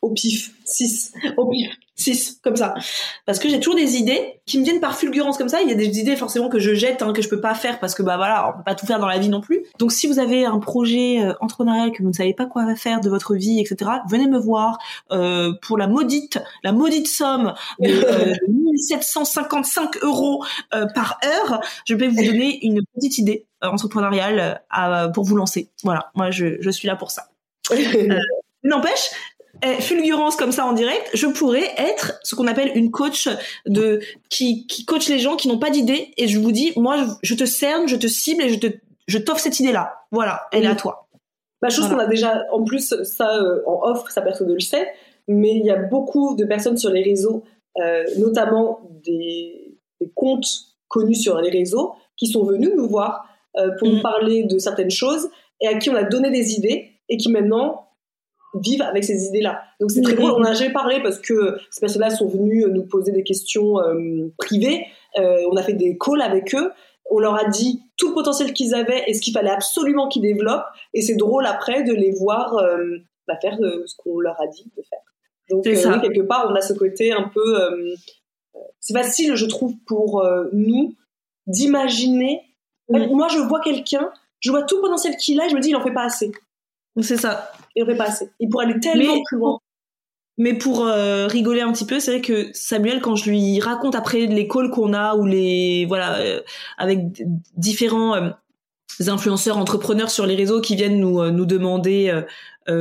[0.00, 1.68] au pif, six, au pif.
[1.96, 2.74] 6 comme ça.
[3.24, 5.60] Parce que j'ai toujours des idées qui me viennent par fulgurance comme ça.
[5.62, 7.80] Il y a des idées forcément que je jette hein, que je peux pas faire
[7.80, 9.64] parce que bah voilà on peut pas tout faire dans la vie non plus.
[9.78, 13.00] Donc si vous avez un projet euh, entrepreneurial que vous ne savez pas quoi faire
[13.00, 14.78] de votre vie etc venez me voir
[15.10, 20.44] euh, pour la maudite la maudite somme de euh, 1755 euros
[20.74, 24.62] euh, par heure je vais vous donner une petite idée euh, entrepreneuriale
[25.14, 25.70] pour vous lancer.
[25.82, 26.10] Voilà.
[26.14, 27.28] Moi je, je suis là pour ça.
[28.62, 29.10] N'empêche,
[29.80, 33.28] fulgurance comme ça en direct, je pourrais être ce qu'on appelle une coach
[33.66, 36.96] de qui, qui coach les gens qui n'ont pas d'idée et je vous dis moi
[37.22, 38.66] je, te cerne, je te cible et je te
[39.08, 40.00] je t'offre cette idée là.
[40.10, 41.08] Voilà, elle est à toi.
[41.62, 44.60] Bah, chose qu'on a déjà en plus ça euh, en offre, ça personne ne le
[44.60, 44.88] sait,
[45.26, 47.44] mais il y a beaucoup de personnes sur les réseaux,
[47.80, 50.46] euh, notamment des, des, comptes
[50.88, 53.26] connus sur les réseaux, qui sont venus nous voir
[53.56, 54.02] euh, pour nous mm.
[54.02, 55.30] parler de certaines choses
[55.60, 57.85] et à qui on a donné des idées et qui maintenant
[58.54, 59.62] vivent avec ces idées-là.
[59.80, 60.32] Donc c'est très drôle.
[60.32, 64.32] On a jamais parlé parce que ces personnes-là sont venues nous poser des questions euh,
[64.38, 64.86] privées.
[65.18, 66.70] Euh, on a fait des calls avec eux.
[67.10, 70.22] On leur a dit tout le potentiel qu'ils avaient et ce qu'il fallait absolument qu'ils
[70.22, 70.66] développent.
[70.92, 74.70] Et c'est drôle après de les voir euh, bah, faire ce qu'on leur a dit
[74.76, 74.98] de faire.
[75.48, 77.96] Donc quelque part, on a ce côté un peu.
[78.80, 80.94] c'est facile, je trouve, pour nous
[81.46, 82.42] d'imaginer.
[82.88, 85.68] Moi, je vois quelqu'un, je vois tout le potentiel qu'il a, et je me dis,
[85.68, 86.32] il en fait pas assez.
[87.00, 88.30] C'est ça il aurait pas assez.
[88.40, 89.60] Il pourrait aller tellement plus loin.
[90.38, 93.94] Mais pour euh, rigoler un petit peu, c'est vrai que Samuel, quand je lui raconte
[93.94, 96.40] après les calls qu'on a ou les voilà euh,
[96.76, 97.22] avec
[97.56, 98.30] différents euh,
[99.06, 102.22] influenceurs, entrepreneurs sur les réseaux qui viennent nous nous demander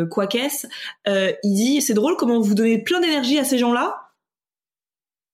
[0.09, 0.65] quoi qu'est-ce,
[1.05, 4.05] il dit c'est drôle comment vous donnez plein d'énergie à ces gens-là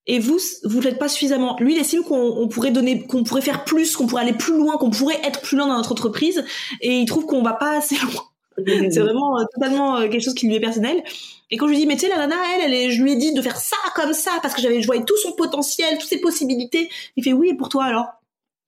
[0.08, 1.56] et vous vous faites pas suffisamment.
[1.60, 4.78] Lui, il estime qu'on pourrait donner, qu'on pourrait faire plus, qu'on pourrait aller plus loin,
[4.78, 6.44] qu'on pourrait être plus loin dans notre entreprise,
[6.82, 10.34] et il trouve qu'on va pas assez loin c'est vraiment euh, totalement euh, quelque chose
[10.34, 11.04] qui lui est personnel.
[11.50, 13.16] Et quand je lui dis, mais tu sais, la nana, elle, elle je lui ai
[13.16, 16.10] dit de faire ça comme ça parce que j'avais, je voyais tout son potentiel, toutes
[16.10, 16.90] ses possibilités.
[17.16, 18.08] Il fait oui, et pour toi alors?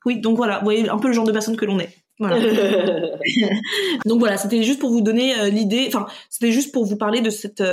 [0.05, 1.97] Oui, donc voilà, vous voyez un peu le genre de personne que l'on est.
[2.19, 2.37] Voilà.
[4.05, 7.21] donc voilà, c'était juste pour vous donner euh, l'idée, enfin, c'était juste pour vous parler
[7.21, 7.63] de cette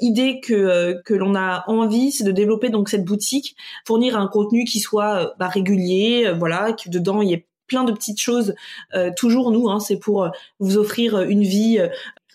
[0.00, 4.64] idée que que l'on a envie, c'est de développer donc cette boutique, fournir un contenu
[4.64, 8.54] qui soit bah, régulier, voilà, que dedans il y ait plein de petites choses.
[8.94, 11.78] Euh, toujours nous, hein, c'est pour euh, vous offrir euh, une vie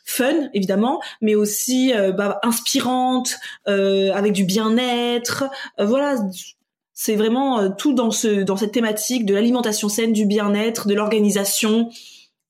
[0.04, 5.46] fun évidemment, mais aussi bah, inspirante, avec du bien-être.
[5.80, 6.16] voilà,
[6.94, 11.90] c'est vraiment tout dans ce dans cette thématique de l'alimentation saine, du bien-être, de l'organisation.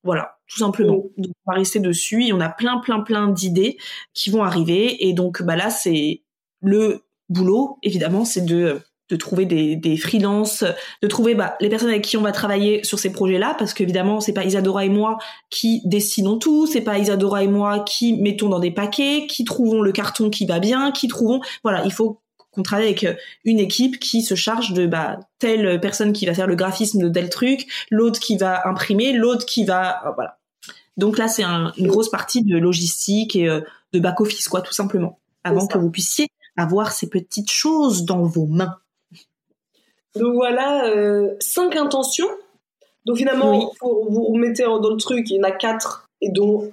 [0.03, 1.03] Voilà, tout simplement.
[1.17, 2.25] Donc on va rester dessus.
[2.25, 3.77] Et on a plein plein plein d'idées
[4.13, 5.07] qui vont arriver.
[5.07, 6.23] Et donc bah là c'est
[6.61, 8.81] le boulot évidemment, c'est de
[9.11, 10.63] de trouver des, des freelances,
[11.01, 14.21] de trouver bah, les personnes avec qui on va travailler sur ces projets-là, parce qu'évidemment,
[14.21, 15.17] c'est pas Isadora et moi
[15.49, 19.81] qui dessinons tout, c'est pas Isadora et moi qui mettons dans des paquets, qui trouvons
[19.81, 23.05] le carton qui va bien, qui trouvons, voilà, il faut qu'on travaille avec
[23.45, 27.09] une équipe qui se charge de bah, telle personne qui va faire le graphisme de
[27.09, 30.37] tel truc, l'autre qui va imprimer, l'autre qui va, euh, voilà.
[30.97, 33.61] Donc là, c'est une grosse partie de logistique et euh,
[33.93, 38.23] de back office, quoi, tout simplement, avant que vous puissiez avoir ces petites choses dans
[38.23, 38.77] vos mains.
[40.15, 42.27] Donc voilà, euh, cinq intentions.
[43.05, 46.71] Donc finalement, vous remettez dans le truc, il y en a quatre, et dont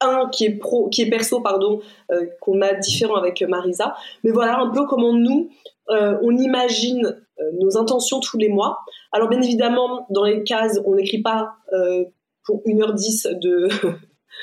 [0.00, 1.80] un qui est pro, qui est perso, pardon,
[2.12, 3.94] euh, qu'on a différent avec Marisa.
[4.24, 5.50] Mais voilà un peu comment nous,
[5.90, 7.22] euh, on imagine
[7.60, 8.78] nos intentions tous les mois.
[9.12, 11.52] Alors bien évidemment, dans les cases, on n'écrit pas
[12.46, 13.68] pour 1h10 de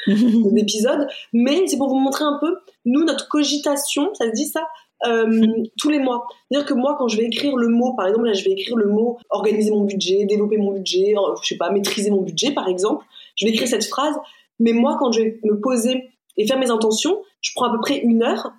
[0.51, 4.67] d'épisode, mais c'est pour vous montrer un peu, nous, notre cogitation, ça se dit ça,
[5.05, 5.47] euh,
[5.77, 6.25] tous les mois.
[6.49, 8.75] C'est-à-dire que moi, quand je vais écrire le mot, par exemple, là, je vais écrire
[8.75, 12.51] le mot organiser mon budget, développer mon budget, euh, je sais pas, maîtriser mon budget,
[12.51, 13.05] par exemple.
[13.35, 14.15] Je vais écrire cette phrase.
[14.59, 17.79] Mais moi, quand je vais me poser et faire mes intentions, je prends à peu
[17.79, 18.51] près une heure.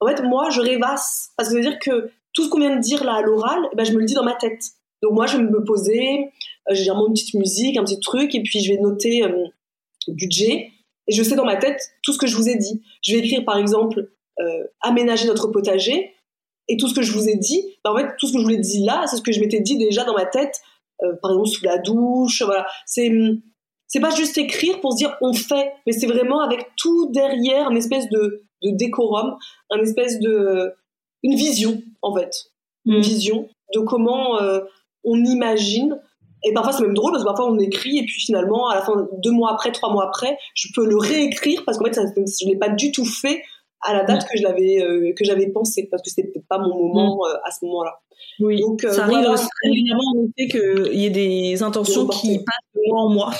[0.00, 1.32] En fait, moi, je rêvasse.
[1.36, 3.58] Parce que ça veut dire que tout ce qu'on vient de dire là à l'oral,
[3.72, 4.62] eh ben, je me le dis dans ma tête.
[5.02, 6.30] Donc moi, je vais me poser,
[6.70, 9.46] euh, j'ai une petite musique, un petit truc, et puis je vais noter euh,
[10.08, 10.72] budget.
[11.06, 12.82] Et je sais dans ma tête tout ce que je vous ai dit.
[13.02, 14.10] Je vais écrire, par exemple,
[14.80, 16.14] aménager notre potager.
[16.70, 18.44] Et tout ce que je vous ai dit, bah, en fait, tout ce que je
[18.44, 20.60] vous ai dit là, c'est ce que je m'étais dit déjà dans ma tête,
[21.02, 22.42] euh, par exemple sous la douche.
[22.42, 23.10] Voilà, c'est
[23.88, 27.70] c'est pas juste écrire pour se dire on fait, mais c'est vraiment avec tout derrière,
[27.70, 29.36] une espèce de, de décorum,
[29.74, 30.72] une espèce de
[31.24, 32.30] une vision en fait,
[32.86, 33.02] une mm.
[33.02, 34.60] vision de comment euh,
[35.02, 36.00] on imagine.
[36.44, 38.82] Et parfois c'est même drôle parce que parfois on écrit et puis finalement à la
[38.82, 42.04] fin deux mois après, trois mois après, je peux le réécrire parce qu'en fait ça,
[42.16, 43.42] je l'ai pas du tout fait
[43.82, 46.58] à la date que je l'avais euh, que j'avais pensé parce que c'était peut-être pas
[46.58, 47.28] mon moment mm.
[47.28, 48.00] euh, à ce moment-là.
[48.40, 48.60] Oui.
[48.60, 49.26] Donc euh, ça arrive
[49.64, 53.30] évidemment en effet qu'il y ait des intentions qui passent de moi en moi.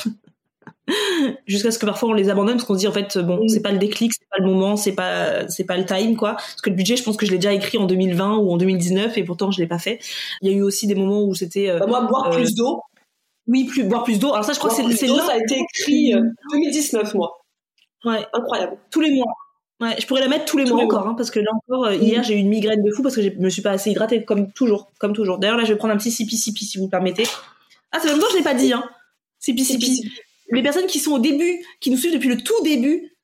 [1.46, 3.62] jusqu'à ce que parfois on les abandonne parce qu'on se dit en fait bon c'est
[3.62, 6.32] pas le déclic c'est pas le moment c'est pas c'est pas le time quoi.
[6.32, 8.56] Parce que le budget je pense que je l'ai déjà écrit en 2020 ou en
[8.56, 10.00] 2019 et pourtant je l'ai pas fait.
[10.42, 12.80] Il y a eu aussi des moments où c'était bah, moi boire plus d'eau.
[13.46, 14.32] Oui plus boire plus d'eau.
[14.32, 16.12] Alors ça je crois que c'est ça a été écrit
[16.52, 17.36] 2019 moi.
[18.04, 18.24] Ouais.
[18.32, 18.78] Incroyable.
[18.90, 19.32] Tous les mois
[19.80, 21.94] Ouais, je pourrais la mettre tous les mois encore, hein, parce que là encore, euh,
[21.94, 24.24] hier, j'ai eu une migraine de fou parce que je me suis pas assez hydratée,
[24.24, 25.38] comme toujours, comme toujours.
[25.38, 27.24] D'ailleurs, là, je vais prendre un petit sipi sipi si vous le permettez.
[27.90, 28.84] Ah, c'est même temps, je l'ai pas dit, hein.
[29.38, 30.10] Sipi sipi.
[30.50, 33.16] Les personnes qui sont au début, qui nous suivent depuis le tout début,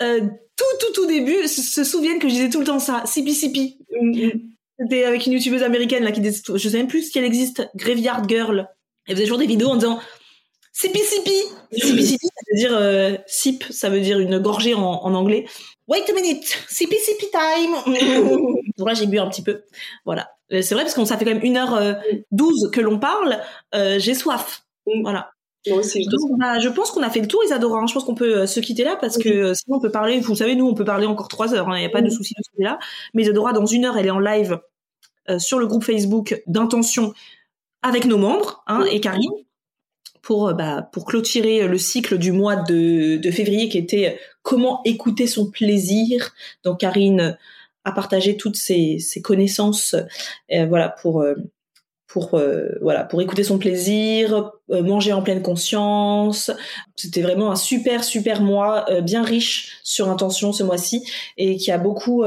[0.00, 0.20] euh,
[0.56, 3.04] tout, tout, tout début, se, souviennent que je disais tout le temps ça.
[3.06, 3.78] Sipi sipi.
[3.92, 4.40] Mm-hmm.
[4.80, 7.68] C'était avec une youtubeuse américaine, là, qui disait, je sais même plus si elle existe,
[7.76, 8.68] Graveyard Girl.
[9.06, 10.00] Elle faisait toujours des vidéos en disant,
[10.72, 11.36] sipi sipi.
[11.72, 15.46] Sipi sipi, ça veut dire, euh, sip, ça veut dire une gorgée en, en anglais.
[15.88, 16.96] Wait a minute, sippy
[17.30, 17.74] time.
[18.78, 19.62] Donc là, j'ai bu un petit peu.
[20.04, 20.30] Voilà.
[20.52, 23.40] Euh, c'est vrai parce qu'on ça fait quand même 1h12 que l'on parle.
[23.74, 24.64] Euh, j'ai soif.
[24.86, 25.02] Mm.
[25.02, 25.30] Voilà.
[25.70, 27.78] Aussi, je, je pense qu'on a fait le tour, Isadora.
[27.78, 27.86] Hein.
[27.86, 30.18] Je pense qu'on peut euh, se quitter là parce que sinon on peut parler.
[30.20, 31.66] Vous savez, nous, on peut parler encore trois heures.
[31.68, 31.78] Il hein.
[31.78, 32.78] n'y a pas de souci de ce côté-là.
[33.14, 34.58] Mais Isadora, dans une heure, elle est en live
[35.38, 37.14] sur le groupe Facebook d'intention
[37.82, 39.30] avec nos membres hein, et Karine
[40.22, 44.80] pour euh, bah, pour clôturer le cycle du mois de, de février qui était comment
[44.84, 46.32] écouter son plaisir.
[46.64, 47.36] Donc Karine
[47.84, 49.94] a partagé toutes ses, ses connaissances
[50.52, 51.34] euh, voilà pour euh,
[52.12, 56.50] pour euh, voilà pour écouter son plaisir, euh, manger en pleine conscience.
[56.94, 61.70] C'était vraiment un super super mois euh, bien riche sur intention ce mois-ci et qui
[61.70, 62.24] a beaucoup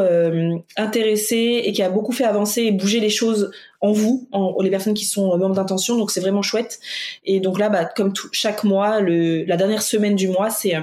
[0.75, 4.71] intéressé et qui a beaucoup fait avancer et bouger les choses en vous, en, les
[4.71, 5.97] personnes qui sont membres d'intention.
[5.97, 6.79] Donc c'est vraiment chouette.
[7.23, 10.73] Et donc là, bah, comme tout, chaque mois, le, la dernière semaine du mois, c'est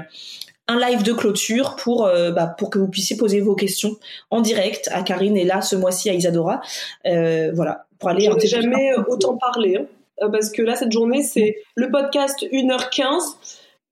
[0.68, 3.96] un live de clôture pour bah, pour que vous puissiez poser vos questions
[4.30, 6.60] en direct à Karine et là ce mois-ci à Isadora.
[7.04, 8.28] voilà, pour aller.
[8.40, 9.86] Je jamais autant parlé hein,
[10.22, 13.36] euh, parce que là cette journée c'est le podcast 1h15,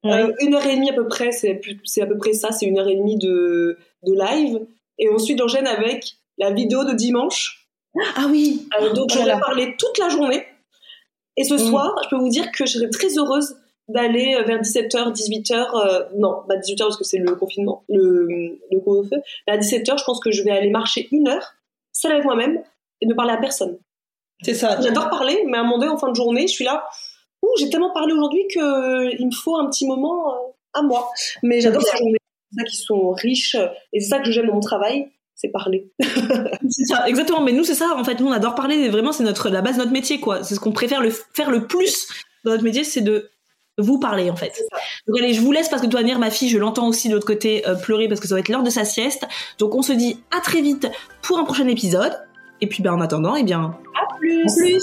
[0.07, 2.67] euh, une heure et demie à peu près, c'est c'est à peu près ça, c'est
[2.67, 4.61] une heure et demie de de live
[4.99, 7.69] et ensuite j'enchaîne avec la vidéo de dimanche.
[8.17, 8.69] Ah oui.
[8.81, 10.45] Euh, donc j'aurais parlé toute la journée.
[11.37, 13.57] Et ce soir, je peux vous dire que je serais très heureuse
[13.93, 19.23] d'aller vers 17h, 18h, non, pas 18h parce que c'est le confinement, le, le couvre-feu.
[19.47, 21.55] À 17h, je pense que je vais aller marcher une heure,
[21.93, 22.62] seule avec moi-même,
[23.01, 23.79] et ne parler à personne.
[24.43, 24.81] C'est ça.
[24.81, 26.85] J'adore parler, mais à un moment donné, en fin de journée, je suis là.
[27.43, 28.62] Ouh, j'ai tellement parlé aujourd'hui qu'il
[29.27, 30.37] me faut un petit moment euh,
[30.75, 31.11] à moi.
[31.43, 32.19] Mais j'adore ces journées
[32.57, 33.57] ça qui sont riches
[33.93, 35.93] et c'est ça que j'aime dans mon travail, c'est parler.
[36.69, 37.41] c'est ça, exactement.
[37.41, 37.95] Mais nous, c'est ça.
[37.97, 38.89] En fait, nous, on adore parler.
[38.89, 40.43] Vraiment, c'est notre la base de notre métier, quoi.
[40.43, 42.09] C'est ce qu'on préfère le faire le plus
[42.45, 43.31] dans notre métier, c'est de
[43.81, 44.61] vous parler en fait.
[45.07, 47.27] Donc allez, je vous laisse parce que toi, ma fille, je l'entends aussi de l'autre
[47.27, 49.27] côté euh, pleurer parce que ça va être l'heure de sa sieste.
[49.59, 50.89] Donc on se dit à très vite
[51.23, 52.12] pour un prochain épisode.
[52.61, 54.43] Et puis ben, en attendant, eh bien, à plus.
[54.43, 54.82] À plus.